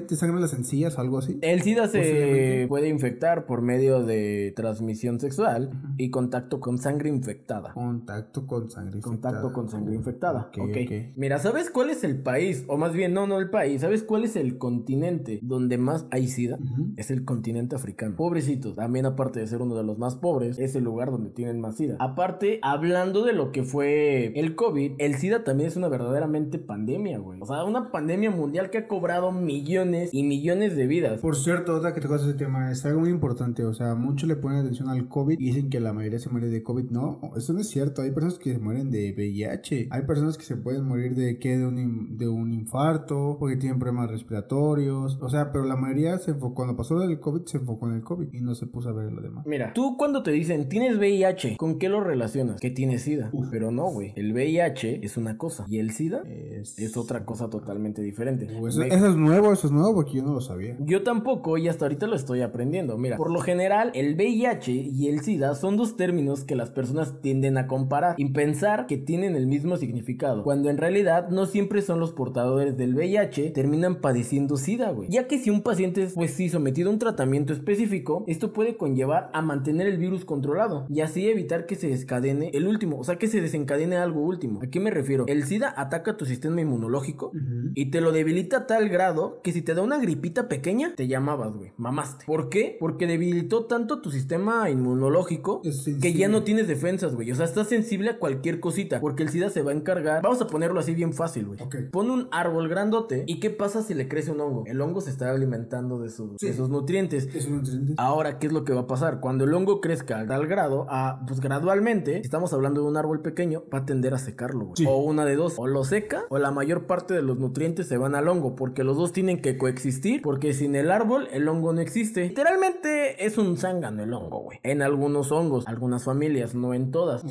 te 0.07 0.17
sangran 0.17 0.41
las 0.41 0.55
encías 0.55 0.97
o 0.97 1.01
algo 1.01 1.19
así. 1.19 1.39
El 1.43 1.63
SIDA 1.63 1.89
se 1.89 2.67
puede 2.69 2.89
infectar 2.89 3.47
por 3.47 3.63
medio 3.63 4.03
de 4.03 4.53
transmisión 4.57 5.21
sexual 5.21 5.71
y 5.97 6.11
contacto 6.11 6.61
con 6.61 6.79
sangre 6.79 7.09
infectada. 7.09 7.73
Contacto 7.73 8.47
con 8.47 8.71
sangre. 8.71 9.01
Contacto 9.01 9.39
infectada. 9.39 9.53
con 9.53 9.69
sangre 9.69 9.95
infectada. 9.95 10.41
Ok, 10.49 10.59
ok. 10.59 10.77
ok. 10.85 10.93
Mira, 11.17 11.39
¿sabes 11.39 11.71
cuál 11.71 11.91
es 11.91 12.05
el 12.05 12.23
país? 12.23 12.65
O 12.69 12.77
más 12.77 12.93
bien, 12.93 13.13
no, 13.13 13.27
no 13.27 13.39
el 13.39 13.51
país. 13.51 13.81
¿Sabes 13.81 14.03
cuál 14.03 14.25
es 14.25 14.37
el 14.37 14.59
continente 14.59 15.16
donde 15.43 15.79
más 15.79 16.07
hay 16.11 16.29
SIDA? 16.29 16.59
Es 16.97 17.11
el 17.11 17.25
continente 17.25 17.77
africano. 17.77 18.17
Pobrecitos. 18.17 18.77
También 18.77 19.07
aparte 19.07 19.41
de 19.41 19.47
ser 19.47 19.63
uno 19.63 19.77
de 19.77 19.85
los 19.85 19.99
más 19.99 20.17
pobres, 20.17 20.59
es 20.59 20.75
el 20.75 20.85
lugar 20.85 21.11
donde 21.11 21.31
tienen 21.31 21.61
más 21.61 21.77
SIDA. 21.77 21.97
Aparte, 22.01 22.59
hablando 22.63 23.25
de 23.25 23.33
lo 23.33 23.53
que 23.53 23.63
fue 23.63 24.39
el 24.39 24.55
COVID, 24.55 24.93
el 24.99 25.15
SIDA 25.17 25.45
también 25.45 25.69
es 25.69 25.77
una 25.77 25.89
verdaderamente 25.89 26.59
pandemia, 26.59 27.19
güey. 27.19 27.41
O 27.41 27.47
sea, 27.47 27.65
una 27.65 27.91
pandemia 27.91 28.31
mundial 28.31 28.71
que 28.71 28.79
ha 28.79 28.89
cobrado 28.89 29.33
millones 29.33 30.11
y 30.13 30.23
millones 30.23 30.77
de 30.77 30.87
vidas. 30.87 31.21
Por 31.21 31.37
cierto, 31.37 31.75
otra 31.75 31.95
que 31.95 32.01
tocas 32.01 32.23
ese 32.23 32.35
tema 32.35 32.71
es 32.71 32.85
algo 32.85 33.01
muy 33.01 33.11
importante. 33.11 33.65
O 33.65 33.75
sea, 33.75 33.95
muchos 33.95 34.29
le 34.29 34.37
ponen 34.37 34.59
atención 34.59 34.89
al 34.89 35.09
COVID 35.09 35.39
y 35.39 35.47
dicen 35.47 35.71
que 35.71 35.81
la 35.81 35.93
mayoría 35.93 36.19
se 36.19 36.31
muere 36.31 36.49
de 36.49 36.63
COVID. 36.63 36.91
No, 36.91 37.21
eso 37.37 37.53
no 37.53 37.61
es 37.61 37.69
cierto. 37.69 38.03
Hay 38.03 38.11
personas 38.11 38.39
que 38.39 38.53
se 38.53 38.59
mueren 38.59 38.91
de 38.91 39.13
VIH. 39.13 39.89
Hay 39.91 40.03
personas 40.03 40.37
que 40.37 40.45
se 40.45 40.57
pueden 40.57 40.85
morir 40.85 41.15
de 41.15 41.39
qué? 41.39 41.57
De 41.59 41.67
un, 41.67 42.17
de 42.17 42.29
un 42.29 42.53
infarto, 42.53 43.37
porque 43.39 43.57
tienen 43.57 43.79
problemas 43.79 44.11
respiratorios. 44.11 44.96
O 45.05 45.29
sea, 45.29 45.53
pero 45.53 45.65
la 45.65 45.77
mayoría 45.77 46.19
se 46.19 46.33
enfocó. 46.33 46.55
Cuando 46.55 46.77
pasó 46.77 47.03
el 47.03 47.21
COVID, 47.21 47.43
se 47.47 47.59
enfocó 47.59 47.89
en 47.89 47.97
el 47.97 48.03
COVID 48.03 48.33
y 48.33 48.41
no 48.41 48.55
se 48.55 48.67
puso 48.67 48.89
a 48.89 48.93
ver 48.93 49.13
lo 49.13 49.21
demás. 49.23 49.45
Mira, 49.47 49.73
tú 49.75 49.97
cuando 49.97 50.23
te 50.23 50.31
dicen 50.33 50.69
tienes 50.69 50.97
VIH, 50.99 51.57
¿con 51.57 51.79
qué 51.79 51.89
lo 51.89 52.01
relacionas? 52.03 52.61
Que 52.61 52.71
tienes 52.71 53.03
SIDA. 53.03 53.31
Pero 53.51 53.71
no, 53.71 53.87
güey. 53.91 54.13
El 54.17 54.33
VIH 54.33 55.01
es 55.05 55.17
una 55.17 55.37
cosa 55.39 55.67
y 55.69 55.79
el 55.79 55.91
SIDA 55.93 56.23
Es, 56.27 56.79
es 56.79 56.97
otra 56.97 57.25
cosa 57.25 57.51
totalmente 57.51 58.03
diferente. 58.03 58.47
Eso, 58.47 58.81
Me- 58.81 58.89
eso 58.89 59.09
es 59.11 59.17
nuevo, 59.17 59.53
eso 59.53 59.67
es 59.67 59.73
nuevo 59.73 59.95
porque 59.95 60.15
yo 60.15 60.23
no 60.23 60.33
lo 60.33 60.41
sabía. 60.41 60.77
Yo 60.81 61.03
tampoco 61.03 61.59
y 61.59 61.69
hasta 61.69 61.85
ahorita 61.85 62.07
lo 62.07 62.17
estoy 62.17 62.41
aprendiendo. 62.43 62.97
Mira, 62.99 63.17
por 63.17 63.31
lo 63.31 63.41
general, 63.41 63.91
el 63.95 64.15
VIH 64.17 64.73
y 64.73 65.09
el 65.09 65.21
SIDA 65.21 65.55
son 65.55 65.77
dos 65.77 65.97
términos 65.97 66.45
que 66.45 66.57
las 66.57 66.71
personas 66.71 67.21
tienden 67.21 67.59
a 67.59 67.67
comparar 67.67 68.15
y 68.19 68.31
pensar 68.33 68.87
que 68.87 68.97
tienen 68.97 69.37
el 69.37 69.47
mismo 69.47 69.77
significado, 69.77 70.43
cuando 70.43 70.71
en 70.71 70.79
realidad 70.79 71.29
no 71.31 71.47
siempre 71.47 71.83
son 71.83 72.01
los 72.01 72.13
portadores 72.13 72.77
del 72.77 72.95
VIH 72.95 73.51
terminan 73.51 74.01
padeciendo 74.01 74.57
SIDA, 74.57 74.86
güey. 74.91 75.09
Ya 75.11 75.27
que 75.27 75.39
si 75.39 75.51
un 75.51 75.63
paciente 75.63 76.03
es, 76.03 76.15
pues 76.15 76.33
sí, 76.33 76.49
sometido 76.49 76.91
a 76.91 76.93
un 76.93 76.99
tratamiento 76.99 77.53
específico, 77.53 78.25
esto 78.27 78.53
puede 78.53 78.77
conllevar 78.77 79.31
a 79.33 79.43
mantener 79.43 79.87
el 79.87 79.99
virus 79.99 80.25
controlado 80.25 80.87
y 80.89 81.01
así 81.01 81.29
evitar 81.29 81.67
que 81.67 81.75
se 81.77 81.89
descadene 81.89 82.51
el 82.55 82.67
último, 82.67 82.99
o 82.99 83.05
sea, 83.05 83.17
que 83.17 83.27
se 83.27 83.41
desencadene 83.41 83.97
algo 83.97 84.21
último. 84.21 84.61
¿A 84.63 84.67
qué 84.69 84.81
me 84.81 84.91
refiero? 84.91 85.25
El 85.27 85.45
SIDA 85.45 85.73
ataca 85.77 86.17
tu 86.17 86.25
sistema 86.25 86.61
inmunológico 86.61 87.33
y 87.75 87.91
te 87.91 88.01
lo 88.01 88.13
debilita 88.13 88.59
a 88.59 88.67
tal 88.67 88.89
grado 88.89 89.41
que 89.43 89.53
si 89.53 89.63
te 89.63 89.75
da 89.75 89.83
una 89.83 89.99
gripita 89.99 90.49
pequeña, 90.49 90.95
te 90.95 91.07
llamabas, 91.07 91.55
güey. 91.55 91.73
Mamaste. 91.77 92.25
¿Por 92.27 92.49
qué? 92.49 92.77
Porque 92.79 93.07
debilitó 93.07 93.67
tanto 93.67 94.01
tu 94.01 94.11
sistema 94.11 94.69
inmunológico 94.71 95.63
que 96.01 96.13
ya 96.13 96.29
no 96.29 96.43
tienes 96.43 96.69
defensas, 96.69 97.15
güey. 97.15 97.31
O 97.31 97.35
sea, 97.35 97.45
estás 97.45 97.69
sensible 97.69 98.11
a 98.11 98.19
cualquier 98.19 98.61
cosita. 98.61 99.01
Porque 99.01 99.23
el 99.23 99.29
SIDA 99.31 99.51
se 99.51 99.63
va 99.63 99.73
a 99.73 99.75
encargar. 99.75 100.23
Vamos 100.23 100.41
a 100.41 100.47
ponerlo 100.47 100.81
así 100.81 100.95
bien 100.95 101.13
fácil, 101.13 101.47
güey. 101.47 101.61
Ok. 101.63 101.77
Pon 101.91 102.11
un 102.11 102.29
árbol 102.31 102.69
grandote. 102.69 103.25
¿Y 103.27 103.41
qué 103.41 103.51
pasa 103.51 103.83
si 103.83 103.95
le 103.95 104.09
crece 104.09 104.31
un 104.31 104.41
hongo? 104.41 104.65
El 104.67 104.76
hongo 104.81 105.01
se 105.01 105.11
está 105.11 105.31
alimentando 105.31 105.99
de, 105.99 106.11
sus- 106.11 106.37
Sí. 106.39 106.49
de 106.49 106.53
sus 106.55 106.69
nutrientes. 106.69 107.29
Es 107.35 107.47
un 107.47 107.57
nutriente. 107.59 107.95
Ahora, 107.99 108.39
¿qué 108.39 108.47
es 108.49 108.53
lo 108.53 108.65
que 108.65 108.73
va 108.73 108.83
a 108.83 108.87
pasar? 108.87 109.21
Cuando 109.21 109.45
el 109.45 109.55
hongo 109.55 109.81
crezca 109.81 110.21
a 110.21 110.27
tal 110.27 110.47
grado, 110.47 110.87
a, 110.89 111.25
pues 111.27 111.41
gradualmente, 111.41 112.15
si 112.17 112.21
estamos 112.23 112.53
hablando 112.53 112.83
de 112.83 112.89
un 112.89 112.97
árbol 112.97 113.21
pequeño, 113.23 113.65
va 113.73 113.79
a 113.79 113.87
tender 113.87 114.15
a 114.15 114.19
secarlo. 114.19 114.73
Sí. 114.75 114.85
O 114.89 114.97
una 114.99 115.25
de 115.25 115.37
dos, 115.37 115.55
o 115.59 115.67
lo 115.67 115.85
seca, 115.85 116.25
o 116.29 116.39
la 116.39 116.51
mayor 116.51 116.87
parte 116.87 117.15
de 117.15 117.23
los 117.23 117.39
nutrientes 117.39 117.87
se 117.89 117.97
van 117.97 118.15
al 118.15 118.29
hongo, 118.29 118.55
porque 118.57 118.85
los 118.85 118.97
dos 118.97 119.13
tienen 119.13 119.41
que 119.43 119.57
coexistir, 119.59 120.23
porque 120.23 120.53
sin 120.55 120.75
el 120.75 120.91
árbol, 120.91 121.29
el 121.33 121.49
hongo 121.49 121.73
no 121.73 121.81
existe. 121.81 122.25
Literalmente 122.29 123.25
es 123.27 123.39
un 123.39 123.57
zángano 123.57 124.03
el 124.03 124.13
hongo, 124.13 124.41
güey. 124.41 124.59
En 124.63 124.83
algunos 124.83 125.33
hongos, 125.33 125.67
algunas 125.67 126.05
familias, 126.05 126.55
no 126.55 126.75
en 126.75 126.91
todas. 126.91 127.25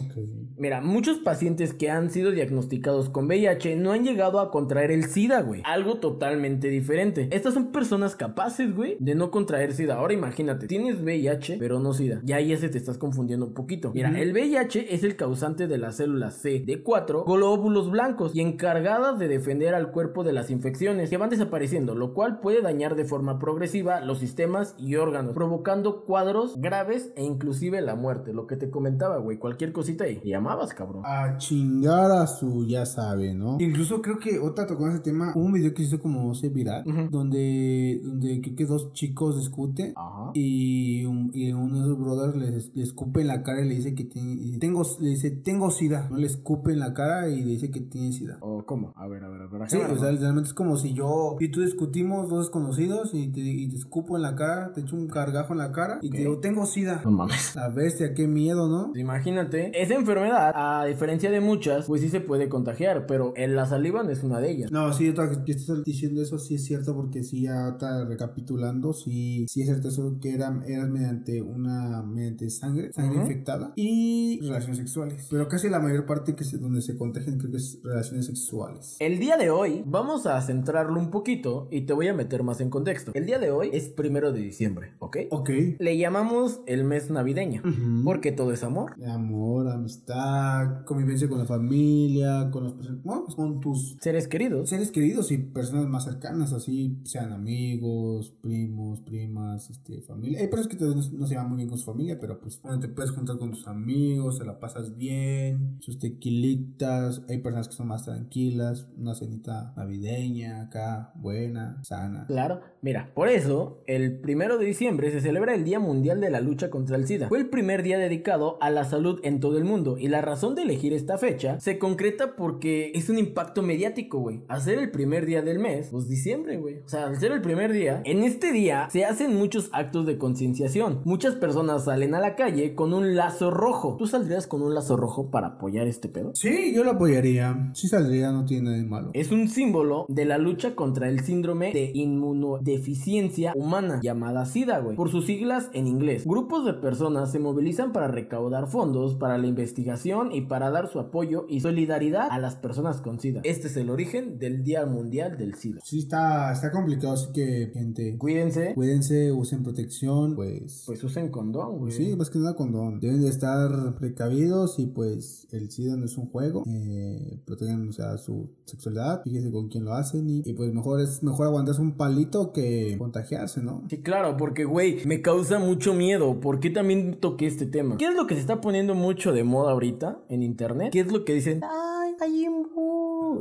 Mira, 0.57 0.81
muchos 0.81 1.17
pacientes 1.19 1.73
que 1.73 1.89
han 1.89 2.09
sido 2.11 2.31
diagnosticados 2.31 3.09
con 3.09 3.25
VIH 3.27 3.75
no 3.75 3.91
han 3.91 4.03
llegado 4.03 4.39
a 4.39 4.51
contraer 4.51 4.91
el 4.91 5.05
SIDA, 5.05 5.41
güey. 5.41 5.61
Algo 5.65 5.95
totalmente 5.95 6.69
diferente. 6.69 7.27
Estas 7.35 7.53
son 7.53 7.73
personas 7.73 8.15
capaces, 8.15 8.73
güey, 8.73 8.95
de 9.01 9.13
no 9.13 9.29
contraer 9.29 9.73
SIDA. 9.73 9.95
Ahora 9.95 10.13
imagínate, 10.13 10.67
tienes 10.67 11.01
VIH, 11.01 11.57
pero 11.59 11.81
no 11.81 11.91
SIDA. 11.91 12.21
Ya 12.23 12.37
ahí 12.37 12.53
ese 12.53 12.69
te 12.69 12.77
estás 12.77 12.97
confundiendo 12.97 13.45
un 13.45 13.53
poquito. 13.53 13.91
Mira, 13.93 14.17
el 14.17 14.31
VIH 14.31 14.95
es 14.95 15.03
el 15.03 15.17
causante 15.17 15.67
de 15.67 15.77
las 15.77 15.97
células 15.97 16.41
CD4, 16.45 17.25
glóbulos 17.25 17.91
blancos, 17.91 18.33
y 18.33 18.39
encargadas 18.39 19.19
de 19.19 19.27
defender 19.27 19.75
al 19.75 19.91
cuerpo 19.91 20.23
de 20.23 20.31
las 20.31 20.49
infecciones 20.49 21.09
que 21.09 21.17
van 21.17 21.29
desapareciendo, 21.29 21.93
lo 21.93 22.13
cual 22.13 22.39
puede 22.39 22.61
dañar 22.61 22.95
de 22.95 23.03
forma 23.03 23.37
progresiva 23.37 23.99
los 23.99 24.19
sistemas 24.19 24.73
y 24.77 24.95
órganos, 24.95 25.33
provocando 25.33 26.05
cuadros 26.05 26.55
graves 26.61 27.11
e 27.17 27.25
inclusive 27.25 27.81
la 27.81 27.95
muerte. 27.95 28.31
Lo 28.31 28.47
que 28.47 28.55
te 28.55 28.69
comentaba, 28.69 29.17
güey, 29.17 29.39
cualquier 29.39 29.73
cosita 29.73 30.07
y 30.07 30.21
llamabas, 30.23 30.73
cabrón. 30.73 31.03
A 31.05 31.37
chingar 31.37 32.11
a 32.11 32.27
su, 32.27 32.65
ya 32.65 32.85
sabe, 32.85 33.33
¿no? 33.33 33.57
Incluso 33.59 34.01
creo 34.01 34.19
que 34.19 34.39
otra 34.39 34.65
tocó 34.65 34.87
ese 34.87 34.99
tema, 34.99 35.33
hubo 35.35 35.43
un 35.43 35.51
video 35.51 35.73
que 35.73 35.83
hizo 35.83 35.99
como 35.99 36.33
se 36.33 36.47
viral, 36.47 36.85
donde, 37.11 37.24
donde 37.29 38.39
creo 38.43 38.55
que 38.55 38.65
dos 38.65 38.93
chicos 38.93 39.37
discuten 39.37 39.93
Ajá. 39.95 40.31
y, 40.33 41.05
un- 41.05 41.31
y 41.33 41.51
uno 41.51 41.75
de 41.75 41.81
esos 41.81 41.99
brothers 41.99 42.35
les, 42.35 42.75
le 42.75 42.83
escupe 42.83 43.21
en 43.21 43.27
la 43.27 43.43
cara 43.43 43.61
y 43.61 43.67
le 43.69 43.75
dice 43.75 43.95
que 43.95 44.03
tiene, 44.05 44.57
tengo, 44.59 44.83
le 44.99 45.09
dice, 45.09 45.31
tengo 45.31 45.71
sida, 45.71 46.07
no 46.09 46.17
le 46.17 46.27
escupe 46.27 46.71
en 46.73 46.79
la 46.79 46.93
cara 46.93 47.29
y 47.29 47.39
le 47.43 47.51
dice 47.51 47.71
que 47.71 47.81
tiene 47.81 48.11
sida. 48.11 48.37
¿O 48.41 48.65
cómo? 48.65 48.93
A 48.95 49.07
ver, 49.07 49.23
a 49.23 49.29
ver, 49.29 49.41
a 49.41 49.47
ver. 49.47 49.69
Sí, 49.69 49.77
o 49.77 49.97
sea, 49.97 50.11
literalmente 50.11 50.47
es 50.49 50.53
como 50.53 50.77
si 50.77 50.93
yo 50.93 51.35
y 51.39 51.49
tú 51.49 51.61
discutimos 51.61 52.29
dos 52.29 52.45
desconocidos 52.45 53.13
y 53.13 53.27
te, 53.29 53.39
y 53.41 53.67
te 53.69 53.75
escupo 53.75 54.15
en 54.15 54.23
la 54.23 54.35
cara, 54.35 54.71
te 54.73 54.81
echo 54.81 54.95
un 54.95 55.07
cargajo 55.07 55.53
en 55.53 55.59
la 55.59 55.71
cara 55.71 55.99
y 56.01 56.09
te 56.09 56.19
digo, 56.19 56.39
tengo 56.39 56.65
sida. 56.65 57.01
No 57.03 57.11
mames. 57.11 57.55
La 57.55 57.69
bestia, 57.69 58.13
qué 58.13 58.27
miedo, 58.27 58.67
¿no? 58.67 58.91
Imagínate, 58.97 59.71
esa 59.81 59.95
enfermedad, 59.95 60.51
a 60.55 60.85
diferencia 60.85 61.31
de 61.31 61.39
muchas, 61.41 61.85
pues 61.87 62.01
sí 62.01 62.09
se 62.09 62.19
puede 62.21 62.49
contagiar, 62.49 63.05
pero 63.07 63.33
en 63.35 63.55
la 63.55 63.65
saliva 63.65 64.03
no 64.03 64.09
es 64.11 64.23
una 64.23 64.39
de 64.39 64.51
ellas. 64.51 64.71
No, 64.71 64.91
sí, 64.93 65.13
que 65.45 65.51
estás 65.51 65.83
diciendo 65.83 66.21
eso, 66.21 66.37
sí 66.39 66.55
es 66.55 66.65
cierto, 66.65 66.95
porque 66.95 67.14
sí, 67.23 67.41
ya 67.43 67.69
está 67.69 68.05
recapitulando, 68.05 68.93
sí, 68.93 69.45
sí 69.47 69.61
es 69.61 69.67
cierto 69.67 69.89
eso 69.89 70.17
que 70.21 70.33
era, 70.33 70.61
era 70.67 70.85
mediante 70.85 71.41
una, 71.41 72.01
mediante 72.03 72.49
sangre, 72.49 72.91
sangre 72.93 73.21
infectada 73.21 73.73
y 73.75 74.39
relaciones 74.41 74.77
sexuales. 74.77 75.27
Pero 75.29 75.47
casi 75.47 75.69
la 75.69 75.79
mayor 75.79 76.05
parte 76.05 76.35
que 76.35 76.43
se, 76.43 76.57
donde 76.57 76.81
se 76.81 76.97
contagian 76.97 77.37
creo 77.37 77.51
que 77.51 77.57
es 77.57 77.79
relaciones 77.83 78.25
sexuales. 78.25 78.95
El 78.99 79.19
día 79.19 79.37
de 79.37 79.49
hoy 79.49 79.83
vamos 79.85 80.25
a 80.25 80.39
centrarlo 80.41 80.99
un 80.99 81.11
poquito 81.11 81.67
y 81.71 81.81
te 81.81 81.93
voy 81.93 82.07
a 82.07 82.13
meter 82.13 82.43
más 82.43 82.61
en 82.61 82.69
contexto. 82.69 83.11
El 83.13 83.25
día 83.25 83.39
de 83.39 83.51
hoy 83.51 83.69
es 83.73 83.89
primero 83.89 84.31
de 84.31 84.41
diciembre, 84.41 84.93
¿ok? 84.99 85.17
Ok. 85.31 85.49
Le 85.79 85.97
llamamos 85.97 86.61
el 86.67 86.83
mes 86.83 87.09
navideño, 87.09 87.61
Ujú. 87.65 88.03
porque 88.03 88.31
todo 88.31 88.51
es 88.51 88.63
amor. 88.63 88.93
Amor, 89.07 89.67
amistad, 89.69 90.83
convivencia 90.85 91.27
con 91.29 91.39
la 91.39 91.45
familia, 91.45 92.49
con 92.51 92.63
los 92.65 92.75
bueno, 93.03 93.25
con 93.35 93.59
tus 93.59 93.97
Seres 94.01 94.27
queridos. 94.27 94.69
seres 94.69 94.91
queridos 94.91 95.31
y 95.31 95.37
personas 95.37 95.87
más 95.87 96.03
cercanas, 96.05 96.53
así 96.53 96.97
sean 97.05 97.31
amigos, 97.31 98.33
primos, 98.41 98.99
primas, 99.01 99.69
este, 99.69 100.01
familia. 100.01 100.39
Hay 100.41 100.47
personas 100.47 100.67
que 100.67 100.75
te- 100.77 100.85
no, 100.85 101.01
se 101.27 101.33
llevan 101.33 101.47
muy 101.49 101.57
bien 101.57 101.69
con 101.69 101.77
su 101.77 101.85
familia, 101.85 102.17
pero 102.19 102.39
pues 102.39 102.59
bueno, 102.61 102.79
te 102.79 102.87
puedes 102.87 103.11
juntar 103.11 103.37
con 103.37 103.51
tus 103.51 103.67
amigos, 103.67 104.39
te 104.39 104.45
la 104.45 104.59
pasas 104.59 104.97
bien, 104.97 105.77
sus 105.81 105.99
tequilitas. 105.99 107.21
Hay 107.29 107.37
personas 107.39 107.67
que 107.67 107.75
son 107.75 107.87
más 107.87 108.05
tranquilas, 108.05 108.87
una 108.97 109.15
cenita 109.15 109.73
navideña 109.77 110.61
acá, 110.63 111.11
buena, 111.15 111.79
sana. 111.83 112.25
Claro, 112.27 112.61
mira, 112.81 113.11
por 113.13 113.27
eso 113.29 113.83
el 113.87 114.19
primero 114.19 114.57
de 114.57 114.65
diciembre 114.65 115.11
se 115.11 115.21
celebra 115.21 115.53
el 115.53 115.63
Día 115.63 115.79
Mundial 115.79 116.19
de 116.21 116.29
la 116.29 116.41
Lucha 116.41 116.69
contra 116.69 116.97
el 116.97 117.05
SIDA. 117.07 117.29
Fue 117.29 117.37
el 117.39 117.49
primer 117.49 117.83
día 117.83 117.97
dedicado 117.97 118.57
a 118.61 118.69
la 118.69 118.83
salud 118.83 119.19
en 119.23 119.39
todo 119.39 119.57
el 119.57 119.65
mundo 119.65 119.97
y 119.97 120.07
la 120.07 120.21
razón 120.21 120.55
de 120.55 120.63
elegir 120.63 120.93
esta 120.93 121.17
fecha 121.17 121.59
se 121.59 121.77
concreta 121.77 122.35
porque 122.35 122.91
es 122.95 123.09
un 123.09 123.17
impacto 123.17 123.61
mediático, 123.61 124.19
güey. 124.19 124.41
Hacer 124.47 124.79
el 124.79 124.91
primer 124.91 125.25
día 125.25 125.41
del 125.41 125.59
mes, 125.59 125.89
pues 125.91 126.07
diciembre, 126.07 126.57
güey. 126.57 126.79
O 126.85 126.89
sea, 126.89 126.94
al 126.95 127.19
ser 127.19 127.31
el 127.31 127.41
primer 127.41 127.71
día, 127.71 128.01
en 128.05 128.23
este 128.23 128.51
día 128.51 128.87
se 128.91 129.05
hacen 129.05 129.35
muchos 129.35 129.69
actos 129.73 130.05
de 130.05 130.17
concienciación. 130.17 131.01
Muchas 131.03 131.35
personas 131.35 131.85
salen 131.85 132.15
a 132.15 132.19
la 132.19 132.35
calle 132.35 132.75
con 132.75 132.93
un 132.93 133.15
lazo 133.15 133.51
rojo. 133.51 133.95
¿Tú 133.97 134.07
saldrías 134.07 134.47
con 134.47 134.61
un 134.61 134.73
lazo 134.73 134.95
rojo 134.97 135.29
para 135.29 135.47
apoyar 135.47 135.87
este 135.87 136.09
pedo? 136.09 136.31
Sí, 136.35 136.73
yo 136.73 136.83
lo 136.83 136.91
apoyaría. 136.91 137.71
Sí 137.73 137.87
saldría, 137.87 138.31
no 138.31 138.45
tiene 138.45 138.65
nada 138.65 138.77
de 138.77 138.83
malo. 138.83 139.11
Es 139.13 139.31
un 139.31 139.47
símbolo 139.47 140.05
de 140.07 140.25
la 140.25 140.37
lucha 140.37 140.75
contra 140.75 141.09
el 141.09 141.21
síndrome 141.21 141.71
de 141.73 141.91
inmunodeficiencia 141.93 143.53
humana 143.55 143.99
llamada 144.01 144.45
SIDA, 144.45 144.79
güey. 144.79 144.95
Por 144.95 145.09
sus 145.09 145.25
siglas 145.25 145.69
en 145.73 145.87
inglés. 145.87 146.25
Grupos 146.25 146.65
de 146.65 146.73
personas 146.73 147.31
se 147.31 147.39
movilizan 147.39 147.91
para 147.91 148.07
recaudar 148.07 148.67
fondos 148.67 149.15
para 149.15 149.37
la 149.37 149.47
investigación 149.47 150.31
y 150.31 150.41
para 150.41 150.69
dar 150.71 150.87
su 150.87 150.99
apoyo 150.99 151.45
y 151.49 151.59
solidaridad 151.59 152.27
a 152.29 152.39
las 152.39 152.55
personas 152.55 153.01
con 153.01 153.19
SIDA. 153.19 153.41
Este 153.43 153.67
es 153.67 153.77
el 153.77 153.89
origen 153.89 154.39
del 154.39 154.63
Día 154.63 154.85
Mundial 154.85 155.37
del 155.37 155.55
SIDA. 155.55 155.79
Sí, 155.83 155.99
está, 155.99 156.51
está 156.51 156.71
complicado, 156.75 157.13
así 157.13 157.31
que, 157.33 157.71
gente, 157.73 158.17
Cuídense, 158.17 158.73
cuídense, 158.73 159.31
usen 159.31 159.63
protección, 159.63 160.35
pues... 160.35 160.83
pues 160.85 161.03
usen 161.03 161.29
condón, 161.29 161.79
güey. 161.79 161.91
Sí, 161.91 162.15
más 162.15 162.29
que 162.29 162.39
nada 162.39 162.55
condón. 162.55 162.99
Deben 162.99 163.21
de 163.21 163.29
estar 163.29 163.95
precavidos 163.95 164.79
y 164.79 164.87
pues 164.87 165.47
el 165.51 165.71
SIDA 165.71 165.95
no 165.95 166.05
es 166.05 166.17
un 166.17 166.27
juego. 166.27 166.63
Eh, 166.67 167.39
protejan 167.45 167.89
o 167.89 167.91
sea, 167.91 168.17
su 168.17 168.49
sexualidad. 168.65 169.21
Fíjense 169.23 169.51
con 169.51 169.69
quién 169.69 169.85
lo 169.85 169.93
hacen 169.93 170.29
y, 170.29 170.41
y, 170.45 170.53
pues 170.53 170.73
mejor 170.73 171.01
es 171.01 171.23
mejor 171.23 171.47
aguantarse 171.47 171.81
un 171.81 171.97
palito 171.97 172.51
que 172.51 172.95
contagiarse, 172.97 173.61
¿no? 173.61 173.83
Sí, 173.89 174.01
claro, 174.01 174.37
porque, 174.37 174.65
güey, 174.65 175.05
me 175.05 175.21
causa 175.21 175.59
mucho 175.59 175.93
miedo. 175.93 176.39
¿Por 176.39 176.59
qué 176.59 176.69
también 176.69 177.19
toqué 177.19 177.47
este 177.47 177.65
tema? 177.65 177.97
¿Qué 177.97 178.05
es 178.05 178.15
lo 178.15 178.27
que 178.27 178.35
se 178.35 178.41
está 178.41 178.61
poniendo 178.61 178.95
mucho 178.95 179.33
de 179.33 179.43
moda 179.43 179.71
ahorita 179.71 180.19
en 180.29 180.43
internet? 180.43 180.89
¿Qué 180.91 181.01
es 181.01 181.11
lo 181.11 181.25
que 181.25 181.33
dicen? 181.33 181.61
Ay, 181.63 182.13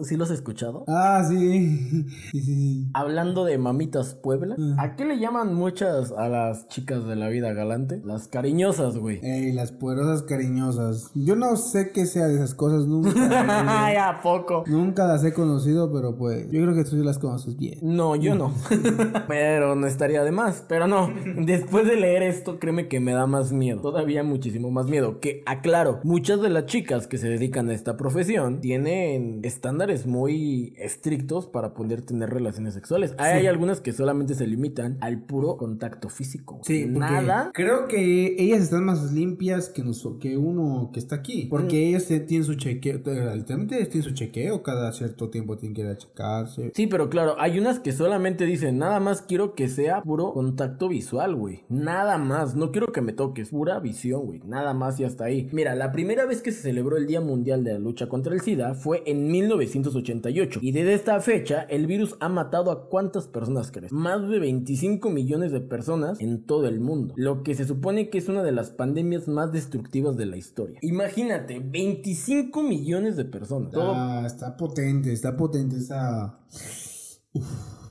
¿Sí 0.02 0.16
los 0.16 0.30
has 0.30 0.38
escuchado? 0.38 0.84
Ah, 0.88 1.22
sí. 1.28 1.78
sí, 2.32 2.40
sí, 2.40 2.42
sí. 2.42 2.88
Hablando 2.94 3.44
de 3.44 3.58
mamitas 3.58 4.14
Puebla, 4.14 4.54
Mm. 4.58 4.78
¿a 4.80 4.96
qué 4.96 5.04
le 5.04 5.18
llaman 5.18 5.54
muchas 5.54 6.12
a 6.12 6.28
las 6.28 6.66
chicas 6.68 7.04
de 7.06 7.16
la 7.16 7.28
vida 7.28 7.52
galante? 7.52 8.00
Las 8.04 8.26
cariñosas, 8.28 8.96
güey. 8.98 9.20
Ey, 9.22 9.52
las 9.52 9.72
poderosas 9.72 10.22
cariñosas. 10.22 11.10
Yo 11.14 11.36
no 11.36 11.56
sé 11.56 11.90
qué 11.92 12.06
sea 12.06 12.26
de 12.26 12.36
esas 12.36 12.54
cosas, 12.54 12.86
nunca. 12.86 13.10
Ay, 13.86 13.96
¿a 13.96 14.20
poco? 14.22 14.64
nunca 14.66 15.06
las 15.06 15.22
he 15.24 15.32
conocido, 15.32 15.92
pero 15.92 16.16
pues 16.16 16.50
yo 16.50 16.62
creo 16.62 16.74
que 16.74 16.84
tú 16.84 16.90
sí 16.90 17.04
las 17.04 17.18
conoces 17.18 17.56
bien. 17.56 17.78
No, 17.82 18.16
yo 18.16 18.34
no. 18.34 18.52
Pero 19.28 19.74
no 19.74 19.86
estaría 19.86 20.22
de 20.24 20.32
más. 20.32 20.64
Pero 20.68 20.86
no, 20.86 21.10
después 21.44 21.86
de 21.86 21.96
leer 21.96 22.22
esto, 22.22 22.58
créeme 22.58 22.88
que 22.88 23.00
me 23.00 23.12
da 23.12 23.26
más 23.26 23.52
miedo. 23.52 23.80
Todavía 23.80 24.22
muchísimo 24.22 24.70
más 24.70 24.86
miedo. 24.86 25.20
Que 25.20 25.42
aclaro, 25.46 26.00
muchas 26.04 26.40
de 26.40 26.48
las 26.50 26.66
chicas 26.66 27.06
que 27.06 27.18
se 27.18 27.28
dedican 27.28 27.68
a 27.68 27.74
esta 27.74 27.96
profesión 27.96 28.60
tienen 28.60 29.40
estándares 29.42 29.83
muy 30.06 30.74
estrictos 30.76 31.46
para 31.46 31.74
poder 31.74 32.02
tener 32.02 32.30
relaciones 32.30 32.74
sexuales. 32.74 33.14
Hay, 33.18 33.40
hay 33.40 33.46
algunas 33.46 33.80
que 33.80 33.92
solamente 33.92 34.34
se 34.34 34.46
limitan 34.46 34.98
al 35.00 35.22
puro 35.22 35.56
contacto 35.56 36.08
físico. 36.08 36.60
Sí, 36.62 36.86
Nada. 36.86 37.50
Creo 37.54 37.88
que 37.88 38.36
ellas 38.38 38.62
están 38.62 38.84
más 38.84 39.12
limpias 39.12 39.68
que, 39.68 39.82
nos, 39.82 40.06
que 40.20 40.36
uno 40.36 40.90
que 40.92 40.98
está 41.00 41.16
aquí. 41.16 41.46
Porque 41.50 41.88
ellas 41.88 42.06
te- 42.06 42.20
tienen 42.20 42.44
su 42.44 42.54
chequeo, 42.54 42.96
eh, 43.06 43.36
literalmente 43.36 43.76
ellas 43.76 43.88
tienen 43.88 44.08
su 44.08 44.14
chequeo, 44.14 44.62
cada 44.62 44.92
cierto 44.92 45.30
tiempo 45.30 45.56
tienen 45.56 45.74
que 45.74 45.82
ir 45.82 45.88
a 45.88 45.96
checarse. 45.96 46.72
Sí, 46.74 46.86
pero 46.86 47.08
claro, 47.10 47.36
hay 47.38 47.58
unas 47.58 47.78
que 47.80 47.92
solamente 47.92 48.46
dicen, 48.46 48.78
nada 48.78 49.00
más 49.00 49.22
quiero 49.22 49.54
que 49.54 49.68
sea 49.68 50.02
puro 50.02 50.32
contacto 50.32 50.88
visual, 50.88 51.34
güey. 51.34 51.64
Nada 51.68 52.18
más, 52.18 52.54
no 52.54 52.70
quiero 52.72 52.92
que 52.92 53.00
me 53.00 53.12
toques, 53.12 53.50
pura 53.50 53.78
visión, 53.80 54.24
güey. 54.26 54.40
Nada 54.46 54.74
más 54.74 54.98
y 55.00 55.04
hasta 55.04 55.24
ahí. 55.24 55.48
Mira, 55.52 55.74
la 55.74 55.92
primera 55.92 56.26
vez 56.26 56.42
que 56.42 56.52
se 56.52 56.62
celebró 56.62 56.96
el 56.96 57.06
Día 57.06 57.20
Mundial 57.20 57.64
de 57.64 57.72
la 57.74 57.78
Lucha 57.78 58.08
contra 58.08 58.34
el 58.34 58.40
SIDA 58.40 58.74
fue 58.74 59.02
en 59.06 59.28
1988. 59.74 60.60
Y 60.62 60.72
desde 60.72 60.94
esta 60.94 61.20
fecha, 61.20 61.62
el 61.62 61.86
virus 61.86 62.16
ha 62.20 62.28
matado 62.28 62.70
a 62.70 62.88
cuántas 62.88 63.26
personas 63.26 63.70
crees? 63.70 63.92
Más 63.92 64.28
de 64.28 64.38
25 64.38 65.10
millones 65.10 65.52
de 65.52 65.60
personas 65.60 66.20
en 66.20 66.44
todo 66.44 66.66
el 66.66 66.80
mundo. 66.80 67.14
Lo 67.16 67.42
que 67.42 67.54
se 67.54 67.64
supone 67.64 68.10
que 68.10 68.18
es 68.18 68.28
una 68.28 68.42
de 68.42 68.52
las 68.52 68.70
pandemias 68.70 69.28
más 69.28 69.52
destructivas 69.52 70.16
de 70.16 70.26
la 70.26 70.36
historia. 70.36 70.78
Imagínate, 70.82 71.60
25 71.60 72.62
millones 72.62 73.16
de 73.16 73.24
personas. 73.24 73.72
Todo 73.72 73.92
Ah, 73.94 74.22
está 74.26 74.56
potente, 74.56 75.12
está 75.12 75.36
potente 75.36 75.76
esa... 75.76 76.38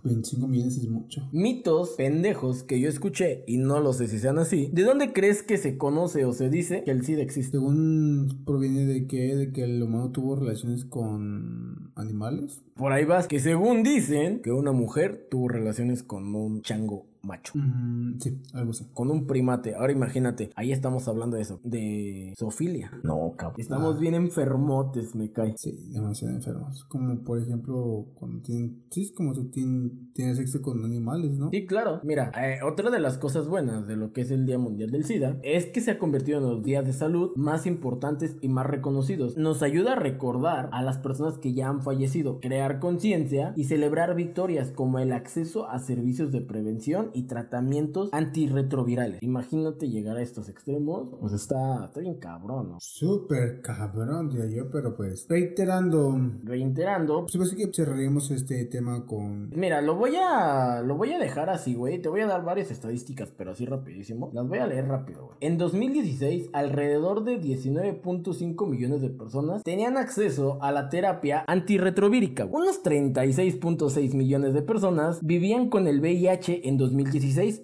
25 0.03 0.47
millones 0.47 0.77
es 0.77 0.87
mucho. 0.89 1.27
mitos 1.31 1.91
pendejos 1.91 2.63
que 2.63 2.79
yo 2.79 2.89
escuché 2.89 3.43
y 3.47 3.57
no 3.57 3.79
lo 3.79 3.93
sé 3.93 4.07
si 4.07 4.19
sean 4.19 4.37
así. 4.37 4.69
¿De 4.73 4.83
dónde 4.83 5.13
crees 5.13 5.43
que 5.43 5.57
se 5.57 5.77
conoce 5.77 6.25
o 6.25 6.33
se 6.33 6.49
dice 6.49 6.83
que 6.83 6.91
el 6.91 7.03
SIDA 7.03 7.21
existe? 7.21 7.57
Según 7.57 8.43
proviene 8.45 8.85
de 8.85 9.07
que, 9.07 9.35
de 9.35 9.51
que 9.51 9.63
el 9.63 9.81
humano 9.81 10.11
tuvo 10.11 10.35
relaciones 10.35 10.85
con 10.85 11.91
animales. 11.95 12.61
Por 12.75 12.91
ahí 12.91 13.05
vas, 13.05 13.27
que 13.27 13.39
según 13.39 13.83
dicen 13.83 14.41
que 14.41 14.51
una 14.51 14.71
mujer 14.71 15.27
tuvo 15.29 15.47
relaciones 15.47 16.03
con 16.03 16.35
un 16.35 16.61
chango 16.61 17.12
macho. 17.23 17.53
Mm, 17.55 18.19
sí, 18.19 18.37
algo 18.53 18.71
así. 18.71 18.85
Con 18.93 19.09
un 19.09 19.25
primate. 19.25 19.75
Ahora 19.75 19.91
imagínate, 19.93 20.51
ahí 20.55 20.71
estamos 20.71 21.07
hablando 21.07 21.37
de 21.37 21.41
eso, 21.43 21.59
de 21.63 22.33
zoofilia. 22.37 22.91
No, 23.03 23.33
cabrón. 23.37 23.59
Estamos 23.59 23.95
Ah. 23.95 23.99
bien 23.99 24.13
enfermotes, 24.15 25.15
me 25.15 25.31
cae. 25.31 25.53
Sí, 25.57 25.71
demasiado 25.91 26.33
enfermos. 26.35 26.83
Como 26.85 27.23
por 27.23 27.39
ejemplo, 27.39 28.05
cuando 28.15 28.41
tienen. 28.41 28.83
Sí, 28.91 29.03
es 29.03 29.11
como 29.11 29.33
tú 29.33 29.49
tien- 29.49 30.11
tienes 30.13 30.37
sexo 30.37 30.61
con 30.61 30.83
animales, 30.83 31.37
¿no? 31.37 31.49
Sí, 31.51 31.65
claro. 31.65 32.01
Mira, 32.03 32.31
eh, 32.37 32.59
otra 32.63 32.89
de 32.91 32.99
las 32.99 33.17
cosas 33.17 33.47
buenas 33.47 33.87
de 33.87 33.95
lo 33.95 34.11
que 34.13 34.21
es 34.21 34.31
el 34.31 34.45
Día 34.45 34.57
Mundial 34.57 34.91
del 34.91 35.05
SIDA 35.05 35.37
es 35.43 35.65
que 35.67 35.81
se 35.81 35.91
ha 35.91 35.97
convertido 35.99 36.39
en 36.39 36.45
los 36.45 36.63
días 36.63 36.85
de 36.85 36.93
salud 36.93 37.31
más 37.35 37.65
importantes 37.65 38.35
y 38.41 38.49
más 38.49 38.65
reconocidos. 38.67 39.37
Nos 39.37 39.63
ayuda 39.63 39.93
a 39.93 39.95
recordar 39.95 40.69
a 40.73 40.81
las 40.83 40.97
personas 40.97 41.37
que 41.37 41.53
ya 41.53 41.69
han 41.69 41.81
fallecido, 41.81 42.39
crear 42.39 42.79
conciencia 42.79 43.53
y 43.55 43.63
celebrar 43.65 44.15
victorias 44.15 44.71
como 44.71 44.99
el 44.99 45.13
acceso 45.13 45.69
a 45.69 45.79
servicios 45.79 46.31
de 46.31 46.41
prevención 46.41 47.09
y 47.13 47.23
tratamientos 47.23 48.09
antirretrovirales. 48.11 49.21
Imagínate 49.21 49.89
llegar 49.89 50.17
a 50.17 50.21
estos 50.21 50.49
extremos, 50.49 51.09
pues 51.19 51.33
está, 51.33 51.85
está 51.85 51.99
bien 51.99 52.15
cabrón, 52.15 52.71
¿no? 52.71 52.77
Súper 52.79 53.61
cabrón, 53.61 54.29
diría 54.29 54.47
yo, 54.47 54.69
pero 54.71 54.95
pues. 54.95 55.25
Reiterando. 55.29 56.19
Reiterando, 56.43 57.21
Pues 57.21 57.37
parece 57.37 57.55
que 57.55 57.71
cerraríamos 57.73 58.31
este 58.31 58.65
tema 58.65 59.05
con. 59.05 59.49
Mira, 59.55 59.81
lo 59.81 59.95
voy 59.95 60.15
a 60.15 60.81
lo 60.81 60.95
voy 60.95 61.11
a 61.11 61.19
dejar 61.19 61.49
así, 61.49 61.75
güey. 61.75 62.01
Te 62.01 62.09
voy 62.09 62.21
a 62.21 62.27
dar 62.27 62.43
varias 62.43 62.71
estadísticas, 62.71 63.31
pero 63.35 63.51
así 63.51 63.65
rapidísimo. 63.65 64.29
Las 64.33 64.47
voy 64.47 64.59
a 64.59 64.67
leer 64.67 64.87
rápido, 64.87 65.25
güey. 65.25 65.37
En 65.41 65.57
2016, 65.57 66.49
alrededor 66.53 67.23
de 67.23 67.39
19.5 67.39 68.67
millones 68.67 69.01
de 69.01 69.09
personas 69.09 69.63
tenían 69.63 69.97
acceso 69.97 70.57
a 70.61 70.71
la 70.71 70.89
terapia 70.89 71.43
antirretrovírica. 71.47 72.45
Unos 72.45 72.83
36.6 72.83 74.13
millones 74.13 74.53
de 74.53 74.61
personas 74.61 75.19
vivían 75.21 75.69
con 75.69 75.87
el 75.87 75.99
VIH 75.99 76.67
en 76.67 76.77
2016 76.77 77.02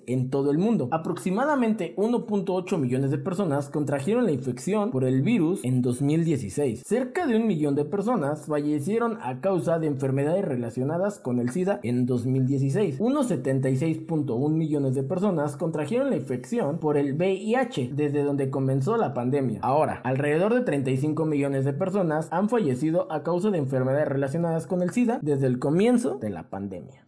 en 0.08 0.30
todo 0.30 0.52
el 0.52 0.58
mundo. 0.58 0.88
Aproximadamente 0.92 1.96
1.8 1.96 2.78
millones 2.78 3.12
de 3.12 3.18
personas 3.18 3.70
contrajeron 3.70 4.26
la 4.26 4.32
infección 4.32 4.92
por 4.92 5.04
el 5.04 5.22
virus 5.22 5.64
en 5.64 5.82
2016. 5.82 6.84
Cerca 6.86 7.26
de 7.26 7.38
un 7.38 7.48
millón 7.48 7.76
de 7.76 7.86
personas 7.86 8.46
fallecieron 8.46 9.18
a 9.22 9.42
causa 9.42 9.80
de 9.80 9.88
enfermedades 9.88 10.46
relacionadas 10.46 11.20
con 11.20 11.40
el 11.40 11.50
SIDA 11.50 11.80
en 11.84 12.06
2016. 12.06 12.98
Unos 13.00 13.32
76.1 13.32 14.50
millones 14.50 14.96
de 14.96 15.04
personas 15.04 15.56
contrajeron 15.56 16.10
la 16.10 16.18
infección 16.18 16.80
por 16.80 16.98
el 16.98 17.14
VIH 17.14 17.92
desde 17.94 18.24
donde 18.24 18.50
comenzó 18.50 18.98
la 18.98 19.14
pandemia. 19.14 19.60
Ahora, 19.62 20.02
alrededor 20.04 20.54
de 20.54 20.62
35 20.62 21.26
millones 21.26 21.66
de 21.66 21.74
personas 21.74 22.28
han 22.32 22.50
fallecido 22.50 23.12
a 23.12 23.24
causa 23.24 23.50
de 23.50 23.58
enfermedades 23.58 24.08
relacionadas 24.08 24.68
con 24.68 24.82
el 24.82 24.92
SIDA 24.92 25.20
desde 25.22 25.48
el 25.48 25.60
comienzo 25.60 26.18
de 26.18 26.30
la 26.30 26.50
pandemia. 26.50 27.06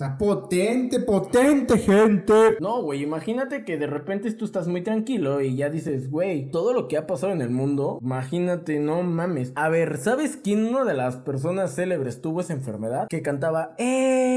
Está 0.00 0.16
potente, 0.16 0.98
potente, 1.00 1.76
gente. 1.76 2.56
No, 2.58 2.80
güey, 2.80 3.02
imagínate 3.02 3.66
que 3.66 3.76
de 3.76 3.86
repente 3.86 4.32
tú 4.32 4.46
estás 4.46 4.66
muy 4.66 4.80
tranquilo 4.82 5.42
y 5.42 5.56
ya 5.56 5.68
dices, 5.68 6.10
güey, 6.10 6.50
todo 6.50 6.72
lo 6.72 6.88
que 6.88 6.96
ha 6.96 7.06
pasado 7.06 7.34
en 7.34 7.42
el 7.42 7.50
mundo, 7.50 7.98
imagínate, 8.00 8.78
no 8.80 9.02
mames. 9.02 9.52
A 9.56 9.68
ver, 9.68 9.98
¿sabes 9.98 10.38
quién 10.42 10.64
una 10.64 10.86
de 10.86 10.94
las 10.94 11.16
personas 11.16 11.74
célebres 11.74 12.22
tuvo 12.22 12.40
esa 12.40 12.54
enfermedad? 12.54 13.08
Que 13.10 13.20
cantaba 13.20 13.74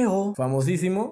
EO, 0.03 0.33
famosísimo. 0.35 1.11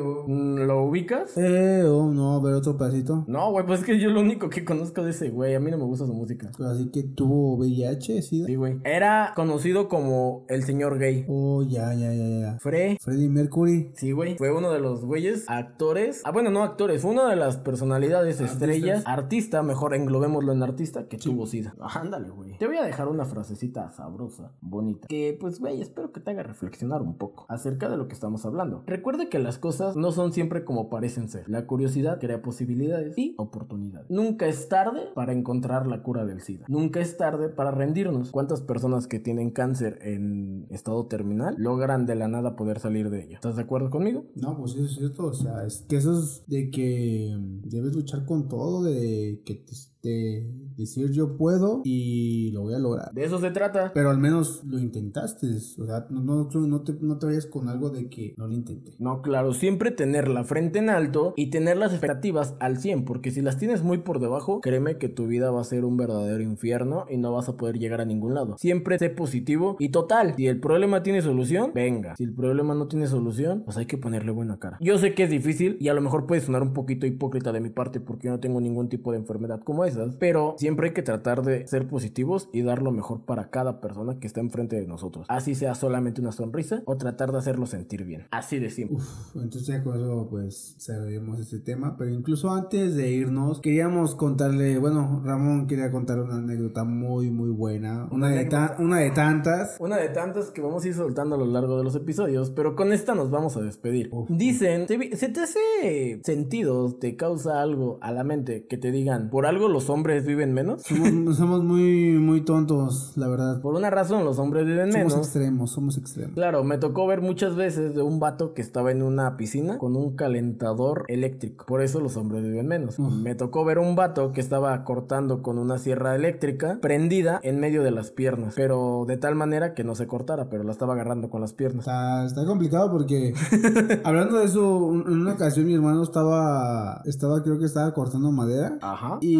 Oh. 0.00 0.24
Mm, 0.26 0.66
¿Lo 0.66 0.82
ubicas? 0.84 1.36
Oh, 1.36 2.10
no, 2.12 2.36
a 2.36 2.40
ver 2.42 2.54
otro 2.54 2.76
pedacito. 2.76 3.24
No, 3.26 3.50
güey, 3.50 3.66
pues 3.66 3.80
es 3.80 3.86
que 3.86 3.98
yo 3.98 4.10
lo 4.10 4.20
único 4.20 4.48
que 4.48 4.64
conozco 4.64 5.02
de 5.02 5.10
ese 5.10 5.30
güey, 5.30 5.54
a 5.54 5.60
mí 5.60 5.70
no 5.70 5.78
me 5.78 5.84
gusta 5.84 6.06
su 6.06 6.14
música. 6.14 6.50
Así 6.70 6.90
que 6.90 7.02
tuvo 7.02 7.56
VIH, 7.56 8.22
¿sí? 8.22 8.44
Sí, 8.44 8.54
güey. 8.54 8.78
Era 8.84 9.32
conocido 9.34 9.88
como 9.88 10.44
el 10.48 10.64
señor 10.64 10.98
gay. 10.98 11.24
Oh, 11.28 11.62
ya, 11.62 11.94
ya, 11.94 12.12
ya, 12.12 12.28
ya. 12.40 12.58
Fre. 12.58 12.98
Freddie 13.00 13.28
Mercury. 13.28 13.92
Sí, 13.94 14.12
güey. 14.12 14.36
Fue 14.36 14.52
uno 14.52 14.70
de 14.70 14.80
los 14.80 15.04
güeyes 15.04 15.48
actores. 15.48 16.22
Ah, 16.24 16.30
bueno, 16.30 16.50
no 16.50 16.62
actores. 16.62 17.02
Fue 17.02 17.10
una 17.10 17.28
de 17.28 17.36
las 17.36 17.56
personalidades 17.56 18.40
estrellas. 18.40 19.02
Artista, 19.06 19.62
mejor 19.62 19.94
englobémoslo 19.94 20.52
en 20.52 20.62
artista, 20.62 21.08
que 21.08 21.18
tuvo 21.18 21.46
SIDA. 21.46 21.74
Ah, 21.80 22.00
ándale, 22.00 22.30
güey. 22.30 22.58
Te 22.58 22.66
voy 22.66 22.76
a 22.76 22.84
dejar 22.84 23.08
una 23.08 23.24
frasecita 23.24 23.90
sabrosa, 23.92 24.52
bonita. 24.60 25.06
Que, 25.08 25.36
pues, 25.38 25.60
güey, 25.60 25.80
espero 25.80 26.12
que 26.12 26.20
te 26.20 26.30
haga 26.30 26.42
reflexionar 26.42 27.02
un 27.02 27.16
poco 27.16 27.46
acerca 27.48 27.88
de 27.88 27.96
lo 27.96 28.08
que 28.08 28.14
estamos 28.18 28.44
hablando. 28.44 28.82
Recuerda 28.86 29.28
que 29.28 29.38
las 29.38 29.58
cosas 29.58 29.96
no 29.96 30.12
son 30.12 30.32
siempre 30.32 30.64
como 30.64 30.90
parecen 30.90 31.28
ser. 31.28 31.48
La 31.48 31.66
curiosidad 31.66 32.18
crea 32.20 32.42
posibilidades 32.42 33.16
y 33.16 33.34
oportunidades. 33.38 34.10
Nunca 34.10 34.46
es 34.46 34.68
tarde 34.68 35.02
para 35.14 35.32
encontrar 35.32 35.86
la 35.86 36.02
cura 36.02 36.26
del 36.26 36.40
SIDA. 36.40 36.66
Nunca 36.68 37.00
es 37.00 37.16
tarde 37.16 37.48
para 37.48 37.70
rendirnos. 37.70 38.30
¿Cuántas 38.30 38.60
personas 38.60 39.06
que 39.06 39.20
tienen 39.20 39.50
cáncer 39.50 39.98
en 40.02 40.66
estado 40.70 41.06
terminal 41.06 41.54
logran 41.58 42.06
de 42.06 42.16
la 42.16 42.28
nada 42.28 42.56
poder 42.56 42.80
salir 42.80 43.10
de 43.10 43.24
ella? 43.24 43.34
¿Estás 43.34 43.56
de 43.56 43.62
acuerdo 43.62 43.90
conmigo? 43.90 44.24
No, 44.34 44.56
pues 44.58 44.74
eso 44.74 44.84
es 44.84 44.94
cierto. 44.96 45.26
O 45.26 45.34
sea, 45.34 45.64
es 45.64 45.84
que 45.88 45.96
eso 45.96 46.18
es 46.18 46.44
de 46.46 46.70
que 46.70 47.36
mm, 47.38 47.68
debes 47.68 47.94
luchar 47.94 48.24
con 48.26 48.48
todo, 48.48 48.82
de 48.82 49.42
que 49.44 49.54
te, 49.54 49.74
de 50.02 50.46
decir 50.76 51.10
yo 51.10 51.36
puedo 51.36 51.82
y 51.84 52.50
lo 52.52 52.62
voy 52.62 52.74
a 52.74 52.78
lograr. 52.78 53.12
De 53.12 53.24
eso 53.24 53.38
se 53.38 53.50
trata. 53.50 53.92
Pero 53.94 54.10
al 54.10 54.18
menos 54.18 54.62
lo 54.64 54.78
intentaste. 54.78 55.46
O 55.46 55.86
sea, 55.86 56.06
no, 56.10 56.20
no, 56.20 56.48
no 56.66 56.82
te, 56.82 56.94
no 57.00 57.18
te 57.18 57.26
vayas 57.26 57.46
con 57.46 57.68
algo 57.68 57.90
de 57.90 58.08
que 58.08 58.34
no 58.36 58.46
lo 58.46 58.54
intenté. 58.54 58.92
No, 58.98 59.22
claro, 59.22 59.52
siempre 59.52 59.90
tener 59.90 60.28
la 60.28 60.44
frente 60.44 60.78
en 60.78 60.90
alto 60.90 61.34
y 61.36 61.50
tener 61.50 61.76
las 61.76 61.92
expectativas 61.92 62.54
al 62.60 62.78
100, 62.78 63.04
porque 63.04 63.30
si 63.30 63.40
las 63.40 63.58
tienes 63.58 63.82
muy 63.82 63.98
por 63.98 64.20
debajo, 64.20 64.60
créeme 64.60 64.98
que 64.98 65.08
tu 65.08 65.26
vida 65.26 65.50
va 65.50 65.60
a 65.60 65.64
ser 65.64 65.84
un 65.84 65.96
verdadero 65.96 66.42
infierno 66.42 67.06
y 67.10 67.16
no 67.16 67.32
vas 67.32 67.48
a 67.48 67.56
poder 67.56 67.78
llegar 67.78 68.00
a 68.00 68.04
ningún 68.04 68.34
lado. 68.34 68.56
Siempre 68.58 68.98
sé 68.98 69.10
positivo 69.10 69.76
y 69.78 69.90
total, 69.90 70.34
si 70.36 70.46
el 70.46 70.60
problema 70.60 71.02
tiene 71.02 71.22
solución, 71.22 71.72
venga. 71.74 72.16
Si 72.16 72.24
el 72.24 72.32
problema 72.32 72.74
no 72.74 72.88
tiene 72.88 73.06
solución, 73.06 73.62
pues 73.64 73.76
hay 73.76 73.86
que 73.86 73.98
ponerle 73.98 74.32
buena 74.32 74.58
cara. 74.58 74.78
Yo 74.80 74.98
sé 74.98 75.14
que 75.14 75.24
es 75.24 75.30
difícil 75.30 75.76
y 75.80 75.88
a 75.88 75.94
lo 75.94 76.00
mejor 76.00 76.26
puede 76.26 76.40
sonar 76.40 76.62
un 76.62 76.72
poquito 76.72 77.06
hipócrita 77.06 77.52
de 77.52 77.60
mi 77.60 77.70
parte 77.70 78.00
porque 78.00 78.26
yo 78.26 78.32
no 78.32 78.40
tengo 78.40 78.60
ningún 78.60 78.88
tipo 78.88 79.12
de 79.12 79.18
enfermedad 79.18 79.60
como 79.64 79.84
pero 80.18 80.54
siempre 80.58 80.88
hay 80.88 80.94
que 80.94 81.02
tratar 81.02 81.42
de 81.42 81.66
ser 81.66 81.86
positivos 81.88 82.48
y 82.52 82.62
dar 82.62 82.82
lo 82.82 82.92
mejor 82.92 83.24
para 83.24 83.50
cada 83.50 83.80
persona 83.80 84.18
que 84.18 84.26
está 84.26 84.40
enfrente 84.40 84.76
de 84.80 84.86
nosotros. 84.86 85.26
Así 85.28 85.54
sea 85.54 85.74
solamente 85.74 86.20
una 86.20 86.32
sonrisa 86.32 86.82
o 86.86 86.96
tratar 86.96 87.32
de 87.32 87.38
hacerlo 87.38 87.66
sentir 87.66 88.04
bien. 88.04 88.26
Así 88.30 88.58
de 88.58 88.70
simple. 88.70 88.96
Uf, 88.96 89.36
entonces 89.36 89.66
ya 89.66 89.82
con 89.82 89.96
eso 89.98 90.26
pues 90.30 90.76
cerraremos 90.78 91.38
este 91.40 91.58
tema. 91.60 91.96
Pero 91.96 92.10
incluso 92.12 92.50
antes 92.50 92.94
de 92.96 93.10
irnos, 93.10 93.60
queríamos 93.60 94.14
contarle, 94.14 94.78
bueno, 94.78 95.22
Ramón 95.24 95.66
quería 95.66 95.90
contar 95.90 96.20
una 96.20 96.36
anécdota 96.36 96.84
muy, 96.84 97.30
muy 97.30 97.50
buena. 97.50 98.08
Una, 98.10 98.28
de, 98.28 98.44
ta- 98.46 98.76
una 98.78 98.98
de 98.98 99.10
tantas. 99.10 99.76
Una 99.80 99.96
de 99.96 100.08
tantas 100.08 100.50
que 100.50 100.60
vamos 100.60 100.84
a 100.84 100.88
ir 100.88 100.94
soltando 100.94 101.34
a 101.34 101.38
lo 101.38 101.46
largo 101.46 101.78
de 101.78 101.84
los 101.84 101.94
episodios, 101.94 102.50
pero 102.50 102.76
con 102.76 102.92
esta 102.92 103.14
nos 103.14 103.30
vamos 103.30 103.56
a 103.56 103.60
despedir. 103.60 104.08
Uf. 104.12 104.28
Dicen, 104.30 104.86
¿te 104.86 104.96
vi- 104.96 105.16
¿se 105.16 105.28
te 105.28 105.40
hace 105.40 106.20
sentido, 106.24 106.94
te 106.94 107.16
causa 107.16 107.60
algo 107.62 107.98
a 108.00 108.12
la 108.12 108.24
mente 108.24 108.66
que 108.66 108.76
te 108.78 108.90
digan, 108.90 109.30
por 109.30 109.46
algo 109.46 109.68
los 109.78 109.90
hombres 109.90 110.26
viven 110.26 110.52
menos? 110.52 110.82
Somos, 110.82 111.36
somos 111.36 111.62
muy, 111.62 112.18
muy 112.18 112.40
tontos, 112.40 113.12
la 113.16 113.28
verdad. 113.28 113.60
Por 113.60 113.74
una 113.76 113.90
razón 113.90 114.24
los 114.24 114.38
hombres 114.40 114.66
viven 114.66 114.90
Somos 114.90 115.12
menos. 115.12 115.26
extremos, 115.26 115.70
somos 115.70 115.96
extremos. 115.98 116.34
Claro, 116.34 116.64
me 116.64 116.78
tocó 116.78 117.06
ver 117.06 117.20
muchas 117.20 117.54
veces 117.54 117.94
de 117.94 118.02
un 118.02 118.18
vato 118.18 118.54
que 118.54 118.62
estaba 118.62 118.90
en 118.90 119.02
una 119.02 119.36
piscina 119.36 119.78
con 119.78 119.94
un 119.94 120.16
calentador 120.16 121.04
eléctrico. 121.06 121.64
Por 121.66 121.80
eso 121.80 122.00
los 122.00 122.16
hombres 122.16 122.42
viven 122.42 122.66
menos. 122.66 122.98
Me 122.98 123.36
tocó 123.36 123.64
ver 123.64 123.78
un 123.78 123.94
vato 123.94 124.32
que 124.32 124.40
estaba 124.40 124.82
cortando 124.82 125.42
con 125.42 125.58
una 125.58 125.78
sierra 125.78 126.16
eléctrica 126.16 126.78
prendida 126.82 127.38
en 127.44 127.60
medio 127.60 127.84
de 127.84 127.92
las 127.92 128.10
piernas. 128.10 128.54
Pero 128.56 129.04
de 129.06 129.16
tal 129.16 129.36
manera 129.36 129.74
que 129.74 129.84
no 129.84 129.94
se 129.94 130.08
cortara, 130.08 130.48
pero 130.50 130.64
la 130.64 130.72
estaba 130.72 130.94
agarrando 130.94 131.30
con 131.30 131.40
las 131.40 131.52
piernas. 131.52 131.86
Está, 131.86 132.26
está 132.26 132.44
complicado 132.44 132.90
porque 132.90 133.32
hablando 134.04 134.38
de 134.38 134.44
eso, 134.46 134.92
en 134.92 135.20
una 135.20 135.34
ocasión 135.34 135.66
mi 135.66 135.74
hermano 135.74 136.02
estaba, 136.02 137.00
estaba 137.04 137.42
creo 137.44 137.58
que 137.58 137.64
estaba 137.66 137.94
cortando 137.94 138.32
madera 138.32 138.78
Ajá. 138.80 139.18
y 139.20 139.36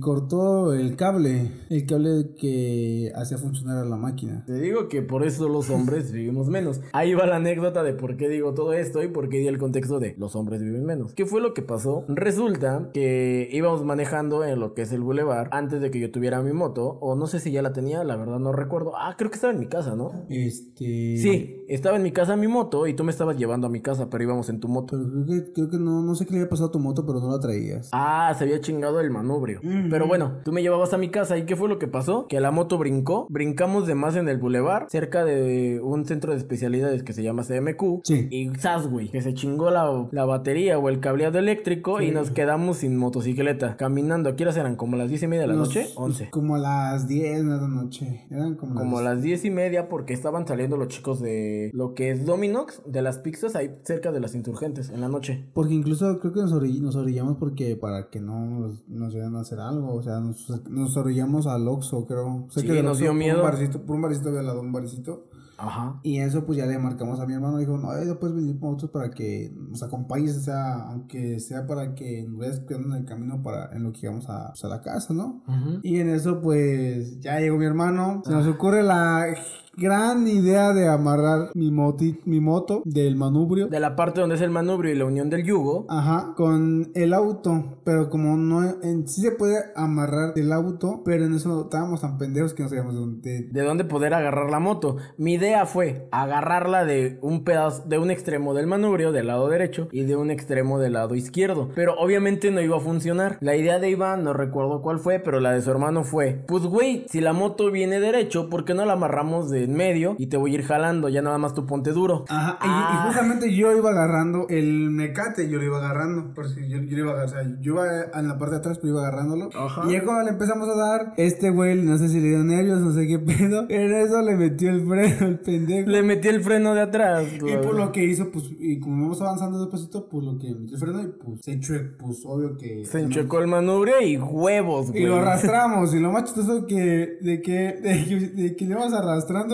cortó 0.00 0.72
el 0.72 0.96
cable, 0.96 1.50
el 1.70 1.86
cable 1.86 2.34
que 2.38 3.12
hacía 3.14 3.38
funcionar 3.38 3.78
a 3.78 3.84
la 3.84 3.96
máquina. 3.96 4.44
Te 4.46 4.54
digo 4.54 4.88
que 4.88 5.02
por 5.02 5.24
eso 5.24 5.48
los 5.48 5.70
hombres 5.70 6.12
vivimos 6.12 6.48
menos. 6.48 6.80
Ahí 6.92 7.14
va 7.14 7.26
la 7.26 7.36
anécdota 7.36 7.82
de 7.82 7.92
por 7.92 8.16
qué 8.16 8.28
digo 8.28 8.54
todo 8.54 8.72
esto 8.72 9.02
y 9.02 9.08
por 9.08 9.28
qué 9.28 9.38
di 9.38 9.46
el 9.46 9.58
contexto 9.58 10.00
de 10.00 10.14
los 10.18 10.36
hombres 10.36 10.62
viven 10.62 10.84
menos. 10.84 11.14
¿Qué 11.14 11.26
fue 11.26 11.40
lo 11.40 11.54
que 11.54 11.62
pasó? 11.62 12.04
Resulta 12.08 12.90
que 12.92 13.48
íbamos 13.52 13.84
manejando 13.84 14.44
en 14.44 14.60
lo 14.60 14.74
que 14.74 14.82
es 14.82 14.92
el 14.92 15.00
bulevar 15.00 15.48
antes 15.52 15.80
de 15.80 15.90
que 15.90 16.00
yo 16.00 16.10
tuviera 16.10 16.42
mi 16.42 16.52
moto, 16.52 16.98
o 17.00 17.14
no 17.14 17.26
sé 17.26 17.40
si 17.40 17.52
ya 17.52 17.62
la 17.62 17.72
tenía, 17.72 18.04
la 18.04 18.16
verdad 18.16 18.38
no 18.38 18.52
recuerdo. 18.52 18.92
Ah, 18.96 19.14
creo 19.16 19.30
que 19.30 19.36
estaba 19.36 19.52
en 19.52 19.60
mi 19.60 19.66
casa, 19.66 19.94
¿no? 19.96 20.26
Este. 20.28 21.16
Sí, 21.18 21.64
estaba 21.68 21.96
en 21.96 22.02
mi 22.02 22.12
casa 22.12 22.36
mi 22.36 22.48
moto 22.48 22.86
y 22.86 22.94
tú 22.94 23.04
me 23.04 23.10
estabas 23.10 23.36
llevando 23.36 23.66
a 23.66 23.70
mi 23.70 23.80
casa, 23.80 24.08
pero 24.10 24.24
íbamos 24.24 24.48
en 24.48 24.60
tu 24.60 24.68
moto. 24.68 24.96
Pero 24.96 25.10
creo 25.10 25.26
que, 25.26 25.52
creo 25.52 25.70
que 25.70 25.78
no, 25.78 26.02
no 26.02 26.14
sé 26.14 26.26
qué 26.26 26.32
le 26.32 26.40
había 26.40 26.50
pasado 26.50 26.68
a 26.68 26.72
tu 26.72 26.78
moto, 26.78 27.06
pero 27.06 27.20
no 27.20 27.30
la 27.30 27.40
traías. 27.40 27.90
Ah, 27.92 28.34
se 28.36 28.44
había 28.44 28.60
chingado 28.60 29.00
el 29.00 29.10
manubrio. 29.10 29.60
Pero 29.90 30.06
bueno, 30.06 30.38
tú 30.44 30.52
me 30.52 30.62
llevabas 30.62 30.92
a 30.92 30.98
mi 30.98 31.10
casa 31.10 31.36
y 31.38 31.44
¿qué 31.46 31.56
fue 31.56 31.68
lo 31.68 31.78
que 31.78 31.88
pasó? 31.88 32.26
Que 32.28 32.40
la 32.40 32.50
moto 32.50 32.78
brincó, 32.78 33.26
brincamos 33.30 33.86
de 33.86 33.94
más 33.94 34.16
en 34.16 34.28
el 34.28 34.38
bulevar, 34.38 34.86
cerca 34.90 35.24
de 35.24 35.80
un 35.82 36.04
centro 36.04 36.32
de 36.32 36.38
especialidades 36.38 37.02
que 37.02 37.12
se 37.12 37.22
llama 37.22 37.42
CMQ. 37.44 38.00
Sí. 38.04 38.28
Y 38.30 38.50
¡zas, 38.58 38.86
güey! 38.88 39.10
Que 39.10 39.20
se 39.22 39.34
chingó 39.34 39.70
la, 39.70 40.08
la 40.10 40.24
batería 40.24 40.78
o 40.78 40.88
el 40.88 41.00
cableado 41.00 41.38
eléctrico 41.38 42.00
y 42.00 42.10
nos 42.10 42.30
quedamos 42.30 42.78
sin 42.78 42.96
motocicleta. 42.96 43.76
Caminando, 43.76 44.30
¿a 44.30 44.36
qué 44.36 44.44
horas 44.44 44.56
eran? 44.56 44.76
¿Como 44.76 44.96
las 44.96 45.08
10 45.08 45.22
y 45.24 45.26
media 45.28 45.42
de 45.42 45.48
la 45.48 45.54
Los- 45.54 45.68
noche? 45.68 45.82
pues, 45.82 45.94
11. 45.96 46.30
Como 46.30 46.58
las 46.58 47.06
10 47.08 47.38
de 47.44 47.56
la 47.56 47.68
noche. 47.68 48.26
Eran 48.30 48.54
como, 48.56 48.74
Como 48.74 49.00
las... 49.00 49.14
las 49.16 49.22
10 49.22 49.44
y 49.44 49.50
media 49.50 49.88
porque 49.88 50.12
estaban 50.12 50.46
saliendo 50.46 50.76
los 50.76 50.88
chicos 50.88 51.20
de 51.20 51.70
lo 51.72 51.94
que 51.94 52.10
es 52.10 52.24
Dominox, 52.26 52.82
de 52.86 53.02
las 53.02 53.18
pizzas 53.18 53.54
ahí 53.56 53.70
cerca 53.84 54.12
de 54.12 54.20
las 54.20 54.34
insurgentes 54.34 54.90
en 54.90 55.00
la 55.00 55.08
noche. 55.08 55.44
Porque 55.54 55.74
incluso 55.74 56.18
creo 56.18 56.32
que 56.32 56.40
nos, 56.40 56.52
orill- 56.52 56.80
nos 56.80 56.96
orillamos 56.96 57.36
porque 57.36 57.76
para 57.76 58.08
que 58.10 58.20
no 58.20 58.44
nos, 58.46 58.88
nos 58.88 59.12
a 59.14 59.40
hacer 59.40 59.51
algo. 59.58 59.94
O 59.94 60.02
sea, 60.02 60.20
nos, 60.20 60.48
nos 60.68 60.96
orillamos 60.96 61.46
al 61.46 61.66
Oxxo, 61.68 62.06
creo. 62.06 62.46
Sí, 62.50 62.66
del 62.66 62.84
nos 62.84 62.92
Oxxo, 62.92 63.02
dio 63.02 63.10
por 63.10 63.18
miedo. 63.18 63.36
Un 63.38 63.42
barcito, 63.42 63.82
por 63.82 63.96
un 63.96 64.02
barcito 64.02 64.28
al 64.28 64.46
lado 64.46 64.60
un 64.60 64.72
barcito. 64.72 65.28
Ajá. 65.58 66.00
Y 66.02 66.18
eso 66.18 66.44
pues 66.44 66.58
ya 66.58 66.66
le 66.66 66.76
marcamos 66.78 67.20
a 67.20 67.26
mi 67.26 67.34
hermano. 67.34 67.58
Dijo, 67.58 67.78
no, 67.78 67.96
eh, 67.96 68.14
puedes 68.16 68.34
venir 68.34 68.58
con 68.58 68.72
nosotros 68.72 68.90
para 68.90 69.10
que 69.10 69.54
nos 69.56 69.82
acompañes. 69.82 70.36
O 70.36 70.40
sea, 70.40 70.88
aunque 70.88 71.38
sea 71.38 71.66
para 71.66 71.94
que 71.94 72.24
nos 72.24 72.38
vayas 72.38 72.60
cuidando 72.60 72.88
en 72.88 73.02
el 73.02 73.04
camino 73.04 73.42
para 73.42 73.70
en 73.72 73.84
lo 73.84 73.92
que 73.92 74.00
íbamos 74.02 74.28
a, 74.28 74.48
pues, 74.48 74.64
a 74.64 74.68
la 74.68 74.80
casa, 74.80 75.14
¿no? 75.14 75.42
Ujú. 75.46 75.80
Y 75.82 76.00
en 76.00 76.08
eso, 76.08 76.40
pues, 76.40 77.20
ya 77.20 77.38
llegó 77.38 77.58
mi 77.58 77.66
hermano. 77.66 78.22
Se 78.24 78.32
nos 78.32 78.46
ocurre 78.48 78.82
la 78.82 79.26
gran 79.74 80.26
idea 80.26 80.72
de 80.72 80.88
amarrar 80.88 81.50
mi, 81.54 81.70
moti, 81.70 82.20
mi 82.24 82.40
moto 82.40 82.82
del 82.84 83.16
manubrio. 83.16 83.68
De 83.68 83.80
la 83.80 83.96
parte 83.96 84.20
donde 84.20 84.36
es 84.36 84.40
el 84.42 84.50
manubrio 84.50 84.92
y 84.92 84.96
la 84.96 85.06
unión 85.06 85.30
del 85.30 85.44
yugo. 85.44 85.86
Ajá, 85.88 86.34
con 86.36 86.90
el 86.94 87.14
auto. 87.14 87.78
Pero 87.84 88.10
como 88.10 88.36
no, 88.36 88.62
en 88.82 89.08
sí 89.08 89.22
se 89.22 89.32
puede 89.32 89.56
amarrar 89.74 90.32
el 90.36 90.52
auto, 90.52 91.02
pero 91.04 91.24
en 91.24 91.34
eso 91.34 91.62
estábamos 91.62 92.00
tan 92.00 92.18
pendejos 92.18 92.54
que 92.54 92.62
no 92.62 92.68
sabíamos 92.68 92.94
dónde. 92.94 93.48
de 93.50 93.62
dónde 93.62 93.84
poder 93.84 94.14
agarrar 94.14 94.50
la 94.50 94.60
moto. 94.60 94.96
Mi 95.16 95.34
idea 95.34 95.66
fue 95.66 96.08
agarrarla 96.12 96.84
de 96.84 97.18
un 97.22 97.44
pedazo, 97.44 97.84
de 97.86 97.98
un 97.98 98.10
extremo 98.10 98.54
del 98.54 98.66
manubrio 98.66 99.12
del 99.12 99.26
lado 99.26 99.48
derecho 99.48 99.88
y 99.90 100.02
de 100.02 100.16
un 100.16 100.30
extremo 100.30 100.78
del 100.78 100.94
lado 100.94 101.14
izquierdo. 101.14 101.70
Pero 101.74 101.94
obviamente 101.98 102.50
no 102.50 102.60
iba 102.60 102.76
a 102.76 102.80
funcionar. 102.80 103.38
La 103.40 103.56
idea 103.56 103.78
de 103.78 103.90
Iván, 103.90 104.24
no 104.24 104.32
recuerdo 104.32 104.82
cuál 104.82 104.98
fue, 104.98 105.18
pero 105.18 105.40
la 105.40 105.52
de 105.52 105.62
su 105.62 105.70
hermano 105.70 106.04
fue, 106.04 106.44
pues 106.46 106.64
güey, 106.64 107.06
si 107.08 107.20
la 107.20 107.32
moto 107.32 107.70
viene 107.70 108.00
derecho, 108.00 108.48
¿por 108.48 108.64
qué 108.64 108.74
no 108.74 108.84
la 108.84 108.94
amarramos 108.94 109.50
de 109.50 109.61
en 109.64 109.74
medio 109.74 110.14
y 110.18 110.26
te 110.26 110.36
voy 110.36 110.52
a 110.52 110.54
ir 110.54 110.62
jalando? 110.64 111.08
Ya 111.08 111.22
nada 111.22 111.38
más 111.38 111.54
tú 111.54 111.66
ponte 111.66 111.92
duro. 111.92 112.24
Ajá, 112.28 112.58
y- 112.60 112.66
Ah. 112.68 113.00
y, 113.04 113.06
justamente 113.08 113.54
yo 113.54 113.76
iba 113.76 113.90
agarrando 113.90 114.46
el 114.48 114.90
mecate, 114.90 115.48
yo 115.48 115.58
lo 115.58 115.64
iba 115.64 115.78
agarrando. 115.78 116.32
Por 116.34 116.48
si 116.48 116.68
yo, 116.68 116.78
yo 116.78 116.96
lo 116.96 117.02
iba 117.04 117.10
a 117.10 117.14
agarrar, 117.14 117.28
o 117.28 117.28
sea, 117.48 117.56
yo 117.60 117.72
iba 117.74 117.86
en 118.14 118.28
la 118.28 118.38
parte 118.38 118.52
de 118.54 118.58
atrás, 118.58 118.78
pero 118.78 118.92
iba 118.94 119.00
agarrándolo. 119.02 119.50
Ajá. 119.54 119.82
Y 119.88 119.92
ya 119.92 120.04
cuando 120.04 120.24
le 120.24 120.30
empezamos 120.30 120.68
a 120.68 120.76
dar, 120.76 121.14
este 121.16 121.50
güey, 121.50 121.82
no 121.82 121.96
sé 121.98 122.08
si 122.08 122.20
le 122.20 122.28
dio 122.28 122.44
nervios, 122.44 122.80
no 122.80 122.92
sé 122.92 123.06
qué 123.06 123.18
pedo. 123.18 123.66
En 123.68 123.92
eso 123.94 124.20
le 124.22 124.36
metió 124.36 124.70
el 124.70 124.86
freno, 124.86 125.26
el 125.26 125.38
pendejo. 125.40 125.90
Le 125.90 126.02
metí 126.02 126.28
el 126.28 126.42
freno 126.42 126.74
de 126.74 126.80
atrás. 126.82 127.26
Y 127.34 127.56
por 127.64 127.74
lo 127.76 127.92
que 127.92 128.04
hizo, 128.04 128.30
pues, 128.30 128.44
y 128.58 128.78
como 128.80 129.02
vamos 129.02 129.20
avanzando 129.20 129.58
despacito, 129.60 130.08
pues 130.08 130.24
lo 130.24 130.38
que 130.38 130.54
metió 130.54 130.74
el 130.76 130.80
freno 130.80 131.02
y 131.02 131.06
pues 131.06 131.40
se 131.42 131.52
echó, 131.52 131.74
pues 131.98 132.22
obvio 132.24 132.56
que. 132.56 132.84
Se 132.84 133.00
enchecó 133.00 133.40
el 133.40 133.46
manubrio 133.48 134.00
y 134.02 134.16
huevos, 134.16 134.90
güey. 134.90 135.02
Y 135.02 135.06
lo 135.06 135.16
arrastramos, 135.16 135.94
y 135.94 136.00
lo 136.00 136.10
más 136.12 136.24
chistoso 136.24 136.66
que, 136.66 137.18
de 137.20 137.42
que, 137.42 137.52
de 137.52 138.04
que, 138.08 138.16
de 138.42 138.56
que 138.56 138.64
le 138.64 138.72
íbamos 138.72 138.92
arrastrando 138.92 139.51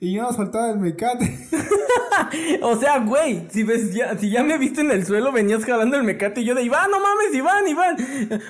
y 0.00 0.14
yo 0.14 0.22
no 0.22 0.32
soltaba 0.32 0.70
el 0.70 0.78
mecate. 0.78 1.48
O 2.62 2.76
sea, 2.76 2.98
güey, 2.98 3.46
si 3.50 3.62
ves 3.62 3.94
ya, 3.94 4.16
si 4.16 4.30
ya 4.30 4.42
me 4.42 4.58
viste 4.58 4.82
en 4.82 4.90
el 4.90 5.04
suelo, 5.04 5.32
venías 5.32 5.64
jalando 5.64 5.96
el 5.96 6.04
mecate 6.04 6.42
y 6.42 6.44
yo 6.44 6.54
de 6.54 6.62
Iván, 6.62 6.90
no 6.90 6.98
mames, 7.00 7.34
Iván, 7.34 7.66
Iván. 7.66 7.96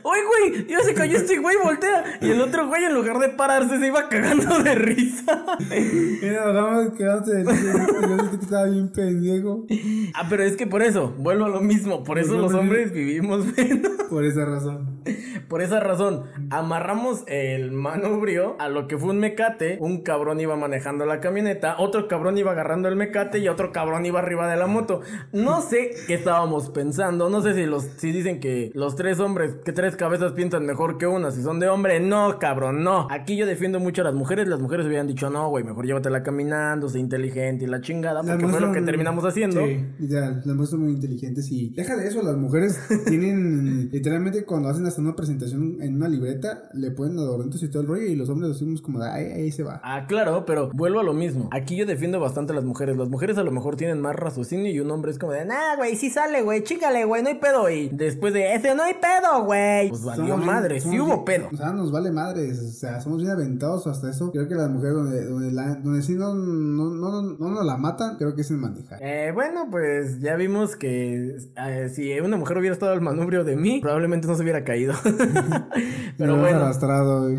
Oye, 0.03 0.21
güey, 0.27 0.67
ya 0.67 0.81
se 0.81 0.95
cayó 0.95 1.17
este 1.17 1.39
güey, 1.39 1.57
voltea. 1.63 2.19
Y 2.21 2.31
el 2.31 2.41
otro 2.41 2.67
güey, 2.67 2.85
en 2.85 2.95
lugar 2.95 3.19
de 3.19 3.29
pararse, 3.29 3.79
se 3.79 3.87
iba 3.87 4.09
cagando 4.09 4.59
de 4.63 4.75
risa. 4.75 5.45
Nos 6.23 6.55
bajamos 6.55 6.93
quedándose 6.95 7.37
del 7.37 7.49
y 7.49 8.23
yo 8.23 8.31
que 8.31 8.37
estaba 8.37 8.65
bien 8.65 8.93
pendejo. 8.93 9.67
Ah, 10.15 10.27
pero 10.29 10.43
es 10.43 10.57
que 10.57 10.67
por 10.67 10.83
eso, 10.83 11.15
vuelvo 11.19 11.47
a 11.47 11.49
lo 11.49 11.61
mismo. 11.61 12.05
Por 12.05 12.19
eso 12.19 12.37
los 12.37 12.53
hombres 12.53 12.93
vivimos 12.93 13.47
menos. 13.57 13.93
Por 14.09 14.25
esa 14.25 14.45
razón. 14.45 15.00
Por 15.49 15.63
esa 15.63 15.81
razón, 15.81 16.25
amarramos 16.51 17.25
el 17.27 17.73
manubrio 17.73 18.57
a 18.59 18.69
lo 18.69 18.87
que 18.87 18.99
fue 18.99 19.11
un 19.11 19.19
mecate. 19.19 19.79
Un 19.81 20.03
cabrón 20.03 20.41
iba 20.41 20.57
manejando 20.57 21.07
la 21.07 21.21
camioneta, 21.21 21.77
otro 21.79 22.09
cabrón 22.09 22.39
iba 22.39 22.53
agarrando 22.53 22.89
el 22.89 22.97
mecate 22.97 23.39
y 23.39 23.49
otro 23.49 23.73
cabrón 23.73 24.07
iba 24.07 24.21
arriba 24.21 24.51
de 24.51 24.57
la 24.57 24.67
moto. 24.67 25.01
No 25.33 25.61
sé 25.61 25.91
qué 26.07 26.15
estábamos 26.15 26.71
pensando. 26.71 27.29
No 27.29 27.43
sé 27.43 27.55
si 27.55 27.67
los 27.67 27.85
si 27.97 28.13
dicen 28.13 28.41
que 28.41 28.71
los 28.75 28.97
tres 28.97 29.21
hombres, 29.21 29.57
que 29.65 29.73
tres 29.73 29.97
cabezas 29.97 30.33
piensan 30.33 30.67
mejor 30.67 30.99
que 30.99 31.07
una, 31.07 31.31
si 31.31 31.43
son 31.43 31.61
de 31.61 31.69
hombre. 31.69 32.01
No, 32.01 32.39
cabrón, 32.39 32.83
no. 32.83 33.09
Aquí 33.11 33.37
yo 33.37 33.47
defiendo 33.47 33.81
mucho 33.81 34.03
a 34.03 34.05
las 34.05 34.15
mujeres. 34.15 34.49
Las 34.49 34.61
mujeres 34.61 34.87
hubieran 34.87 35.07
dicho, 35.07 35.31
no, 35.31 35.49
güey, 35.49 35.65
mejor 35.65 35.87
llévatela 35.87 36.23
caminando, 36.23 36.89
sé 36.89 36.99
inteligente 36.99 37.65
y 37.65 37.69
la 37.69 37.81
chingada, 37.81 38.23
porque 38.23 38.47
fue 38.47 38.61
lo 38.61 38.73
que 38.73 38.83
terminamos 38.83 39.25
haciendo. 39.25 39.65
Sí, 39.65 39.85
literal, 39.99 40.37
las 40.37 40.47
mujeres 40.47 40.71
son 40.71 40.81
muy 40.81 40.93
inteligentes 40.93 41.51
y 41.51 41.71
deja 41.71 41.97
de 41.97 42.07
eso, 42.07 42.23
las 42.23 42.37
mujeres 42.37 42.79
tienen 43.07 43.91
literalmente 43.91 44.45
cuando 44.45 44.69
hacen 44.69 44.87
hasta 44.91 45.01
una 45.01 45.17
presentación 45.17 45.79
en 45.81 45.97
una 45.97 46.09
libreta, 46.09 46.69
le 46.75 46.91
ponen 46.91 47.19
adornitos 47.19 47.63
y 47.63 47.69
todo 47.69 47.83
el 47.83 47.89
rollo 47.89 48.03
y 48.07 48.15
los 48.17 48.29
hombres 48.29 48.53
decimos 48.53 48.83
como, 48.83 48.99
de, 49.01 49.09
ay, 49.11 49.25
ahí 49.27 49.53
se 49.53 49.63
va. 49.63 49.81
Ah, 49.83 50.07
claro, 50.07 50.45
pero 50.47 50.71
vuelvo 50.75 51.01
a 51.01 51.03
lo 51.03 51.13
mismo. 51.15 51.49
Aquí 51.53 51.77
yo 51.77 51.87
defiendo 51.87 52.21
bastante 52.21 52.53
a 52.53 52.57
las 52.57 52.65
mujeres. 52.65 52.97
Las 52.97 53.09
mujeres 53.09 53.39
a 53.39 53.43
lo 53.43 53.51
mejor 53.51 53.77
tienen 53.77 54.01
más 54.01 54.15
raciocinio 54.17 54.71
y 54.71 54.81
un 54.81 54.91
hombre 54.91 55.11
es 55.11 55.19
como 55.19 55.33
de, 55.33 55.45
nah, 55.45 55.77
güey, 55.77 55.97
sí 55.97 56.11
sale, 56.11 56.43
güey, 56.43 56.63
chícale, 56.63 57.05
güey, 57.05 57.23
no 57.23 57.29
hay 57.29 57.37
pedo. 57.37 57.71
Y 57.71 57.89
después 57.89 58.35
de 58.35 58.55
ese, 58.55 58.75
no 58.75 58.83
hay 58.83 58.95
pedo, 58.95 59.45
güey. 59.45 59.89
Pues 59.89 60.05
valió 60.05 60.25
Somos 60.25 60.37
bien- 60.41 60.47
madre, 60.55 60.81
sí 60.81 60.89
somos 60.89 61.01
hubo 61.01 61.25
bien- 61.25 61.25
pedo. 61.25 61.49
O 61.53 61.57
sea, 61.57 61.73
nos 61.73 61.91
vale 61.93 62.11
madres. 62.11 62.59
O 62.61 62.71
sea, 62.73 63.01
somos 63.01 63.21
bien 63.21 63.31
aventados 63.33 63.87
hasta 63.87 64.11
eso. 64.11 64.31
Creo 64.33 64.49
que 64.49 64.55
las 64.55 64.71
mujeres 64.71 64.95
donde, 64.95 65.25
donde, 65.27 65.53
la, 65.53 65.75
donde 65.77 66.03
sí 66.03 66.15
no, 66.15 66.35
no, 66.35 66.91
no, 66.91 67.23
no, 67.23 67.51
nos 67.51 67.65
la 67.65 67.77
matan, 67.77 68.17
creo 68.17 68.35
que 68.35 68.43
es 68.43 68.51
en 68.51 68.59
manejar. 68.61 68.99
Eh, 69.03 69.31
bueno, 69.35 69.69
pues 69.71 70.21
ya 70.21 70.37
vimos 70.37 70.77
que 70.77 71.37
eh, 71.57 71.89
si 71.95 72.19
una 72.21 72.37
mujer 72.37 72.59
hubiera 72.59 72.73
estado 72.75 72.93
al 72.93 73.01
manubrio 73.01 73.45
de 73.45 73.57
mí, 73.57 73.81
probablemente 73.81 74.27
no 74.27 74.35
se 74.35 74.43
hubiera 74.43 74.65
caído. 74.65 74.80
Pero 76.19 76.37
bueno, 76.37 76.59
arrastrado. 76.59 77.29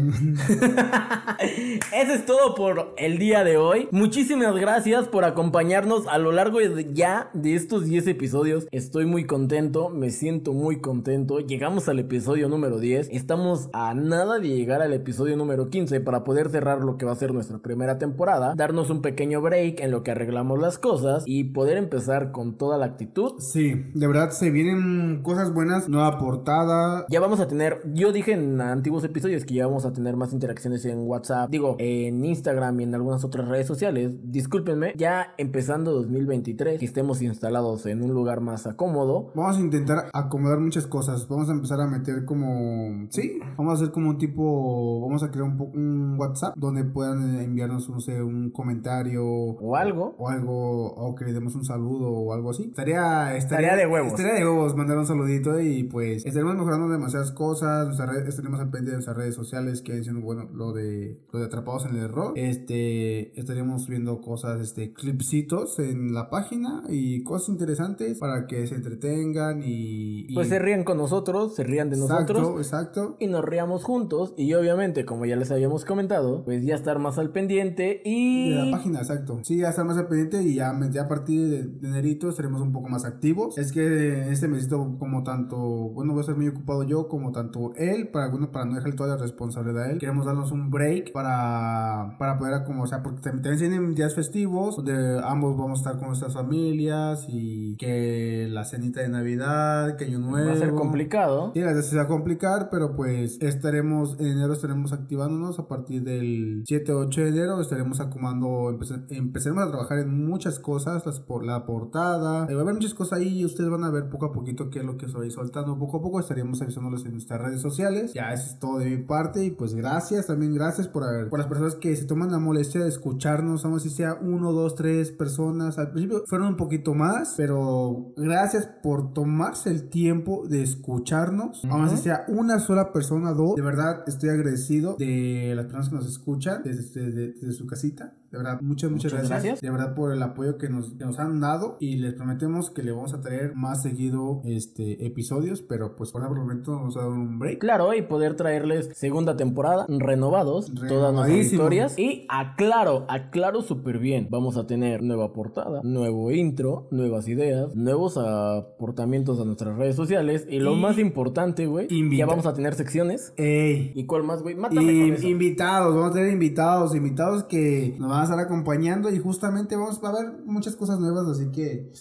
Eso 1.93 2.13
es 2.13 2.25
todo 2.25 2.55
por 2.55 2.93
el 2.97 3.17
día 3.17 3.43
de 3.43 3.57
hoy. 3.57 3.87
Muchísimas 3.91 4.55
gracias 4.55 5.07
por 5.07 5.25
acompañarnos 5.25 6.07
a 6.07 6.17
lo 6.17 6.31
largo 6.31 6.59
de 6.59 6.93
ya 6.93 7.29
de 7.33 7.55
estos 7.55 7.85
10 7.85 8.07
episodios. 8.07 8.67
Estoy 8.71 9.05
muy 9.05 9.25
contento, 9.25 9.89
me 9.89 10.09
siento 10.09 10.53
muy 10.53 10.79
contento. 10.79 11.39
Llegamos 11.39 11.89
al 11.89 11.99
episodio 11.99 12.49
número 12.49 12.79
10. 12.79 13.09
Estamos 13.11 13.69
a 13.73 13.93
nada 13.93 14.39
de 14.39 14.49
llegar 14.49 14.81
al 14.81 14.93
episodio 14.93 15.37
número 15.37 15.69
15 15.69 15.99
para 16.01 16.23
poder 16.23 16.49
cerrar 16.49 16.83
lo 16.83 16.97
que 16.97 17.05
va 17.05 17.11
a 17.11 17.15
ser 17.15 17.33
nuestra 17.33 17.59
primera 17.59 17.97
temporada, 17.97 18.53
darnos 18.55 18.89
un 18.89 19.01
pequeño 19.01 19.41
break 19.41 19.79
en 19.79 19.91
lo 19.91 20.03
que 20.03 20.11
arreglamos 20.11 20.59
las 20.59 20.77
cosas 20.77 21.23
y 21.25 21.45
poder 21.45 21.77
empezar 21.77 22.31
con 22.31 22.57
toda 22.57 22.77
la 22.77 22.85
actitud. 22.85 23.33
Sí, 23.39 23.85
de 23.93 24.07
verdad 24.07 24.31
se 24.31 24.51
vienen 24.51 25.21
cosas 25.23 25.53
buenas, 25.53 25.89
nueva 25.89 26.17
portada. 26.17 27.05
Ya 27.09 27.19
vamos 27.19 27.30
a 27.39 27.47
tener, 27.47 27.82
yo 27.93 28.11
dije 28.11 28.34
en 28.34 28.59
antiguos 28.61 29.03
episodios 29.03 29.45
que 29.45 29.55
ya 29.55 29.67
vamos 29.67 29.86
a 29.86 29.93
tener 29.93 30.15
más 30.15 30.34
interacciones 30.34 30.86
en 30.86 31.07
WhatsApp, 31.07 31.49
digo, 31.49 31.75
en 31.79 32.23
Instagram 32.23 32.79
y 32.79 32.84
en 32.84 32.95
algunas 32.95 33.23
otras 33.23 33.47
redes 33.47 33.67
sociales. 33.67 34.13
Discúlpenme, 34.23 34.93
ya 34.97 35.34
empezando 35.38 35.93
2023, 35.93 36.79
que 36.79 36.86
estemos 36.86 37.21
instalados 37.21 37.86
en 37.86 38.01
un 38.03 38.13
lugar 38.13 38.41
más 38.41 38.67
acómodo. 38.67 39.32
Vamos 39.36 39.57
a 39.57 39.59
intentar 39.59 40.09
acomodar 40.13 40.59
muchas 40.59 40.88
cosas. 40.88 41.27
Vamos 41.27 41.49
a 41.49 41.53
empezar 41.53 41.79
a 41.82 41.88
meter 41.88 42.25
como. 42.25 43.07
Sí, 43.09 43.39
vamos 43.57 43.73
a 43.73 43.75
hacer 43.75 43.93
como 43.93 44.09
un 44.09 44.17
tipo. 44.17 45.01
Vamos 45.01 45.23
a 45.23 45.32
crear 45.32 45.47
un, 45.47 45.59
un 45.73 46.19
WhatsApp 46.19 46.55
donde 46.57 46.84
puedan 46.84 47.39
enviarnos, 47.39 47.89
no 47.89 47.99
sé, 47.99 48.21
un 48.21 48.51
comentario. 48.51 49.25
O 49.25 49.75
algo. 49.75 50.15
O 50.17 50.29
algo. 50.29 50.93
O 50.93 51.15
que 51.15 51.25
le 51.25 51.34
demos 51.34 51.55
un 51.55 51.63
saludo 51.63 52.09
o 52.09 52.34
algo 52.34 52.51
así. 52.51 52.63
Estaría. 52.63 53.36
Estaría 53.36 53.75
de 53.75 53.88
huevos. 53.88 54.13
Estaría 54.13 54.34
de 54.34 54.45
huevos 54.45 54.75
mandar 54.75 54.97
un 54.97 55.05
saludito 55.05 55.59
y 55.59 55.84
pues. 55.84 56.25
Estaremos 56.25 56.55
mejorando 56.55 56.88
cosas. 57.30 57.86
Nuestras 57.86 58.09
redes, 58.09 58.28
estaremos 58.30 58.59
al 58.59 58.72
pendiente 58.72 58.89
de 58.91 58.95
nuestras 58.97 59.15
redes 59.17 59.36
sociales. 59.36 59.84
Que 59.84 59.93
diciendo, 59.97 60.22
bueno, 60.22 60.49
lo 60.51 60.74
de. 60.74 61.19
Lo 61.32 61.38
de 61.39 61.45
atrapados 61.45 61.86
en 61.86 61.97
el 61.97 62.05
error. 62.05 62.34
Este. 62.36 63.39
Estaríamos 63.39 63.88
viendo 63.88 64.19
cosas, 64.22 64.59
este. 64.61 64.93
Clipsitos 64.93 65.78
en 65.78 66.13
la 66.13 66.32
página 66.32 66.84
y 66.89 67.24
cosas 67.24 67.49
interesantes 67.49 68.17
para 68.17 68.47
que 68.47 68.65
se 68.65 68.74
entretengan 68.76 69.61
y. 69.63 70.26
y- 70.28 70.34
Pues 70.34 70.47
se 70.47 70.57
rían 70.57 70.84
con 70.84 70.97
nosotros, 70.97 71.53
se 71.53 71.63
rían 71.63 71.89
de 71.91 71.97
Exacto, 71.97 72.34
nosotros. 72.34 72.65
exacto. 72.65 73.17
Y 73.19 73.28
nos 73.28 73.45
riamos 73.45 73.84
juntos. 73.84 74.34
Y 74.38 74.53
obviamente, 74.55 75.05
como 75.05 75.26
ya 75.26 75.36
les 75.36 75.51
habíamos 75.51 75.86
comentado, 75.86 76.43
pues 76.43 76.65
ya 76.65 76.74
estar 76.74 76.97
más 76.97 77.19
al 77.19 77.32
pendiente. 77.32 78.01
Y. 78.05 78.49
De 78.49 78.65
la 78.65 78.72
página, 78.72 78.99
exacto. 78.99 79.39
Sí, 79.43 79.57
ya 79.57 79.69
estar 79.69 79.86
más 79.86 79.97
al 79.97 80.07
pendiente 80.07 80.41
y 80.41 80.55
ya, 80.55 80.74
ya 80.91 81.03
a 81.03 81.07
partir 81.07 81.49
de, 81.49 81.63
de 81.65 81.88
enero 81.88 82.30
estaremos 82.30 82.61
un 82.61 82.72
poco 82.72 82.89
más 82.89 83.05
activos. 83.05 83.57
Es 83.57 83.72
que 83.72 84.30
este 84.32 84.47
mesito 84.47 84.95
como 84.99 85.24
tanto, 85.24 85.57
bueno, 85.57 86.13
voy 86.13 86.19
a 86.19 86.22
estar 86.22 86.36
muy 86.36 86.47
ocupado 86.47 86.84
yo 86.84 87.07
como 87.12 87.34
tanto 87.34 87.74
él, 87.76 88.07
para 88.07 88.26
algunos, 88.26 88.49
para 88.49 88.64
no 88.64 88.76
dejar 88.76 88.95
toda 88.95 89.16
la 89.16 89.22
responsabilidad 89.22 89.84
a 89.84 89.91
él, 89.91 89.99
queremos 89.99 90.26
darnos 90.26 90.51
un 90.53 90.72
break 90.72 91.12
para, 91.12 92.16
para 92.18 92.38
poder, 92.38 92.64
como, 92.64 92.84
o 92.84 92.88
sea, 92.88 93.03
porque 93.03 93.22
también 93.22 93.57
tienen 93.57 93.93
días 93.93 94.16
festivos, 94.16 94.78
donde 94.78 95.20
ambos 95.24 95.57
vamos 95.57 95.80
a 95.80 95.82
estar 95.82 95.99
con 95.99 96.07
nuestras 96.07 96.34
familias 96.34 97.26
y 97.28 97.76
que 97.76 98.47
la 98.49 98.64
cenita 98.64 99.01
de 99.01 99.09
Navidad, 99.09 99.97
que 99.97 100.05
Año 100.05 100.20
Nuevo. 100.20 100.47
Va 100.47 100.53
a 100.53 100.57
ser 100.57 100.72
complicado. 100.72 101.51
Sí, 101.53 101.59
la 101.59 101.82
se 101.82 101.97
va 101.97 102.03
a 102.03 102.07
complicar, 102.07 102.70
pero 102.72 102.95
pues 102.95 103.38
estaremos, 103.41 104.18
en 104.20 104.28
enero 104.28 104.53
estaremos 104.53 104.93
activándonos 104.93 105.59
a 105.59 105.68
partir 105.68 106.03
del 106.03 106.64
7-8 106.64 107.16
de 107.16 107.28
enero, 107.28 107.59
estaremos 107.59 107.99
acomodando, 107.99 108.80
empezaremos 109.09 109.66
a 109.66 109.68
trabajar 109.70 109.99
en 109.99 110.26
muchas 110.26 110.59
cosas, 110.59 111.05
las, 111.05 111.20
por 111.20 111.45
la 111.45 111.66
portada, 111.66 112.47
eh, 112.49 112.53
va 112.53 112.62
a 112.62 112.64
haber 112.64 112.76
muchas 112.76 112.93
cosas 112.93 113.20
ahí 113.20 113.39
y 113.39 113.45
ustedes 113.45 113.70
van 113.70 113.84
a 113.84 113.89
ver 113.89 114.09
poco 114.09 114.28
a 114.28 114.32
poquito 114.32 114.70
qué 114.70 114.80
es 114.80 114.86
lo 114.86 114.95
que 114.97 115.07
estoy 115.07 115.30
soltando, 115.30 115.78
poco 115.78 115.97
a 115.97 116.01
poco 116.01 116.20
estaríamos 116.22 116.62
avisándolos 117.02 117.06
en 117.06 117.12
nuestras 117.14 117.41
redes 117.41 117.62
sociales, 117.62 118.14
ya 118.14 118.34
eso 118.34 118.47
es 118.47 118.60
todo 118.60 118.80
de 118.80 118.89
mi 118.89 118.97
parte 118.97 119.43
y 119.43 119.52
pues 119.52 119.74
gracias, 119.74 120.28
también 120.28 120.54
gracias 120.54 120.88
por 120.88 121.04
haber, 121.04 121.30
por 121.30 121.39
las 121.39 121.47
personas 121.47 121.76
que 121.76 121.95
se 121.95 122.06
toman 122.06 122.32
la 122.32 122.39
molestia 122.39 122.82
de 122.82 122.89
escucharnos, 122.89 123.64
vamos 123.64 123.84
si 123.84 123.89
sea 123.89 124.18
uno, 124.22 124.52
dos, 124.52 124.76
tres 124.76 125.12
personas, 125.12 125.78
al 125.78 125.91
principio 125.91 126.24
fueron 126.28 126.49
un 126.49 126.58
poquito 126.58 126.93
más, 126.93 127.34
pero 127.38 128.14
gracias 128.18 128.68
por 128.82 129.14
tomarse 129.14 129.70
el 129.70 129.89
tiempo 129.89 130.47
de 130.47 130.64
escucharnos, 130.64 131.62
vamos 131.68 131.91
si 131.91 131.97
sea 131.97 132.26
una 132.28 132.60
sola 132.60 132.91
persona, 132.91 133.32
dos, 133.32 133.56
de 133.56 133.62
verdad 133.62 134.04
estoy 134.08 134.30
agradecido 134.30 134.95
de 134.97 135.54
las 135.56 135.66
personas 135.66 135.89
que 135.89 135.95
nos 135.95 136.08
escuchan 136.08 136.62
desde, 136.64 137.10
desde 137.12 137.54
su 137.54 137.66
casita, 137.66 138.14
de 138.32 138.38
verdad, 138.38 138.61
muchas, 138.61 138.89
muchas, 138.89 139.11
gracias. 139.27 139.59
De 139.59 139.69
verdad 139.69 139.93
por 139.93 140.13
el 140.13 140.23
apoyo 140.23 140.57
que 140.57 140.69
nos, 140.69 140.95
nos 140.95 141.19
han 141.19 141.41
dado 141.41 141.75
y 141.82 141.97
les 141.97 142.13
prometemos 142.13 142.69
que 142.69 142.82
le 142.82 142.93
vamos 142.93 143.13
a 143.13 143.19
traer 143.19 143.55
más 143.55 143.82
seguido 143.82 144.41
este 144.45 145.05
episodios, 145.05 145.61
pero 145.61 145.97
pues 145.97 146.11
por 146.11 146.23
el 146.23 146.29
momento 146.29 146.71
vamos 146.71 146.95
a 146.95 147.01
dar 147.01 147.09
un 147.09 147.39
break. 147.39 147.59
Claro, 147.59 147.93
y 147.93 148.03
poder 148.03 148.36
traerles 148.36 148.89
segunda 148.93 149.36
temporada 149.36 149.86
renovados, 149.89 150.71
todas 150.88 151.13
nuestras 151.13 151.45
historias. 151.45 151.99
Y 151.99 152.25
aclaro, 152.29 153.05
aclaro 153.09 153.61
súper 153.61 153.99
bien. 153.99 154.27
Vamos 154.29 154.55
a 154.55 154.65
tener 154.65 155.03
nueva 155.03 155.34
portada, 155.34 155.82
nuevo 155.84 156.32
intro, 156.32 156.88
nuevas 156.89 157.27
ideas, 157.27 157.75
nuevos 157.75 158.17
aportamientos 158.17 159.41
a 159.41 159.43
nuestras 159.43 159.77
redes 159.77 159.97
sociales. 159.97 160.47
Y 160.49 160.59
lo 160.59 160.75
más 160.75 160.97
importante, 160.99 161.67
güey, 161.67 161.89
ya 162.15 162.25
vamos 162.25 162.45
a 162.45 162.53
tener 162.53 162.75
secciones. 162.75 163.34
Ey. 163.36 163.91
¿Y 163.93 164.05
cuál 164.05 164.23
más, 164.23 164.41
güey? 164.41 164.55
Mátame 164.55 165.17
Invitados, 165.21 165.95
vamos 165.95 166.11
a 166.11 166.13
tener 166.13 166.32
invitados, 166.32 166.95
invitados 166.95 167.43
que 167.43 167.95
nos 167.99 168.09
van 168.09 168.20
a 168.22 168.26
estar 168.26 168.39
acompañando 168.39 169.09
y 169.09 169.19
justamente 169.19 169.76
vamos 169.76 170.03
a 170.03 170.11
ver 170.11 170.34
muchas 170.45 170.76
cosas 170.76 170.99
nuevas, 170.99 171.28
así 171.28 171.51
que 171.51 171.91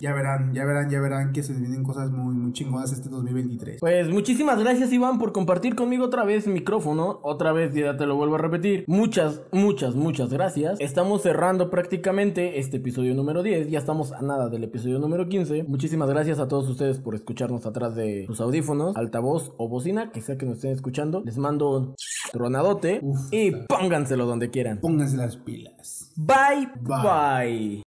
ya 0.00 0.12
verán, 0.12 0.52
ya 0.54 0.64
verán, 0.64 0.90
ya 0.90 1.00
verán 1.00 1.32
que 1.32 1.42
se 1.42 1.52
vienen 1.52 1.82
cosas 1.82 2.10
muy, 2.10 2.34
muy 2.34 2.52
chingonas 2.52 2.92
este 2.92 3.08
2023. 3.08 3.80
Pues 3.80 4.08
muchísimas 4.08 4.58
gracias 4.58 4.92
Iván 4.92 5.18
por 5.18 5.32
compartir 5.32 5.74
conmigo 5.74 6.04
otra 6.04 6.24
vez 6.24 6.46
el 6.46 6.52
micrófono, 6.52 7.20
otra 7.22 7.52
vez 7.52 7.74
ya 7.74 7.96
te 7.96 8.06
lo 8.06 8.16
vuelvo 8.16 8.36
a 8.36 8.38
repetir. 8.38 8.84
Muchas, 8.86 9.42
muchas, 9.52 9.94
muchas 9.94 10.30
gracias. 10.30 10.78
Estamos 10.80 11.22
cerrando 11.22 11.70
prácticamente 11.70 12.58
este 12.58 12.78
episodio 12.78 13.14
número 13.14 13.42
10, 13.42 13.70
ya 13.70 13.78
estamos 13.78 14.12
a 14.12 14.22
nada 14.22 14.48
del 14.48 14.64
episodio 14.64 14.98
número 14.98 15.28
15. 15.28 15.64
Muchísimas 15.64 16.08
gracias 16.08 16.38
a 16.38 16.48
todos 16.48 16.68
ustedes 16.68 16.98
por 16.98 17.14
escucharnos 17.14 17.66
atrás 17.66 17.94
de 17.94 18.24
sus 18.26 18.40
audífonos, 18.40 18.96
altavoz 18.96 19.52
o 19.56 19.68
bocina, 19.68 20.10
que 20.12 20.20
sea 20.20 20.36
que 20.36 20.46
nos 20.46 20.56
estén 20.56 20.72
escuchando. 20.72 21.22
Les 21.24 21.38
mando 21.38 21.70
un 21.70 21.94
tronadote 22.32 23.00
y 23.30 23.52
pónganselo 23.66 24.26
donde 24.26 24.50
quieran. 24.50 24.80
Pónganse 24.80 25.16
las 25.16 25.36
pilas. 25.36 26.12
bye. 26.16 26.68
bye. 26.82 27.82